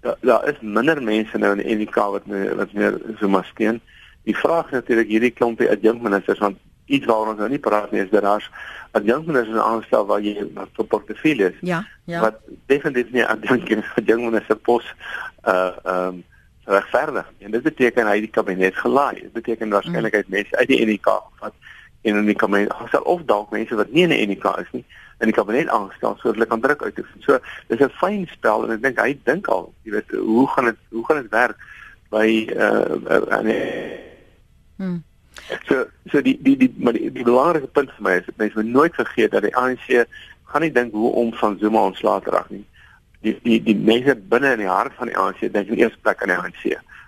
daar 0.00 0.16
daar 0.20 0.48
is 0.48 0.60
minder 0.60 1.02
mense 1.02 1.38
nou 1.38 1.54
in 1.56 1.62
die 1.66 1.86
NK 1.86 1.94
wat 1.94 2.26
meer, 2.26 2.56
wat 2.56 2.72
meer 2.72 3.00
so 3.20 3.28
maar 3.28 3.48
steen. 3.52 3.80
Die 4.22 4.36
vraag 4.36 4.66
is 4.66 4.78
natuurlik 4.80 5.08
hierdie 5.08 5.30
klompie 5.30 5.70
adjunkministers 5.70 6.38
want 6.38 6.58
iets 6.86 7.06
waaroor 7.06 7.32
ons 7.32 7.38
nou 7.38 7.48
nie 7.48 7.62
praat 7.62 7.90
nie 7.90 8.02
is 8.02 8.10
dat 8.10 8.22
daar's 8.22 8.50
adjunkministers 8.90 9.62
aanstel 9.62 10.06
waar 10.06 10.20
jy 10.20 10.44
wat 10.54 10.68
vir 10.76 10.84
portefeuilles. 10.84 11.54
Ja, 11.60 11.86
ja. 12.04 12.20
Wat 12.20 12.42
definitief 12.66 13.12
nie 13.12 13.26
adjunkminister 13.96 14.56
pos 14.56 14.84
uh 15.46 15.72
ehm 15.84 16.06
um, 16.08 16.22
regverdig. 16.64 17.26
En 17.38 17.50
dit 17.50 17.62
beteken 17.62 18.06
hy 18.06 18.20
die 18.20 18.30
kabinet 18.30 18.76
gelaai. 18.76 19.20
Dit 19.20 19.32
beteken 19.32 19.70
waarskynlik 19.70 20.14
hy 20.14 20.22
mense 20.26 20.56
uit 20.56 20.68
die 20.68 20.80
NK 20.86 21.18
wat 21.42 21.54
en 22.02 22.16
in 22.18 22.26
die 22.26 22.34
kabinet 22.38 23.02
of 23.06 23.22
dalk 23.30 23.50
mense 23.50 23.74
wat 23.78 23.92
nie 23.94 24.02
in 24.02 24.14
die 24.14 24.26
NK 24.34 24.56
is 24.58 24.70
nie 24.72 24.84
in 25.22 25.30
die 25.30 25.36
kabinet 25.36 25.70
aangestel 25.70 26.16
sodat 26.18 26.34
hulle 26.34 26.48
kan 26.50 26.60
druk 26.60 26.82
uitoefen. 26.82 27.22
So 27.22 27.38
dis 27.68 27.80
'n 27.80 27.94
fyn 28.00 28.26
spel 28.32 28.64
en 28.64 28.74
ek 28.74 28.82
dink 28.82 28.98
hy 28.98 29.18
dink 29.24 29.48
al, 29.48 29.72
jy 29.82 29.92
weet, 29.92 30.10
hoe 30.10 30.48
gaan 30.48 30.64
dit 30.64 30.78
hoe 30.90 31.04
gaan 31.06 31.22
dit 31.22 31.30
werk 31.30 31.58
by 32.10 32.28
uh 32.56 33.30
aan 33.30 33.46
uh, 33.46 33.62
hmm. 34.76 35.02
So 35.68 35.86
so 36.10 36.22
die 36.22 36.38
die 36.42 36.56
die 36.56 36.74
maar 36.76 36.92
die, 36.92 37.12
die 37.12 37.24
belangrike 37.24 37.70
punt 37.70 37.90
vir 37.96 38.02
my 38.02 38.16
is 38.18 38.34
mense 38.36 38.58
moet 38.58 38.74
nooit 38.74 38.94
vergeet 38.94 39.30
dat 39.30 39.46
die 39.46 39.56
ANC 39.56 39.86
gaan 40.50 40.66
nie 40.66 40.72
dink 40.72 40.92
hoe 40.92 41.12
om 41.12 41.32
van 41.34 41.58
Zuma 41.58 41.86
ontslae 41.86 42.20
te 42.20 42.30
raak 42.30 42.50
nie. 42.50 42.64
Die 43.22 43.36
die 43.42 43.60
die 43.62 43.76
mense 43.76 44.16
binne 44.16 44.52
in 44.56 44.64
die 44.64 44.70
hart 44.70 44.94
van 44.98 45.10
die 45.10 45.16
ANC 45.16 45.44
dink 45.52 45.68
in 45.68 45.82
eerste 45.82 45.98
plek 46.02 46.22
aan 46.22 46.32
die 46.34 46.38
ANC. 46.38 46.64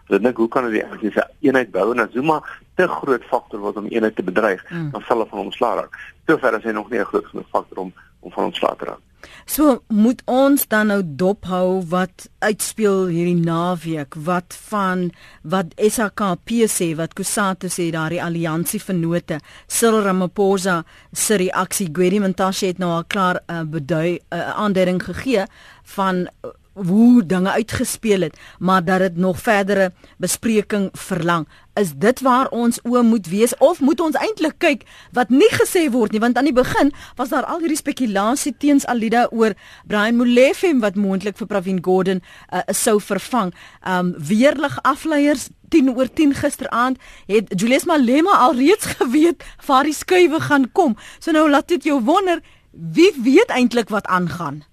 Hulle 0.09 0.21
dink 0.21 0.37
hoe 0.37 0.49
kan 0.49 0.67
hulle 0.67 0.79
die 0.79 0.85
ANC 0.85 1.12
se 1.15 1.25
eenheid 1.47 1.73
bou 1.73 1.91
en 1.93 2.05
as 2.05 2.12
Zuma 2.12 2.43
te 2.77 2.89
groot 2.89 3.25
faktor 3.31 3.62
word 3.65 3.81
om 3.81 3.89
eenheid 3.89 4.17
te 4.17 4.27
bedreig, 4.27 4.62
mm. 4.71 4.91
dan 4.93 5.03
sal 5.07 5.19
hulle 5.19 5.31
van 5.31 5.39
hom 5.39 5.51
ontslaa 5.53 5.75
raak. 5.81 5.99
Sover 6.29 6.59
is 6.59 6.69
hy 6.69 6.77
nog 6.77 6.91
nie 6.91 7.01
'n 7.01 7.11
groot 7.12 7.27
genoeg 7.33 7.51
faktor 7.51 7.79
om 7.87 7.93
om 8.25 8.33
van 8.33 8.45
ontslaa 8.45 8.75
te 8.79 8.85
raak. 8.85 9.03
So 9.45 9.83
moet 9.89 10.23
ons 10.29 10.65
dan 10.69 10.89
nou 10.93 11.01
dophou 11.05 11.83
wat 11.93 12.27
uitspeel 12.45 13.07
hierdie 13.12 13.41
naweek 13.45 14.17
wat 14.27 14.57
van 14.71 15.11
wat 15.43 15.75
SAKP 15.77 16.65
sê 16.71 16.95
wat 16.97 17.15
Kusatu 17.17 17.69
sê 17.73 17.91
daardie 17.93 18.23
alliansie 18.25 18.81
vennote 18.81 19.41
Cyril 19.67 20.05
Ramaphosa 20.07 20.83
se 21.12 21.39
reaksie 21.41 21.91
Gwedi 21.93 22.21
Mantashe 22.25 22.73
het 22.73 22.79
nou 22.79 22.91
al 22.91 23.05
klaar 23.05 23.41
'n 23.49 23.53
uh, 23.53 23.65
bedui 23.65 24.19
'n 24.19 24.21
uh, 24.33 24.51
aanduiding 24.65 25.03
gegee 25.03 25.47
van 25.85 26.26
uh, 26.26 26.51
hoe 26.74 27.26
dinge 27.26 27.51
uitgespeel 27.51 28.20
het, 28.20 28.39
maar 28.59 28.85
dat 28.85 28.99
dit 28.99 29.16
nog 29.16 29.41
verdere 29.41 29.93
bespreking 30.18 30.89
verlang. 30.93 31.49
Is 31.74 31.93
dit 31.97 32.20
waar 32.20 32.49
ons 32.49 32.80
oë 32.82 33.03
moet 33.03 33.26
wees 33.26 33.57
of 33.59 33.80
moet 33.80 34.01
ons 34.01 34.18
eintlik 34.18 34.59
kyk 34.59 34.82
wat 35.14 35.30
nie 35.30 35.51
gesê 35.55 35.87
word 35.91 36.12
nie 36.12 36.22
want 36.22 36.39
aan 36.39 36.47
die 36.51 36.55
begin 36.55 36.93
was 37.18 37.30
daar 37.30 37.47
al 37.51 37.62
hierdie 37.62 37.78
spekulasie 37.78 38.55
teens 38.59 38.87
Alida 38.87 39.26
oor 39.30 39.55
Brian 39.87 40.18
Molefe 40.18 40.70
wat 40.82 40.99
moontlik 40.99 41.39
vir 41.39 41.51
Pravin 41.51 41.82
Gordhan 41.82 42.22
uh, 42.22 42.62
sou 42.70 43.01
vervang. 43.01 43.55
Um 43.87 44.14
weerlig 44.18 44.78
afleiers 44.82 45.49
10 45.74 45.95
oor 45.95 46.11
10 46.11 46.35
gisteraand 46.43 46.99
het 47.30 47.51
Julius 47.55 47.87
Malema 47.91 48.39
alreeds 48.47 48.87
geweet 48.99 49.43
waar 49.66 49.87
die 49.87 49.95
skuwe 49.95 50.41
gaan 50.41 50.70
kom. 50.72 50.99
So 51.18 51.30
nou 51.30 51.49
laat 51.51 51.68
dit 51.68 51.91
jou 51.91 52.03
wonder 52.03 52.43
wie 52.70 53.12
weet 53.22 53.51
eintlik 53.55 53.91
wat 53.95 54.07
aangaan 54.07 54.64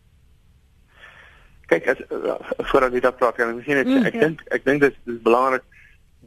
kyk 1.71 1.87
as 1.93 2.01
uh, 2.11 2.37
voordat 2.71 2.95
jy 2.95 3.03
daar 3.05 3.15
praat 3.19 3.37
kan 3.39 3.53
ek 3.53 3.65
sien 3.67 3.79
ek 3.81 3.89
mm, 3.89 4.07
ek 4.09 4.17
ja. 4.17 4.23
dink 4.25 4.43
ek 4.57 4.65
dink 4.67 4.83
dit 4.83 4.97
is 5.13 5.21
belangrik 5.27 5.67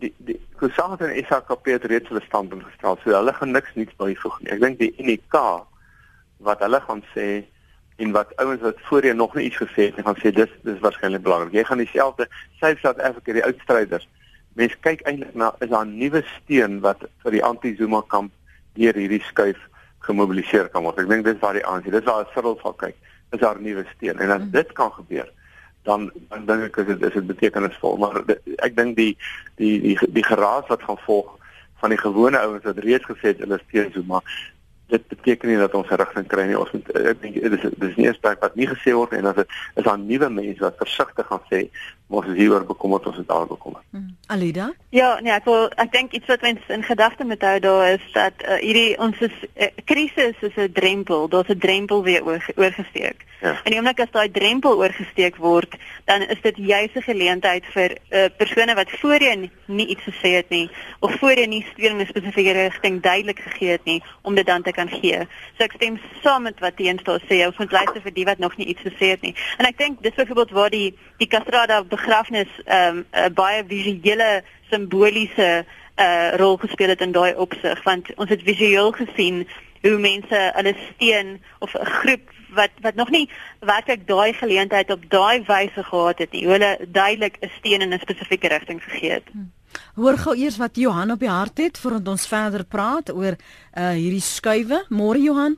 die 0.02 0.12
die 0.28 0.38
Kusate 0.60 1.08
en 1.08 1.26
SAKP 1.28 1.70
het 1.74 1.88
reeds 1.90 2.10
hulle 2.12 2.22
standpunt 2.24 2.64
gestel 2.66 2.96
so 3.02 3.12
hulle 3.14 3.34
gaan 3.36 3.52
niks 3.54 3.74
nuuts 3.78 3.96
byvoeg 4.00 4.38
nie. 4.42 4.52
Ek 4.54 4.62
dink 4.62 4.78
die 4.80 4.92
UNK 5.02 5.36
wat 6.48 6.64
hulle 6.64 6.80
gaan 6.86 7.02
sê 7.12 7.28
en 8.02 8.14
wat 8.16 8.32
ouens 8.42 8.62
wat 8.64 8.80
voorheen 8.88 9.20
nog 9.20 9.36
nie 9.38 9.46
iets 9.48 9.60
gesê 9.62 9.90
het 9.90 10.00
gaan 10.06 10.18
sê 10.22 10.32
dis 10.34 10.50
dis 10.66 10.80
waarskynlik 10.82 11.22
belangrik. 11.26 11.54
Jy 11.54 11.66
gaan 11.68 11.82
dieselfde 11.82 12.28
South 12.60 12.82
South 12.82 13.02
Africa 13.10 13.36
die 13.36 13.46
uitstryders 13.46 14.08
mense 14.58 14.78
kyk 14.86 15.02
eintlik 15.08 15.34
na 15.38 15.52
is 15.66 15.70
daar 15.70 15.86
nuwe 15.86 16.22
steen 16.36 16.80
wat 16.82 17.06
vir 17.22 17.36
die 17.36 17.44
anti-Zuma 17.46 18.02
kamp 18.10 18.32
deur 18.78 18.98
hierdie 18.98 19.22
skuif 19.28 19.60
gemobiliseer 20.06 20.68
kan 20.72 20.84
word? 20.86 20.98
Ek 21.02 21.10
dink 21.10 21.26
dis 21.26 21.40
waar 21.42 21.58
die 21.58 21.66
ANC 21.66 21.90
dis 21.90 22.06
waar 22.08 22.26
Cyril 22.34 22.58
sal 22.62 22.76
kyk 22.82 22.98
is 23.34 23.40
daar 23.40 23.58
'n 23.58 23.66
nuwe 23.66 23.86
steen 23.96 24.18
en 24.18 24.30
as 24.30 24.42
mm. 24.42 24.50
dit 24.50 24.72
kan 24.72 24.92
gebeur 24.92 25.28
dan 25.82 26.10
dan 26.28 26.46
dink 26.46 26.62
ek 26.62 26.76
is 26.82 26.86
dit 26.86 27.02
is 27.08 27.16
dit 27.18 27.26
betekenisvol 27.26 27.96
maar 28.00 28.22
ek 28.66 28.76
dink 28.76 28.96
die 28.96 29.16
die 29.60 29.80
die 29.80 29.96
die 30.18 30.26
geraas 30.26 30.68
wat 30.72 30.82
gaan 30.82 31.00
volg 31.06 31.32
van 31.82 31.92
die 31.92 32.00
gewone 32.00 32.38
ouens 32.40 32.64
wat 32.64 32.78
reeds 32.78 33.04
gesê 33.04 33.34
het 33.34 33.42
hulle 33.44 33.60
steun 33.68 33.92
Zuma 33.92 34.22
dit 34.86 35.08
beteken 35.08 35.48
nie 35.48 35.56
dat 35.56 35.74
ons 35.74 35.88
'n 35.90 35.94
rigting 35.94 36.26
kry 36.26 36.44
nie. 36.46 36.58
Ons 36.58 36.72
moet 36.72 36.88
ek 36.92 37.22
dink 37.22 37.34
dit 37.34 37.52
is 37.52 37.70
dis 37.76 37.96
nie 37.96 38.12
spreek 38.12 38.40
wat 38.40 38.54
nie 38.54 38.68
gesê 38.68 38.92
word 38.92 39.12
en 39.12 39.26
as 39.26 39.34
dit 39.34 39.48
is 39.74 39.86
aan 39.86 40.06
nuwe 40.06 40.28
mense 40.28 40.60
wat 40.60 40.76
versigtig 40.76 41.26
gaan 41.26 41.44
sê 41.50 41.68
ons 42.08 42.26
is 42.26 42.36
hieroor 42.36 42.64
bekommerd 42.68 43.06
ons 43.06 43.16
het 43.16 43.28
daar 43.28 43.46
bekommerd. 43.46 43.84
Hmm. 43.90 44.16
Alida? 44.26 44.72
Ja, 44.88 45.18
nee, 45.20 45.32
ek 45.32 45.44
wil 45.48 45.70
ek 45.82 45.92
dink 45.92 46.12
iets 46.12 46.28
wat 46.30 46.44
mens 46.44 46.60
in 46.68 46.82
gedagte 46.82 47.24
moet 47.24 47.42
hou 47.42 47.58
daar 47.64 47.92
is 47.92 48.04
dat 48.12 48.44
uh, 48.44 48.58
hierdie 48.60 48.98
ons 48.98 49.20
is 49.24 49.36
uh, 49.56 49.70
krisis 49.84 50.36
is 50.40 50.56
'n 50.56 50.72
drempel, 50.72 51.28
daar's 51.28 51.48
'n 51.48 51.58
drempel 51.58 52.02
weer 52.02 52.24
oor, 52.24 52.44
oorgesteek. 52.56 53.24
Ja. 53.40 53.60
En 53.64 53.70
die 53.70 53.78
oomblik 53.78 54.00
as 54.00 54.12
daai 54.12 54.30
drempel 54.30 54.78
oorgesteek 54.78 55.36
word, 55.36 55.76
dan 56.04 56.22
is 56.22 56.40
dit 56.42 56.56
juis 56.56 56.92
'n 56.94 57.08
geleentheid 57.08 57.64
vir 57.74 57.96
uh, 58.10 58.26
persone 58.36 58.74
wat 58.74 58.90
voorheen 59.00 59.50
nie 59.66 59.86
iets 59.86 60.04
gesê 60.04 60.36
het 60.36 60.48
nie 60.48 60.70
of 61.00 61.18
voorheen 61.18 61.50
nie 61.50 61.66
steun 61.72 61.98
in 61.98 62.00
'n 62.00 62.06
spesifieke 62.06 62.52
rigting 62.52 63.02
duidelik 63.02 63.40
gegee 63.40 63.70
het 63.70 63.84
nie 63.84 64.02
om 64.22 64.34
dit 64.34 64.46
dan 64.46 64.62
te 64.62 64.72
kan 64.74 64.90
gee. 64.92 65.24
So 65.56 65.64
ek 65.66 65.76
stem 65.78 65.98
saam 66.22 66.42
met 66.48 66.60
wat 66.60 66.76
teenstaan 66.76 67.22
sê, 67.28 67.40
ons 67.46 67.58
moet 67.62 67.72
luister 67.72 68.02
vir 68.04 68.14
die 68.14 68.26
wat 68.28 68.42
nog 68.42 68.56
nie 68.58 68.66
iets 68.72 68.84
gesê 68.86 69.14
het 69.14 69.22
nie. 69.26 69.34
En 69.58 69.68
ek 69.70 69.78
dink 69.78 70.02
dis 70.02 70.16
byvoorbeeld 70.18 70.54
waar 70.56 70.70
die 70.74 70.90
die 71.22 71.30
Castrada 71.30 71.82
begrafnis 71.84 72.50
'n 72.66 73.04
um, 73.14 73.34
baie 73.34 73.64
visuele 73.68 74.42
simboliese 74.70 75.64
uh, 75.96 76.30
rol 76.36 76.56
gespeel 76.56 76.88
het 76.88 77.00
in 77.00 77.12
daai 77.12 77.34
opsig 77.34 77.82
want 77.82 78.14
ons 78.16 78.30
het 78.30 78.42
visueel 78.42 78.92
gesien 78.92 79.44
hoe 79.84 79.98
mense 79.98 80.40
hulle 80.56 80.74
steun 80.90 81.42
of 81.58 81.74
'n 81.74 81.86
groep 81.86 82.32
wat 82.54 82.70
wat 82.80 82.94
nog 82.94 83.10
nie 83.10 83.28
werklik 83.60 84.06
daai 84.06 84.32
geleentheid 84.32 84.90
op 84.90 85.02
daai 85.08 85.42
wyse 85.46 85.82
gehad 85.84 86.18
het 86.18 86.32
nie. 86.32 86.46
Hulle 86.46 86.78
duidelik 86.88 87.36
'n 87.40 87.50
steun 87.58 87.80
in 87.80 87.92
'n 87.92 88.00
spesifieke 88.00 88.48
rigting 88.48 88.82
gegee 88.82 89.10
het. 89.10 89.28
Hmm. 89.32 89.52
Hoor 89.94 90.16
gou 90.18 90.32
eers 90.34 90.56
wat 90.58 90.74
Johan 90.74 91.12
op 91.14 91.20
die 91.22 91.30
hart 91.30 91.60
het 91.62 91.76
voordat 91.78 92.08
ons 92.10 92.26
verder 92.26 92.64
praat 92.66 93.12
oor 93.14 93.36
uh 93.38 93.90
hierdie 93.94 94.22
skuwe. 94.26 94.80
Môre 94.90 95.20
Johan. 95.22 95.54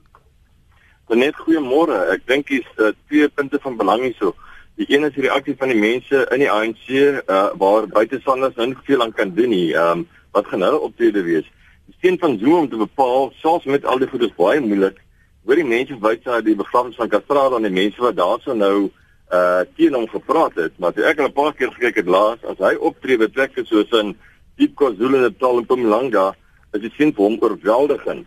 Net 1.09 1.39
goeiemôre. 1.41 1.97
Ek 2.12 2.26
dink 2.28 2.51
dis 2.53 2.66
uh, 2.76 2.91
twee 3.09 3.30
punte 3.32 3.57
van 3.62 3.78
belang 3.80 4.05
hierso. 4.05 4.34
Die 4.76 4.84
een 4.93 5.09
is 5.09 5.14
die 5.14 5.24
reaksie 5.24 5.55
van 5.57 5.72
die 5.72 5.78
mense 5.80 6.26
in 6.37 6.45
die 6.45 6.51
ANC 6.53 6.84
uh, 6.93 7.47
waar 7.57 7.89
buitestanders 7.89 8.59
nou 8.61 8.66
nie 8.74 8.84
veel 8.84 9.07
aan 9.07 9.14
kan 9.16 9.32
doen 9.39 9.49
nie. 9.55 9.70
Ehm 9.72 10.05
um, 10.05 10.07
wat 10.37 10.53
gaan 10.53 10.66
hulle 10.66 10.84
optrede 10.84 11.22
wees? 11.24 11.49
Die 11.89 11.97
steen 11.97 12.18
van 12.20 12.37
Zuma 12.37 12.59
om 12.59 12.68
te 12.68 12.76
bepaal, 12.76 13.30
selfs 13.41 13.64
met 13.64 13.89
al 13.89 14.05
die 14.05 14.11
goedes 14.11 14.37
baie 14.37 14.61
moeilik. 14.61 15.01
Hoor 15.49 15.57
die 15.57 15.64
mense 15.64 15.97
buite 15.97 16.43
die 16.45 16.59
begrafnis 16.61 17.01
van 17.01 17.09
Castrada 17.09 17.57
en 17.57 17.64
die 17.70 17.72
mense 17.72 18.05
wat 18.05 18.20
daarso 18.20 18.53
nou 18.53 18.91
uh 19.32 19.64
teen 19.76 19.94
hom 19.94 20.06
gepraat 20.08 20.54
het, 20.54 20.72
maar 20.78 20.94
ek 20.94 21.18
het 21.18 21.20
al 21.20 21.28
'n 21.28 21.32
paar 21.32 21.54
keer 21.54 21.72
gekyk 21.72 21.96
het 21.96 22.06
laas 22.06 22.38
as 22.44 22.58
hy 22.58 22.74
optree 22.78 23.18
met 23.18 23.32
plekke 23.32 23.64
soos 23.64 23.90
in 23.90 24.16
Diep 24.56 24.74
KwaZulu 24.74 25.18
Natal 25.20 25.58
en 25.58 25.64
Mpumalanga, 25.64 26.34
is 26.72 26.80
dit 26.80 26.92
sien 26.96 27.12
vir 27.12 27.24
hom 27.24 27.36
oorweldigend 27.40 28.26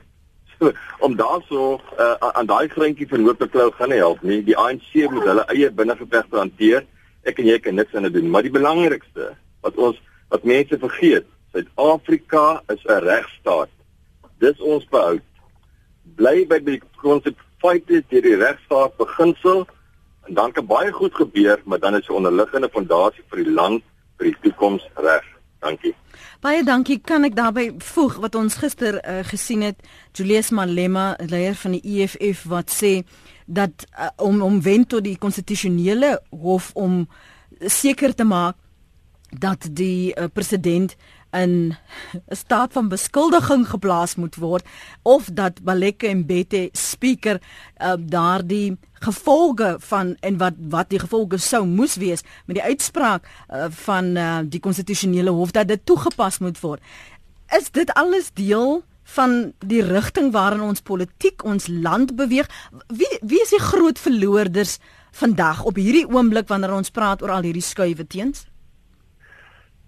om 1.05 1.15
daarso 1.15 1.79
uh, 1.99 2.15
aan 2.19 2.45
daai 2.45 2.67
greintjie 2.67 3.07
van 3.07 3.23
Hoofbeklou 3.23 3.71
gaan 3.71 3.89
nie 3.89 3.97
help 4.01 4.21
nie. 4.21 4.43
Die 4.43 4.57
ANC 4.57 4.93
moet 5.11 5.23
hulle 5.23 5.45
eie 5.53 5.71
binnengevegte 5.71 6.37
hanteer. 6.37 6.85
Ek 7.23 7.39
en 7.39 7.47
jy 7.47 7.59
kan 7.63 7.75
niks 7.75 7.95
aan 7.95 8.07
dit 8.07 8.13
doen, 8.13 8.29
maar 8.29 8.43
die 8.43 8.53
belangrikste 8.53 9.33
wat 9.63 9.75
ons 9.75 9.99
wat 10.29 10.43
mense 10.43 10.77
vergeet, 10.77 11.25
Suid-Afrika 11.51 12.61
is 12.69 12.83
'n 12.85 13.01
regstaat. 13.03 13.69
Dis 14.39 14.59
ons 14.59 14.85
behoud. 14.85 15.25
Bly 16.15 16.45
by 16.45 16.59
die 16.59 16.81
konsep 17.01 17.35
feite 17.61 18.03
deur 18.09 18.21
die 18.21 18.35
regstaat 18.35 18.97
beginsel 18.97 19.65
en 20.29 20.35
dan 20.35 20.51
kan 20.51 20.65
baie 20.65 20.91
goed 20.91 21.15
gebeur, 21.15 21.61
maar 21.65 21.79
dan 21.79 21.95
is 21.95 22.07
'n 22.07 22.13
onderliggende 22.21 22.69
fondasie 22.69 23.23
vir 23.29 23.43
die 23.43 23.53
land 23.53 23.83
vir 24.17 24.25
die 24.25 24.37
toekoms 24.41 24.83
reg. 24.95 25.25
Dankie. 25.59 25.95
Baie 26.39 26.63
dankie. 26.63 26.99
Kan 27.03 27.23
ek 27.23 27.35
daarbey 27.35 27.73
voeg 27.77 28.15
wat 28.23 28.35
ons 28.35 28.55
gister 28.55 28.95
uh, 29.03 29.19
gesien 29.23 29.61
het, 29.61 29.75
Julius 30.11 30.49
Malema, 30.49 31.15
leier 31.17 31.55
van 31.55 31.71
die 31.71 31.83
EFF 31.83 32.45
wat 32.47 32.71
sê 32.71 33.03
dat 33.45 33.85
uh, 33.99 34.07
om 34.15 34.41
om 34.41 34.61
wen 34.61 34.87
tot 34.87 35.03
die 35.03 35.17
konstitusionele 35.17 36.21
hof 36.29 36.71
om 36.73 37.09
seker 37.59 38.15
te 38.15 38.23
maak 38.23 38.55
dat 39.29 39.67
die 39.71 40.15
uh, 40.15 40.29
president 40.33 40.95
in 41.31 41.75
'n 42.29 42.35
staat 42.35 42.73
van 42.73 42.87
beskuldiging 42.87 43.67
geplaas 43.67 44.15
moet 44.15 44.35
word 44.35 44.65
of 45.01 45.29
dat 45.33 45.63
Baleke 45.63 46.07
en 46.07 46.25
Bette 46.25 46.69
speaker 46.71 47.41
uh, 47.77 47.93
daardie 47.99 48.77
gevolge 48.93 49.75
van 49.79 50.15
en 50.19 50.37
wat 50.37 50.53
wat 50.57 50.89
die 50.89 50.99
gevolge 50.99 51.37
sou 51.37 51.65
moes 51.65 51.95
wees 51.95 52.21
met 52.45 52.55
die 52.55 52.63
uitspraak 52.63 53.27
uh, 53.49 53.65
van 53.69 54.17
uh, 54.17 54.39
die 54.43 54.59
konstitusionele 54.59 55.29
hof 55.29 55.51
dat 55.51 55.67
dit 55.67 55.85
toegepas 55.85 56.37
moet 56.37 56.59
word. 56.59 56.81
Is 57.57 57.71
dit 57.71 57.93
alles 57.93 58.31
deel 58.33 58.83
van 59.03 59.53
die 59.65 59.81
rigting 59.81 60.31
waarin 60.31 60.61
ons 60.61 60.81
politiek 60.81 61.43
ons 61.43 61.67
land 61.67 62.15
beweeg? 62.15 62.49
Wie 62.87 63.19
wie 63.21 63.41
is 63.41 63.49
die 63.49 63.63
groot 63.63 63.99
verloorders 63.99 64.77
vandag 65.11 65.63
op 65.63 65.75
hierdie 65.75 66.07
oomblik 66.09 66.47
wanneer 66.47 66.73
ons 66.73 66.91
praat 66.91 67.21
oor 67.21 67.29
al 67.29 67.47
hierdie 67.47 67.65
skuwe 67.65 68.07
teens? 68.07 68.45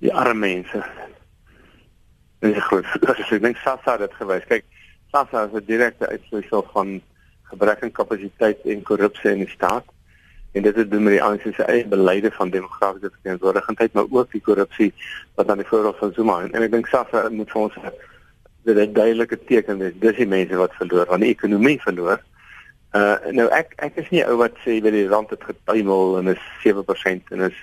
Die 0.01 0.13
arme 0.13 0.39
mense. 0.47 0.81
Dis 2.41 2.63
goed. 2.65 2.85
Ek 3.05 3.41
dink 3.41 3.59
Sassa 3.61 3.95
het 3.95 4.07
dit 4.07 4.13
gewys. 4.17 4.45
Kyk, 4.49 4.65
Sassa 5.13 5.45
is 5.45 5.53
'n 5.53 5.65
direkte 5.65 6.07
uitvloeisel 6.09 6.63
van 6.73 7.01
gebrek 7.51 7.83
aan 7.83 7.91
kapasiteit 7.91 8.59
en 8.65 8.81
korrupsie 8.83 9.31
in 9.31 9.43
die 9.45 9.49
staat. 9.49 9.85
En 10.51 10.63
dit 10.63 10.75
het 10.75 10.91
doen 10.91 11.03
met 11.03 11.13
die 11.13 11.23
ANC 11.23 11.41
se 11.53 11.63
eie 11.63 11.85
beleide 11.87 12.31
van 12.31 12.49
demokratiese 12.49 13.11
verantwoordigheid, 13.21 13.93
maar 13.93 14.09
ook 14.09 14.31
die 14.31 14.41
korrupsie 14.41 14.93
wat 15.35 15.49
aan 15.49 15.61
die 15.61 15.67
voorhof 15.67 15.97
van 15.97 16.13
Zuma 16.13 16.41
en, 16.41 16.63
ek 16.63 16.71
dink 16.71 16.87
SAFA 16.87 17.29
moet 17.29 17.51
vir 17.51 17.61
ons 17.61 17.77
dit 18.63 18.77
'n 18.77 18.93
duidelike 18.93 19.37
teken 19.45 19.77
wees. 19.77 19.93
Dis 19.99 20.17
die 20.17 20.27
mense 20.27 20.55
wat 20.55 20.73
verloor, 20.73 21.05
want 21.05 21.21
die 21.21 21.33
ekonomie 21.33 21.81
verloor. 21.81 22.19
Uh 22.91 23.15
nou 23.31 23.47
ek 23.49 23.73
ek 23.77 23.95
is 23.95 24.09
nie 24.09 24.25
ou 24.25 24.35
wat 24.37 24.57
sê 24.65 24.81
dat 24.81 24.91
die 24.91 25.07
rand 25.07 25.29
het 25.29 25.43
getuimel 25.43 26.17
en 26.17 26.27
is 26.27 26.43
7% 26.63 27.31
en 27.31 27.41
is 27.41 27.57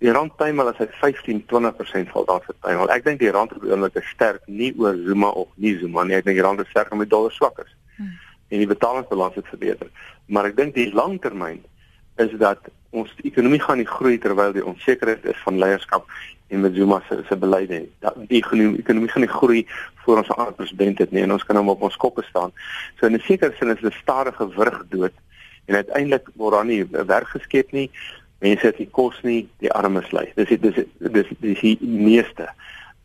die 0.00 0.12
rand 0.12 0.32
tuimel 0.40 0.68
as 0.68 0.78
hy 0.80 0.86
15 1.00 1.44
20% 1.46 2.10
val 2.12 2.24
daar 2.24 2.44
getuimel. 2.46 2.90
Ek 2.90 3.04
dink 3.04 3.20
die 3.20 3.30
rand 3.30 3.52
op 3.52 3.62
die 3.62 3.70
oomblik 3.70 3.96
is 4.00 4.08
sterk 4.14 4.42
nie 4.46 4.72
oor 4.78 4.96
Zuma 5.06 5.28
of 5.28 5.48
nie 5.56 5.76
Zuma 5.78 6.04
nie. 6.04 6.16
Ek 6.16 6.24
dink 6.24 6.40
die 6.40 6.46
rand 6.46 6.60
is 6.60 6.70
sterk 6.72 6.92
omdat 6.92 7.08
die 7.08 7.16
dollar 7.16 7.32
swak 7.32 7.58
is. 7.64 7.72
Hmm 7.96 8.16
en 8.50 8.58
die 8.58 8.66
betalingsbalans 8.66 9.34
het 9.34 9.46
verbeter. 9.46 9.88
Maar 10.26 10.50
ek 10.50 10.58
dink 10.58 10.74
die 10.74 10.90
langtermyn 10.94 11.62
is 12.22 12.32
dat 12.42 12.70
ons 12.90 13.12
ekonomie 13.22 13.60
gaan 13.62 13.78
nie 13.78 13.88
groei 13.88 14.18
terwyl 14.18 14.52
die 14.54 14.66
onsekerheid 14.66 15.24
is 15.30 15.38
van 15.44 15.60
leierskap 15.62 16.10
en 16.50 16.64
met 16.64 16.74
Zuma 16.74 16.98
se 17.06 17.20
se 17.28 17.36
beleide. 17.38 17.84
Dat 18.02 18.18
die 18.26 18.40
ekonomie, 18.42 18.82
ekonomie 18.82 19.10
gaan 19.12 19.22
nie 19.22 19.30
groei 19.30 19.60
voor 20.02 20.22
ons 20.22 20.28
'n 20.28 20.38
ander 20.38 20.54
president 20.58 20.98
het 20.98 21.12
nie 21.12 21.22
en 21.22 21.32
ons 21.32 21.44
kan 21.44 21.56
hom 21.56 21.68
op 21.68 21.82
ons 21.82 21.96
koppe 21.96 22.22
staan. 22.22 22.52
So 22.98 23.06
in 23.06 23.14
'n 23.14 23.20
sekere 23.20 23.54
sin 23.58 23.70
is 23.70 23.80
dit 23.80 23.92
stadige 24.02 24.48
wurg 24.56 24.82
dood 24.88 25.14
en 25.66 25.74
uiteindelik 25.74 26.28
word 26.34 26.54
daar 26.54 26.66
nie 26.66 26.84
werk 26.90 27.28
geskep 27.28 27.72
nie. 27.72 27.90
Mense 28.40 28.66
het 28.66 28.78
nie 28.78 28.88
kos 28.90 29.20
nie, 29.22 29.40
die 29.60 29.72
armes 29.72 30.10
ly. 30.16 30.30
Dis 30.36 30.52
dis 30.60 30.84
dis 30.98 31.32
dis 31.40 31.60
die 31.60 31.76
meeste. 31.80 32.48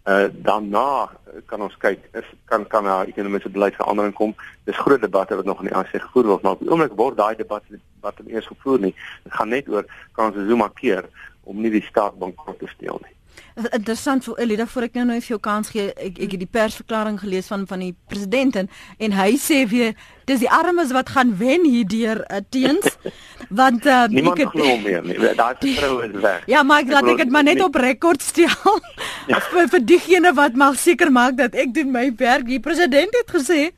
Uh 0.05 0.27
daarna 0.45 1.09
kan 1.49 1.61
ons 1.65 1.75
kyk 1.81 2.03
is 2.13 2.27
kan 2.45 2.67
kan 2.67 2.85
'n 2.85 3.09
ekonomiese 3.09 3.49
beleidsverandering 3.49 4.13
kom. 4.13 4.35
Dis 4.63 4.77
groot 4.77 5.01
debatte 5.01 5.35
wat 5.35 5.45
nog 5.45 5.59
in 5.59 5.67
die 5.67 5.75
ANC 5.75 5.97
gevoer 6.01 6.25
word, 6.25 6.41
maar 6.41 6.51
op 6.51 6.59
die 6.59 6.69
oomblik 6.69 6.95
word 6.95 7.17
daai 7.17 7.35
debat 7.35 7.63
wat 8.01 8.19
in 8.19 8.33
eers 8.33 8.47
gevoer 8.47 8.79
nie. 8.79 8.95
Dit 9.23 9.33
gaan 9.33 9.49
net 9.49 9.67
oor 9.69 9.85
kan 10.11 10.31
ons 10.31 10.49
Zuma 10.49 10.69
keer 10.73 11.09
om 11.43 11.61
nie 11.61 11.71
die 11.71 11.85
staat 11.89 12.19
bankrot 12.19 12.59
te 12.59 12.67
steel 12.67 13.01
nie. 13.03 13.15
Interessant 13.55 14.23
vir 14.23 14.39
Elida 14.43 14.65
voor 14.67 14.83
ek 14.89 14.97
nou 14.97 15.05
nou 15.05 15.19
vir 15.21 15.31
jou 15.31 15.39
kans 15.39 15.69
gee. 15.71 15.91
Ek 15.95 16.17
ek 16.25 16.33
het 16.35 16.41
die 16.41 16.53
persverklaring 16.57 17.19
gelees 17.19 17.47
van 17.47 17.63
van 17.67 17.79
die 17.79 17.93
president 18.11 18.55
en, 18.55 18.69
en 18.99 19.15
hy 19.15 19.29
sê 19.39 19.61
weer 19.71 19.93
dis 20.25 20.39
die 20.39 20.49
armes 20.51 20.91
wat 20.95 21.09
gaan 21.15 21.35
wen 21.37 21.65
hierdeur 21.65 22.23
uh, 22.25 22.41
teens 22.49 22.97
want 23.61 23.85
uh, 23.85 24.05
niemand 24.09 24.41
het, 24.41 24.49
glo 24.49 24.77
meer 24.83 25.03
nie. 25.05 25.17
Daai 25.37 25.55
vrou 25.79 26.01
is 26.05 26.15
weg. 26.21 26.43
Ja, 26.49 26.63
maar 26.63 26.85
ek 26.85 26.91
laat 26.93 27.11
ek 27.13 27.23
dit 27.25 27.31
maar 27.33 27.45
net 27.45 27.61
op 27.61 27.75
rekord 27.75 28.21
stel. 28.21 28.53
Ja. 29.25 29.39
vir 29.41 29.65
vir 29.73 29.81
diegene 29.81 30.35
wat 30.37 30.53
mag 30.53 30.75
seker 30.77 31.09
maak 31.09 31.33
dat 31.39 31.55
ek 31.57 31.71
doen 31.73 31.89
my 31.89 32.11
werk. 32.19 32.45
Die 32.45 32.61
president 32.61 33.15
het 33.17 33.31
gesê 33.33 33.71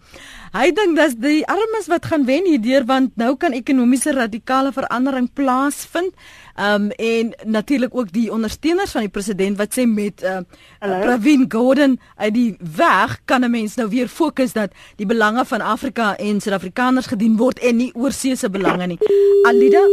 Hy 0.56 0.72
dink 0.72 0.96
dat 0.96 1.18
die 1.20 1.44
armes 1.50 1.90
wat 1.92 2.08
gaan 2.08 2.24
wen 2.28 2.48
hierdeur 2.48 2.86
want 2.88 3.18
nou 3.20 3.34
kan 3.40 3.56
ekonomiese 3.56 4.14
radikale 4.16 4.72
verandering 4.74 5.28
plaasvind. 5.36 6.16
Um 6.58 6.90
en 6.98 7.34
natuurlik 7.46 7.94
ook 7.94 8.10
die 8.12 8.32
ondersteuners 8.34 8.96
van 8.96 9.06
die 9.06 9.12
president 9.14 9.60
wat 9.60 9.76
sê 9.78 9.86
met 9.86 10.24
uh, 10.26 10.40
Pravin 10.80 11.46
Gordhan 11.52 12.00
uit 12.16 12.34
die 12.34 12.56
weg 12.58 13.20
kan 13.26 13.46
'n 13.46 13.52
mens 13.52 13.76
nou 13.76 13.90
weer 13.90 14.08
fokus 14.08 14.54
dat 14.54 14.72
die 14.96 15.06
belange 15.06 15.46
van 15.46 15.62
Afrika 15.62 16.16
en 16.18 16.37
Suid-Afrikaners 16.44 17.10
gedien 17.12 17.38
word 17.40 17.60
en 17.60 17.78
nie 17.80 17.92
oorseese 17.96 18.50
belange 18.50 18.88
nie. 18.94 19.00
Alida 19.48 19.84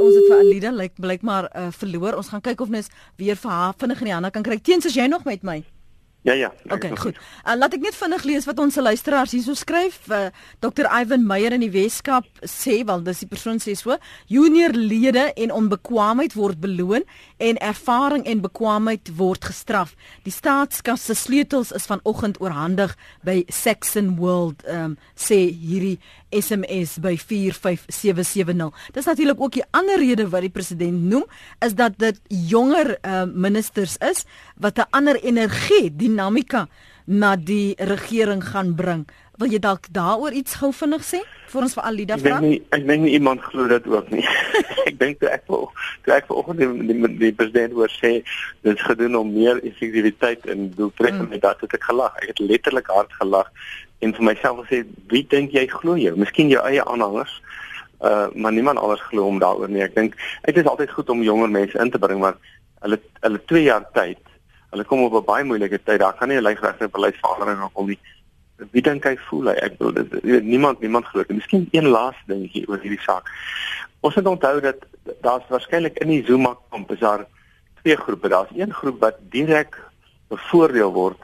ons 0.00 0.16
het 0.16 0.30
vir 0.30 0.38
Alida 0.38 0.70
lyk 0.72 0.96
blyk 1.00 1.22
maar 1.26 1.50
uh, 1.50 1.68
verloor. 1.76 2.16
Ons 2.20 2.30
gaan 2.32 2.44
kyk 2.44 2.62
of 2.64 2.72
ons 2.72 2.88
weer 3.20 3.36
vir 3.36 3.50
haar 3.50 3.76
vinnig 3.78 4.00
in 4.00 4.10
die 4.10 4.16
hande 4.16 4.32
kan 4.34 4.46
kry. 4.46 4.58
Teens 4.58 4.88
as 4.88 4.96
jy 4.96 5.06
nog 5.10 5.26
met 5.28 5.44
my. 5.44 5.60
Ja 6.22 6.32
ja. 6.32 6.52
Okay, 6.68 6.96
goed. 6.96 7.16
Uh, 7.16 7.54
laat 7.56 7.72
ek 7.72 7.80
net 7.80 7.96
vinnig 7.96 8.24
lees 8.28 8.44
wat 8.44 8.58
ons 8.60 8.76
luisteraars 8.76 9.32
hierso 9.32 9.54
skryf. 9.56 10.02
Uh, 10.12 10.26
Dr. 10.60 10.84
Ivan 10.92 11.24
Meyer 11.24 11.54
in 11.56 11.64
die 11.64 11.72
Weskaap 11.72 12.26
sê 12.44 12.82
wel 12.84 13.00
dis 13.06 13.22
die 13.24 13.28
persoon 13.30 13.56
sê 13.62 13.72
so: 13.78 13.96
"Junior 14.28 14.76
lede 14.76 15.30
en 15.32 15.54
onbekwaamheid 15.56 16.36
word 16.36 16.60
beloon 16.60 17.06
en 17.38 17.60
ervaring 17.64 18.26
en 18.28 18.44
bekwaamheid 18.44 19.14
word 19.16 19.48
gestraf. 19.48 19.94
Die 20.28 20.34
staatskas 20.34 21.08
se 21.08 21.16
sleutels 21.16 21.72
is 21.72 21.88
vanoggend 21.88 22.36
oorhandig 22.44 22.92
by 23.24 23.40
Saxon 23.48 24.18
World," 24.20 24.60
um, 24.68 24.98
sê 25.16 25.40
hierdie 25.48 25.96
SMS 26.30 26.98
by 27.02 27.16
45770. 27.16 28.70
Dis 28.92 29.08
natuurlik 29.08 29.40
ook 29.40 29.56
die 29.56 29.64
ander 29.70 29.98
rede 29.98 30.28
wat 30.28 30.44
die 30.44 30.52
president 30.52 31.00
noem 31.10 31.24
is 31.64 31.74
dat 31.74 31.96
dit 31.98 32.20
jonger 32.28 32.98
uh, 33.00 33.24
ministers 33.24 33.96
is 34.04 34.24
wat 34.60 34.78
'n 34.78 34.90
ander 34.90 35.16
energie, 35.22 35.90
dinamika 35.96 36.68
na 37.04 37.36
die 37.36 37.74
regering 37.76 38.44
gaan 38.44 38.74
bring. 38.74 39.08
Wil 39.36 39.50
jy 39.50 39.58
dalk 39.58 39.86
daaroor 39.90 40.32
iets 40.32 40.54
gou 40.54 40.72
vinnig 40.72 41.02
sê 41.02 41.20
vir 41.48 41.62
ons 41.62 41.74
vir 41.74 41.84
Alida 41.84 42.18
vra? 42.18 42.36
Ek 42.36 42.40
dink 42.40 42.50
nie 42.50 42.62
ek 42.70 42.86
dink 42.86 43.02
nie 43.02 43.12
iemand 43.12 43.40
glo 43.40 43.66
dit 43.66 43.86
ook 43.86 44.10
nie. 44.10 44.26
ek 44.88 44.98
dink 44.98 45.20
toe 45.20 45.28
ek 45.28 45.44
wil 45.48 45.72
toe 46.04 46.14
ek 46.14 46.26
vanoggend 46.28 46.58
die, 46.60 46.86
die, 46.92 47.16
die 47.18 47.32
president 47.32 47.72
hoor 47.72 47.88
sê 47.88 48.22
dit 48.62 48.76
is 48.76 48.84
gedoen 48.84 49.16
om 49.16 49.32
meer 49.32 49.56
effektiwiteit 49.64 50.46
en 50.46 50.68
doeltreffendheid 50.76 51.40
mm. 51.40 51.46
dat 51.46 51.78
ek 51.78 51.88
gelag. 51.88 52.14
Ek 52.20 52.34
het 52.34 52.38
letterlik 52.38 52.92
hard 52.92 53.12
gelag 53.16 53.48
en 54.00 54.14
vir 54.16 54.24
myself 54.30 54.64
gesê 54.64 54.84
wie 55.12 55.24
dink 55.34 55.56
jy 55.56 55.66
glo 55.72 55.96
jou 56.00 56.14
miskien 56.20 56.52
jou 56.52 56.62
eie 56.68 56.84
aanhangers 56.84 57.32
uh 58.00 58.28
maar 58.34 58.52
niemand 58.52 58.80
anders 58.80 59.02
glo 59.08 59.26
om 59.28 59.40
daaroor 59.40 59.68
nie 59.68 59.84
ek 59.84 59.94
dink 59.96 60.16
dit 60.46 60.56
is 60.56 60.68
altyd 60.68 60.92
goed 60.96 61.10
om 61.12 61.22
jonger 61.22 61.50
mense 61.52 61.80
in 61.80 61.90
te 61.92 62.00
bring 62.00 62.20
maar 62.22 62.38
hulle 62.84 63.00
hulle 63.24 63.40
2 63.52 63.64
jaar 63.66 63.84
tyd 63.96 64.29
hulle 64.70 64.84
kom 64.84 65.02
op 65.02 65.14
'n 65.14 65.24
baie 65.24 65.44
moeilike 65.44 65.80
tyd 65.84 66.00
daar 66.00 66.16
kan 66.18 66.28
nie 66.28 66.36
'n 66.36 66.42
lysregte 66.42 66.88
beleidsverandering 66.88 67.72
kom 67.72 67.86
nie 67.86 67.98
wie 68.72 68.82
dink 68.82 69.04
hy 69.04 69.16
voel 69.28 69.48
hy 69.48 69.56
ek 69.66 69.78
bedoel 69.78 69.94
dit 69.94 70.44
niemand 70.44 70.80
niemand 70.80 71.06
glo 71.06 71.22
dit 71.22 71.36
miskien 71.36 71.68
een 71.70 71.88
laaste 71.88 72.26
dingetjie 72.26 72.68
oor 72.68 72.78
hierdie 72.78 73.04
saak 73.06 73.24
ons 74.00 74.14
moet 74.14 74.26
onthou 74.26 74.60
dat 74.60 74.86
daar's 75.22 75.48
waarskynlik 75.48 75.98
in 75.98 76.08
die 76.08 76.24
Zuma 76.24 76.56
kamp 76.70 76.90
is 76.92 77.00
daar 77.00 77.26
twee 77.82 77.96
groepe 77.96 78.28
daar's 78.28 78.54
een 78.54 78.72
groep 78.72 79.00
wat 79.00 79.16
direk 79.30 79.76
bevoordeel 80.28 80.92
word 80.92 81.18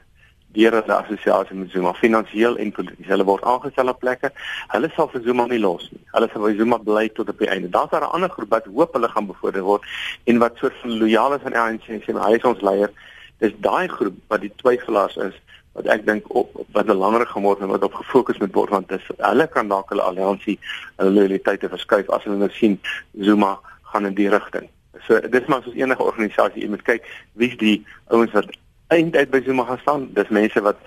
deur 0.56 0.76
hulle 0.78 0.94
assosiasie 0.94 1.56
met 1.56 1.70
Zuma 1.70 1.92
finansiëel 1.96 2.56
en 2.62 2.72
polities. 2.72 3.08
Hulle 3.10 3.26
word 3.28 3.44
aangestel 3.44 3.92
op 3.92 3.98
plekke. 4.00 4.30
Hulle 4.72 4.88
sal 4.94 5.10
vir 5.12 5.24
Zuma 5.26 5.46
nie 5.50 5.60
los 5.60 5.88
nie. 5.92 6.00
Hulle 6.14 6.28
sal 6.32 6.46
vir 6.46 6.56
Zuma 6.60 6.78
bly 6.86 7.08
tot 7.16 7.32
op 7.32 7.42
die 7.42 7.50
einde. 7.52 7.68
Daar's 7.74 7.92
daar 7.92 8.06
'n 8.06 8.14
ander 8.16 8.32
groep 8.32 8.50
wat 8.56 8.70
hoop 8.76 8.94
hulle 8.96 9.08
gaan 9.08 9.26
bevorder 9.26 9.62
word 9.62 9.82
en 10.24 10.38
wat 10.38 10.56
soort 10.56 10.76
van 10.80 10.90
aan 10.92 11.06
die 11.06 11.18
ANC 11.18 12.08
en 12.08 12.22
hy 12.24 12.32
is 12.36 12.44
ons 12.44 12.60
leier. 12.60 12.90
Dis 13.38 13.52
daai 13.64 13.88
groep 13.88 14.16
wat 14.32 14.40
die 14.40 14.52
twyfelaars 14.62 15.16
is 15.16 15.34
wat 15.76 15.88
ek 15.92 16.06
dink 16.06 16.28
op 16.34 16.54
wat 16.72 16.88
belangrik 16.88 17.28
geword 17.28 17.60
en 17.60 17.72
wat 17.72 17.84
op 17.84 17.96
gefokus 18.00 18.38
moet 18.40 18.54
word 18.56 18.72
want 18.72 18.88
dis 18.88 19.08
hulle 19.18 19.46
kan 19.52 19.68
dalk 19.68 19.90
hulle 19.92 20.04
alliansie 20.04 20.56
hulle 20.96 21.12
loyaliteite 21.12 21.68
verskuif 21.72 22.08
as 22.16 22.24
hulle 22.24 22.38
nou 22.40 22.48
sien 22.56 22.78
Zuma 23.20 23.58
gaan 23.92 24.08
in 24.08 24.16
die 24.16 24.30
rigting. 24.32 24.70
So 25.06 25.20
dis 25.20 25.50
maar 25.52 25.62
soos 25.64 25.76
enige 25.76 26.02
organisasie 26.02 26.64
jy 26.64 26.70
moet 26.72 26.86
kyk 26.86 27.04
wie's 27.42 27.58
die 27.60 27.76
ouens 28.08 28.32
wat 28.36 28.48
eintlik 28.94 29.30
by 29.34 29.42
Zuma 29.44 29.66
gaan 29.68 29.82
staan. 29.82 30.08
Dis 30.16 30.32
mense 30.32 30.62
wat 30.64 30.80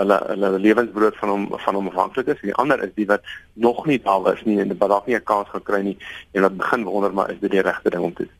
hulle 0.00 0.18
hulle 0.26 0.50
lewensbrood 0.58 1.16
van 1.20 1.30
hom 1.30 1.46
van 1.66 1.78
hom 1.78 1.90
afhanklik 1.92 2.32
is. 2.34 2.42
Die 2.42 2.56
ander 2.58 2.82
is 2.82 2.94
die 2.98 3.06
wat 3.06 3.22
nog 3.52 3.84
nie 3.86 4.00
daar 4.02 4.32
is 4.32 4.42
nie 4.48 4.58
en 4.60 4.74
wat 4.74 4.90
dalk 4.90 5.06
nie 5.06 5.16
'n 5.16 5.28
kans 5.30 5.48
gekry 5.54 5.82
nie 5.82 5.98
en 6.32 6.42
wat 6.42 6.56
begin 6.56 6.84
wonder 6.84 7.14
maar 7.14 7.30
is 7.30 7.40
dit 7.40 7.50
die 7.50 7.62
regte 7.62 7.90
ding 7.90 8.02
om 8.02 8.14
te 8.14 8.26
doen. 8.26 8.38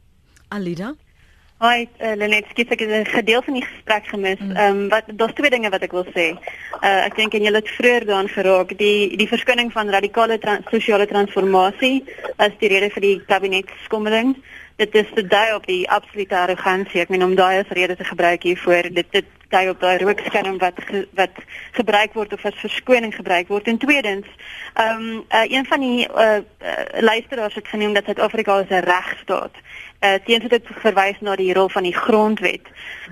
Alida 0.49 0.95
Hi, 1.63 1.87
uh, 2.03 2.17
Lenet, 2.19 2.49
skiet 2.51 2.73
ek 2.75 2.81
'n 2.83 3.07
gedeel 3.07 3.43
van 3.43 3.55
die 3.55 3.63
gesprek 3.63 4.07
gemis. 4.11 4.41
Mm. 4.41 4.57
Ehm 4.57 4.77
um, 4.77 4.89
wat 4.89 5.05
daar's 5.07 5.35
twee 5.35 5.51
dinge 5.51 5.71
wat 5.71 5.83
ek 5.83 5.93
wil 5.93 6.07
sê. 6.11 6.35
Uh 6.83 7.07
ek 7.07 7.15
dink 7.17 7.35
en 7.35 7.43
julle 7.47 7.63
het 7.63 7.71
vroeër 7.71 8.07
daaraan 8.07 8.29
geraak, 8.29 8.75
die 8.79 9.17
die 9.17 9.29
verskoning 9.29 9.71
van 9.73 9.91
radikale 9.91 10.39
trans, 10.39 10.67
sosiale 10.71 11.07
transformasie 11.07 12.05
as 12.37 12.51
die 12.59 12.69
rede 12.69 12.91
vir 12.91 13.01
die 13.01 13.23
kabinetskommeling 13.27 14.35
dit 14.77 14.95
is 14.95 15.07
te 15.15 15.27
dui 15.27 15.55
op 15.55 15.67
die 15.67 15.85
absolute 15.91 16.37
arrogansie. 16.37 17.01
Ek 17.01 17.13
meen 17.13 17.23
om 17.25 17.35
daai 17.39 17.61
as 17.63 17.71
rede 17.77 17.97
te 17.97 18.05
gebruik 18.05 18.43
hiervoor, 18.43 18.91
dit 18.91 19.11
dit 19.15 19.33
dui 19.55 19.69
op 19.71 19.79
daai 19.81 20.01
rookskerm 20.03 20.57
wat 20.59 20.81
ge, 20.89 21.05
wat 21.15 21.37
gebruik 21.77 22.17
word 22.19 22.33
of 22.35 22.45
as 22.45 22.59
verskoning 22.59 23.15
gebruik 23.15 23.49
word. 23.53 23.71
En 23.71 23.79
tweedens, 23.79 24.27
ehm 24.75 25.05
um, 25.05 25.25
uh, 25.31 25.45
een 25.47 25.67
van 25.71 25.81
die 25.81 26.09
uh, 26.09 26.41
uh, 26.43 26.75
luisteraars 27.01 27.55
het 27.55 27.69
genoem 27.69 27.95
dat 27.95 28.05
Suid-Afrika 28.05 28.65
'n 28.65 28.83
regstaat. 28.83 29.55
Uh, 30.05 30.15
teenoor 30.27 30.53
dit 30.53 30.67
verwys 30.83 31.21
na 31.25 31.33
die 31.41 31.53
rol 31.57 31.71
van 31.73 31.87
die 31.87 31.95
grondwet. 31.97 32.67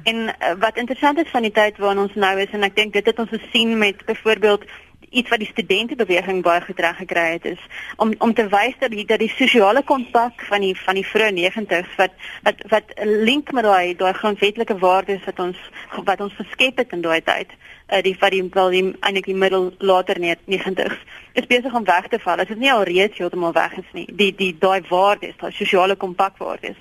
En 0.04 0.26
uh, 0.28 0.50
wat 0.60 0.76
interessant 0.76 1.18
is 1.18 1.30
van 1.32 1.46
die 1.46 1.54
tyd 1.56 1.78
waarin 1.80 2.02
ons 2.02 2.14
nou 2.14 2.34
is 2.42 2.52
en 2.52 2.66
ek 2.68 2.76
dink 2.76 2.92
dit 2.92 3.06
het 3.08 3.22
ons 3.22 3.32
gesien 3.32 3.78
met 3.80 4.04
byvoorbeeld 4.04 4.66
iets 5.12 5.28
wat 5.28 5.38
die 5.38 5.48
studentebeweging 5.48 6.42
baie 6.42 6.60
goed 6.64 6.80
reg 6.80 6.96
gekry 6.96 7.24
het 7.36 7.44
is 7.52 7.62
om 7.96 8.12
om 8.18 8.34
te 8.34 8.46
wys 8.52 8.76
dat 8.80 8.92
die 8.94 9.04
dat 9.08 9.20
die 9.20 9.32
sosiale 9.36 9.82
kontak 9.82 10.44
van 10.48 10.64
die 10.64 10.74
van 10.84 10.98
die 11.00 11.06
vroeë 11.06 11.32
90's 11.38 11.96
wat 12.00 12.16
wat 12.48 12.64
wat 12.74 12.94
link 13.28 13.52
met 13.52 13.68
daai 13.68 13.96
daai 13.96 14.12
grondwetlike 14.20 14.78
waardes 14.84 15.24
wat 15.28 15.40
ons 15.46 15.60
wat 16.08 16.20
ons 16.20 16.36
geskep 16.40 16.80
het 16.84 16.96
in 16.96 17.04
daai 17.04 17.20
tyd 17.20 17.52
uh, 17.92 18.02
die 18.02 18.16
wat 18.20 18.30
die 18.34 18.42
wel 18.50 18.70
die 18.70 18.84
eintlik 19.00 19.28
die 19.28 19.38
middel 19.44 19.72
later 19.78 20.16
90's 20.18 20.96
is 21.32 21.46
besig 21.46 21.74
om 21.74 21.84
weg 21.84 22.08
te 22.08 22.18
val. 22.18 22.36
Dit 22.36 22.50
is 22.50 22.60
nie 22.60 22.72
al 22.72 22.82
reeds 22.88 23.18
heeltemal 23.18 23.52
weg 23.52 23.76
is 23.76 23.92
nie. 23.92 24.06
Die 24.16 24.32
die 24.34 24.56
daai 24.58 24.82
waardes, 24.88 25.36
daai 25.40 25.52
sosiale 25.52 25.96
kontak 25.96 26.36
waardes. 26.38 26.76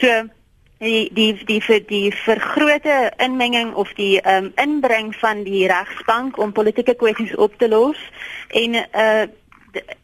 So 0.00 0.28
die 0.78 1.08
die 1.12 1.32
die 1.44 1.60
vir 1.62 1.80
die 1.86 2.12
vergrote 2.14 3.10
inmenging 3.18 3.74
of 3.74 3.90
die 3.98 4.20
ehm 4.20 4.44
um, 4.44 4.52
inbring 4.56 5.14
van 5.16 5.42
die 5.42 5.66
regsbank 5.66 6.38
om 6.38 6.52
politieke 6.52 6.94
kwessies 6.94 7.34
op 7.34 7.58
te 7.58 7.68
los 7.68 7.98
en 8.48 8.74
uh 8.74 9.26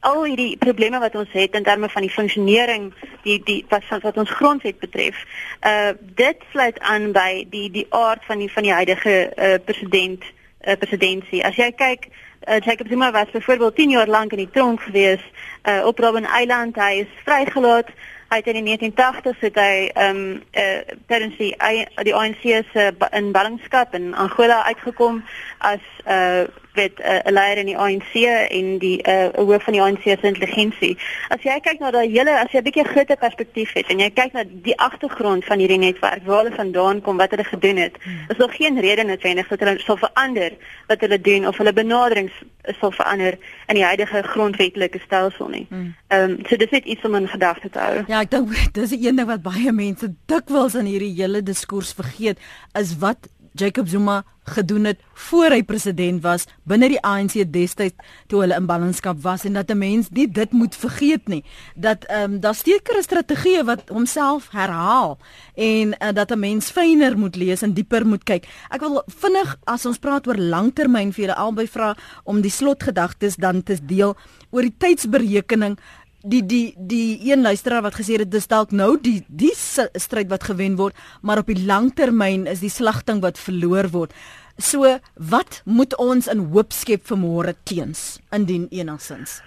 al 0.01 0.25
hierdie 0.25 0.59
probleme 0.61 0.99
wat 1.01 1.15
ons 1.17 1.31
het 1.33 1.55
in 1.57 1.65
terme 1.65 1.89
van 1.89 2.03
die 2.03 2.11
funksionering 2.11 2.93
die 3.23 3.39
die 3.45 3.65
wat 3.69 3.87
wat 4.03 4.17
ons 4.17 4.31
grondwet 4.31 4.79
betref 4.79 5.23
uh 5.67 5.93
dit 6.19 6.43
sluit 6.53 6.79
aan 6.79 7.13
by 7.13 7.47
die 7.51 7.71
die 7.71 7.87
aard 7.91 8.25
van 8.27 8.39
die 8.39 8.53
van 8.53 8.63
die 8.63 8.73
huidige 8.73 9.17
uh 9.37 9.55
president 9.65 10.25
uh, 10.67 10.77
presidentsie 10.79 11.45
as 11.45 11.57
jy 11.57 11.71
kyk 11.73 12.09
uh, 12.49 12.61
Jacob 12.65 12.89
Zuma 12.89 13.11
was 13.13 13.31
byvoorbeeld 13.31 13.77
10 13.77 13.91
jaar 13.91 14.09
lank 14.09 14.33
in 14.33 14.39
die 14.39 14.51
tronk 14.51 14.81
gewees 14.81 15.21
uh 15.69 15.87
op 15.87 15.99
Robben 15.99 16.27
Island 16.41 16.77
hy 16.77 17.05
is 17.05 17.13
vrygelaat. 17.25 17.89
Hy 18.29 18.37
het 18.37 18.47
in 18.47 18.65
die 18.65 18.77
1980s 18.77 19.41
het 19.41 19.57
hy 19.57 19.91
ehm 19.95 20.17
um, 20.17 20.43
uh 20.53 20.97
tydens 21.09 21.37
die 21.39 21.55
die 22.03 22.15
ANC 22.15 22.43
se 22.73 22.91
in 23.11 23.33
ballingskap 23.33 23.95
in 23.95 24.15
Angola 24.15 24.65
uitgekom 24.65 25.23
as 25.59 25.85
uh 26.07 26.45
met 26.75 26.93
'n 26.99 27.03
uh, 27.03 27.33
leier 27.33 27.59
in 27.59 27.67
die 27.67 27.79
ANC 27.79 28.13
en 28.51 28.79
die 28.79 28.99
'n 29.03 29.11
uh, 29.11 29.47
hoof 29.47 29.63
van 29.63 29.73
die 29.73 29.83
ANC 29.83 30.03
se 30.03 30.19
intelligensie. 30.21 30.99
As 31.29 31.43
jy 31.43 31.61
kyk 31.61 31.79
na 31.79 31.91
daai 31.91 32.09
hele 32.11 32.39
as 32.39 32.51
jy 32.51 32.59
'n 32.59 32.65
bietjie 32.65 32.85
groter 32.85 33.17
perspektief 33.17 33.73
het 33.73 33.87
en 33.87 33.99
jy 33.99 34.11
kyk 34.11 34.33
na 34.33 34.45
die 34.47 34.79
agtergrond 34.79 35.45
van 35.45 35.59
hierdie 35.59 35.79
netwerk, 35.79 36.25
waar 36.25 36.45
hulle 36.45 36.57
vandaan 36.57 37.01
kom, 37.01 37.17
wat 37.17 37.31
hulle 37.31 37.45
gedoen 37.45 37.77
het, 37.77 37.97
hmm. 38.03 38.25
is 38.29 38.37
daar 38.37 38.55
geen 38.55 38.81
rede 38.81 39.05
noodwendig 39.05 39.49
dat 39.49 39.61
hulle 39.61 39.79
sal 39.79 39.97
verander 39.97 40.53
wat 40.87 41.01
hulle 41.01 41.21
doen 41.21 41.47
of 41.47 41.57
hulle 41.57 41.73
benaderings 41.73 42.33
sal 42.81 42.91
verander 42.91 43.39
in 43.67 43.75
die 43.75 43.85
huidige 43.85 44.23
grondwetlike 44.23 44.99
stelsel 44.99 45.49
nie. 45.49 45.67
Hmm. 45.69 45.95
Ehm 46.09 46.31
um, 46.31 46.39
so 46.49 46.57
dis 46.57 46.71
net 46.71 46.85
iets 46.85 47.05
om 47.05 47.15
in 47.15 47.29
gedagte 47.29 47.71
te 47.71 47.79
hou. 47.79 48.05
Ja, 48.07 48.21
ek 48.21 48.31
dink 48.31 48.49
dis 48.79 48.91
'n 48.91 49.17
ding 49.17 49.27
wat 49.27 49.43
baie 49.43 49.73
mense 49.73 50.15
dikwels 50.27 50.75
in 50.75 50.87
hierdie 50.87 51.15
hele 51.15 51.43
diskurs 51.43 51.93
vergeet, 51.93 52.39
is 52.73 52.99
wat 52.99 53.29
Jacob 53.55 53.89
Zuma 53.89 54.25
gedoen 54.45 54.85
het 54.85 55.01
voor 55.13 55.55
hy 55.55 55.63
president 55.65 56.21
was 56.23 56.45
binne 56.69 56.89
die 56.93 57.01
ANC 57.07 57.37
destyds 57.53 57.95
toe 58.29 58.43
hulle 58.43 58.57
in 58.59 58.67
ballingskap 58.69 59.21
was 59.25 59.45
en 59.49 59.55
dat 59.57 59.71
'n 59.71 59.79
mens 59.79 60.11
nie 60.11 60.27
dit 60.29 60.53
moet 60.53 60.75
vergeet 60.77 61.29
nie 61.29 61.45
dat 61.75 62.05
ehm 62.05 62.33
um, 62.33 62.41
daar 62.41 62.55
steker 62.55 62.99
'n 62.99 63.03
strategie 63.03 63.63
wat 63.65 63.89
homself 63.89 64.49
herhaal 64.51 65.19
en 65.55 65.95
uh, 65.99 66.13
dat 66.13 66.31
'n 66.31 66.39
mens 66.39 66.71
fyner 66.71 67.19
moet 67.19 67.37
lees 67.37 67.63
en 67.63 67.73
dieper 67.73 68.07
moet 68.07 68.25
kyk. 68.25 68.47
Ek 68.71 68.81
wil 68.81 69.03
vinnig 69.07 69.57
as 69.65 69.87
ons 69.87 69.99
praat 69.99 70.27
oor 70.27 70.37
langtermyn 70.37 71.13
vir 71.13 71.25
julle 71.25 71.37
albei 71.37 71.67
vra 71.67 71.97
om 72.25 72.41
die 72.41 72.51
slotgedagtes 72.51 73.37
dan 73.37 73.63
te 73.63 73.79
deel 73.87 74.17
oor 74.51 74.63
die 74.63 74.77
tydsberekening 74.79 75.79
die 76.25 76.43
die 76.47 76.75
die 76.77 77.21
een 77.31 77.45
luisteraar 77.45 77.85
wat 77.85 77.99
gesê 78.01 78.17
het 78.17 78.31
dis 78.33 78.49
dalk 78.49 78.73
nou 78.73 78.97
die 79.01 79.21
die 79.29 79.53
stryd 79.55 80.31
wat 80.33 80.47
gewen 80.49 80.77
word, 80.81 80.97
maar 81.23 81.43
op 81.43 81.51
die 81.53 81.61
langtermyn 81.67 82.47
is 82.49 82.65
die 82.65 82.73
slagting 82.73 83.21
wat 83.23 83.39
verloor 83.39 83.91
word. 83.93 84.15
So 84.57 84.99
wat 85.15 85.61
moet 85.65 85.97
ons 86.01 86.29
in 86.31 86.47
hoop 86.55 86.73
skep 86.73 87.05
vir 87.11 87.21
môre 87.21 87.55
teens 87.69 88.21
indien 88.33 88.69
enigsins? 88.71 89.41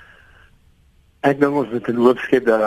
Ek 1.25 1.39
dink 1.41 1.55
ons 1.57 1.71
moet 1.73 1.87
in 1.89 2.01
hoop 2.03 2.21
skep 2.27 2.45
dat 2.45 2.61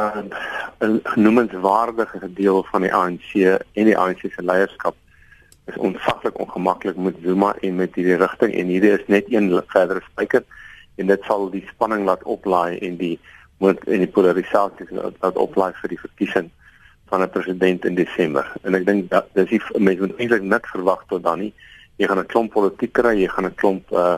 'n 0.80 1.00
genoemenswaardige 1.04 2.32
deel 2.34 2.64
van 2.72 2.82
die 2.82 2.94
ANC 2.94 3.30
en 3.74 3.84
die 3.84 3.96
ANC 3.96 4.20
se 4.34 4.42
leierskap 4.42 4.96
is 5.66 5.76
ontsaglik 5.76 6.38
ongemaklik 6.40 6.96
met 6.96 7.14
Zuma 7.22 7.54
en 7.60 7.76
met 7.76 7.94
hierdie 7.94 8.16
rigting 8.16 8.54
en 8.54 8.66
hierdie 8.66 8.98
is 8.98 9.06
net 9.06 9.24
een 9.28 9.62
verdere 9.66 10.02
spyker 10.10 10.42
en 10.96 11.06
dit 11.06 11.22
sal 11.28 11.50
die 11.50 11.64
spanning 11.70 12.04
laat 12.04 12.22
oplaai 12.22 12.78
en 12.78 12.96
die 12.96 13.20
moet 13.60 13.84
in 13.88 14.04
die 14.04 14.10
polarisasie 14.10 14.88
wat, 14.90 15.18
wat 15.20 15.36
oplaai 15.36 15.72
vir 15.82 15.92
die 15.92 16.00
verkiesing 16.00 16.50
van 17.10 17.22
'n 17.22 17.30
president 17.30 17.84
in 17.84 17.94
Desember. 17.94 18.46
En 18.62 18.74
ek 18.74 18.86
dink 18.86 19.10
dat 19.10 19.28
dis 19.34 19.50
nie 19.50 19.60
mense 19.78 20.00
moet 20.00 20.18
eintlik 20.18 20.42
net 20.42 20.66
verwag 20.72 21.04
tot 21.08 21.22
dan 21.22 21.38
nie. 21.38 21.52
Jy 21.96 22.06
gaan 22.06 22.18
'n 22.18 22.26
klomp 22.26 22.52
politiek 22.52 22.92
kry, 22.92 23.14
jy 23.20 23.28
gaan 23.28 23.46
'n 23.46 23.54
klomp 23.54 23.92
uh 23.92 24.16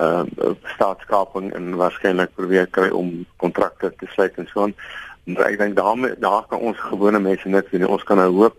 uh, 0.00 0.22
staatskaping 0.74 1.52
en 1.52 1.74
waarskynlik 1.76 2.34
probeer 2.34 2.66
kry 2.66 2.88
om 2.88 3.26
kontrakte 3.36 3.92
te 3.98 4.06
sluit 4.14 4.38
en 4.40 4.48
so 4.48 4.62
aan. 4.62 4.74
Maar 5.24 5.50
ek 5.52 5.58
dink 5.58 5.76
daarmee 5.76 6.16
daar 6.18 6.46
kan 6.48 6.58
ons 6.58 6.78
gewone 6.78 7.20
mense 7.20 7.48
net 7.48 7.70
doen. 7.70 7.86
Ons 7.86 8.02
kan 8.02 8.16
nou 8.16 8.30
hoop 8.32 8.56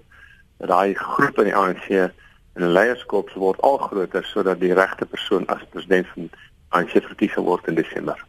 dat 0.57 0.69
daai 0.69 0.93
groep 0.93 1.39
in 1.41 1.49
die 1.49 1.55
ANC 1.55 1.89
en 2.53 2.69
leierskap 2.77 3.31
word 3.33 3.61
al 3.61 3.77
groter 3.77 4.23
sodat 4.23 4.59
die 4.59 4.73
regte 4.73 5.05
persoon 5.05 5.47
as 5.47 5.65
president 5.73 6.07
van 6.13 6.29
ANC 6.69 7.01
verkies 7.01 7.35
word 7.35 7.67
in 7.67 7.75
Desember. 7.75 8.19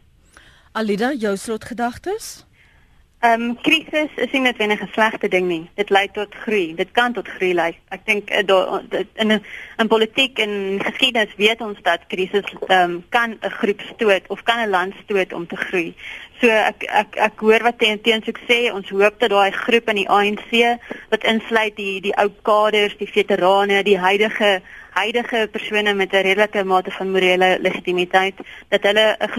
Alida, 0.75 1.13
jou 1.13 1.37
slotgedagtes? 1.37 2.43
Ehm 3.25 3.41
um, 3.41 3.55
krisis 3.61 4.11
is 4.15 4.31
nie 4.31 4.41
net 4.41 4.59
'n 4.59 4.89
slegte 4.93 5.27
ding 5.27 5.47
nie. 5.47 5.69
Dit 5.75 5.89
lei 5.89 6.07
tot 6.11 6.35
groei. 6.43 6.75
Dit 6.75 6.91
kan 6.91 7.13
tot 7.13 7.27
groei 7.27 7.53
lei. 7.53 7.71
Ek 7.89 8.05
dink 8.05 8.29
uh, 8.29 8.69
in 9.15 9.41
in 9.77 9.87
politiek 9.87 10.39
en 10.39 10.79
geskiedenis 10.83 11.33
weet 11.35 11.61
ons 11.61 11.79
dat 11.81 12.05
krisis 12.07 12.45
ehm 12.67 12.81
um, 12.81 13.03
kan 13.09 13.29
'n 13.41 13.49
groep 13.49 13.81
stoot 13.93 14.27
of 14.27 14.43
kan 14.43 14.59
'n 14.59 14.69
land 14.69 14.93
stoot 15.03 15.33
om 15.33 15.47
te 15.47 15.55
groei. 15.55 15.95
So 16.41 16.47
ek 16.47 16.83
ek 16.83 17.15
ek 17.15 17.39
hoor 17.39 17.63
wat 17.63 17.79
teen 17.79 18.01
teens 18.01 18.27
ek 18.27 18.39
sê, 18.47 18.71
ons 18.73 18.89
hoop 18.89 19.19
dat 19.19 19.29
daai 19.29 19.51
groep 19.51 19.89
in 19.89 19.95
die 19.95 20.09
ANC 20.09 20.79
wat 21.09 21.23
insluit 21.23 21.75
die 21.75 22.01
die 22.01 22.15
ou 22.17 22.29
kaders, 22.41 22.97
die 22.97 23.13
veterane, 23.17 23.83
die 23.83 23.97
huidige 23.97 24.61
huidige 24.91 25.47
persone 25.51 25.93
met 25.93 26.13
'n 26.13 26.21
redelike 26.29 26.63
mate 26.63 26.91
van 26.91 27.11
morele 27.11 27.57
legitimiteit 27.59 28.35
dat 28.69 28.83
hulle 28.83 29.17
'n 29.19 29.29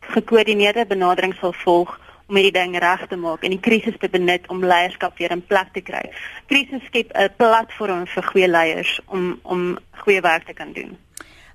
gekoördineerde 0.00 0.86
benadering 0.86 1.34
sal 1.40 1.52
volg 1.52 2.03
om 2.26 2.36
hierdie 2.36 2.54
ding 2.56 2.76
reg 2.80 3.06
te 3.08 3.16
maak 3.16 3.44
en 3.44 3.50
die 3.50 3.60
krisis 3.60 3.96
te 4.00 4.08
benut 4.08 4.46
om 4.48 4.64
leierskap 4.64 5.18
weer 5.18 5.30
in 5.30 5.44
plek 5.46 5.72
te 5.72 5.80
kry. 5.80 6.02
Krisis 6.46 6.84
skep 6.86 7.12
'n 7.14 7.30
platform 7.36 8.06
vir 8.06 8.22
goeie 8.22 8.48
leiers 8.48 9.00
om 9.06 9.40
om 9.42 9.78
goeie 10.04 10.20
werk 10.20 10.46
te 10.46 10.54
kan 10.54 10.72
doen. 10.72 10.96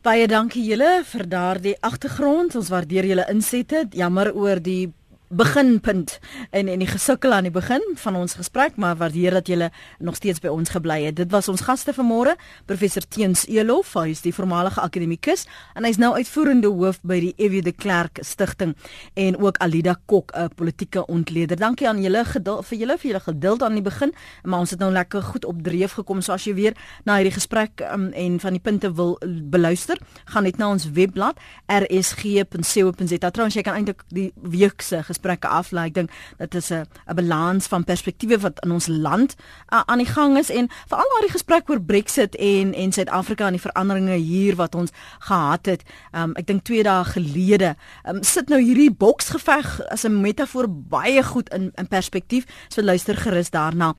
Baie 0.02 0.28
dankie 0.28 0.64
julle 0.64 1.04
vir 1.04 1.28
daardie 1.28 1.76
agtergrond. 1.82 2.56
Ons 2.56 2.70
waardeer 2.70 3.06
julle 3.06 3.26
insette. 3.30 3.88
Jammer 3.92 4.34
oor 4.34 4.62
die 4.64 4.94
beginpunt 5.30 6.20
en 6.50 6.68
en 6.68 6.80
die 6.80 6.88
gesukkel 6.90 7.34
aan 7.34 7.46
die 7.48 7.54
begin 7.54 7.84
van 8.02 8.16
ons 8.16 8.34
gesprek 8.40 8.76
maar 8.76 8.96
waardeer 8.98 9.32
dat 9.32 9.48
julle 9.48 9.70
nog 10.00 10.16
steeds 10.16 10.40
by 10.40 10.48
ons 10.48 10.70
gebly 10.70 11.04
het. 11.04 11.16
Dit 11.16 11.32
was 11.32 11.48
ons 11.48 11.62
gaste 11.62 11.94
vanmôre, 11.94 12.36
professor 12.66 13.06
Teens 13.08 13.46
Elof, 13.48 13.94
hy 13.94 14.10
is 14.14 14.24
die 14.26 14.34
voormalige 14.34 14.82
akademikus 14.82 15.46
en 15.76 15.86
hy's 15.86 16.00
nou 16.02 16.16
uitvoerende 16.18 16.72
hoof 16.74 17.00
by 17.06 17.20
die 17.28 17.34
EW 17.38 17.62
de 17.66 17.72
Klerk 17.72 18.22
Stichting 18.26 18.76
en 19.14 19.38
ook 19.38 19.58
Alida 19.62 19.96
Kok, 20.06 20.32
'n 20.36 20.50
politieke 20.56 21.06
ontleder. 21.06 21.58
Dankie 21.58 21.88
aan 21.88 22.02
julle 22.02 22.26
geduld 22.26 22.66
vir 22.66 22.78
julle 22.78 22.98
vir 22.98 23.12
julle 23.12 23.24
geduld 23.24 23.64
aan 23.64 23.74
die 23.74 23.82
begin, 23.82 24.14
maar 24.44 24.60
ons 24.60 24.70
het 24.70 24.80
nou 24.80 24.92
lekker 24.92 25.22
goed 25.22 25.46
op 25.46 25.64
dreef 25.64 25.94
gekom. 25.94 26.22
So 26.22 26.34
as 26.34 26.44
jy 26.44 26.54
weer 26.54 26.74
na 27.06 27.16
hierdie 27.16 27.34
gesprek 27.34 27.82
um, 27.94 28.12
en 28.14 28.40
van 28.40 28.52
die 28.52 28.62
punte 28.62 28.94
wil 28.94 29.20
beluister, 29.26 29.98
gaan 30.26 30.44
net 30.44 30.58
na 30.58 30.70
ons 30.70 30.92
webblad 30.92 31.38
rsg.co.za. 31.68 33.30
Trouwens 33.30 33.56
jy 33.56 33.62
kan 33.62 33.76
eintlik 33.76 34.04
die 34.10 34.32
week 34.36 34.82
se 34.82 35.04
gesprekke 35.20 35.48
aflei. 35.48 35.88
Ek 35.90 35.94
dink 35.94 36.12
dit 36.38 36.56
is 36.56 36.72
'n 36.72 36.88
'n 37.08 37.16
balans 37.16 37.68
van 37.68 37.84
perspektiewe 37.84 38.40
wat 38.40 38.60
in 38.64 38.72
ons 38.72 38.88
land 38.88 39.36
uh, 39.74 39.82
aan 39.86 39.98
die 39.98 40.08
gang 40.08 40.38
is 40.38 40.50
en 40.50 40.70
veral 40.88 41.12
oor 41.16 41.22
die 41.22 41.32
gesprek 41.32 41.70
oor 41.70 41.82
Brexit 41.82 42.36
en 42.36 42.74
en 42.74 42.92
Suid-Afrika 42.92 43.48
en 43.48 43.54
die 43.54 43.62
veranderinge 43.62 44.16
hier 44.16 44.56
wat 44.56 44.76
ons 44.76 44.92
gehad 45.20 45.66
het. 45.66 45.84
Um, 46.12 46.34
ek 46.36 46.48
dink 46.48 46.64
2 46.64 46.84
dae 46.84 47.04
gelede 47.04 47.76
um, 48.08 48.24
sit 48.24 48.50
nou 48.50 48.62
hierdie 48.62 48.92
boksgeveg 48.92 49.82
as 49.92 50.06
'n 50.06 50.22
metafoor 50.22 50.68
baie 50.70 51.24
goed 51.24 51.50
in 51.50 51.72
in 51.76 51.88
perspektief. 51.88 52.46
So 52.70 52.82
luister 52.82 53.18
gerus 53.18 53.50
daarna. 53.50 53.96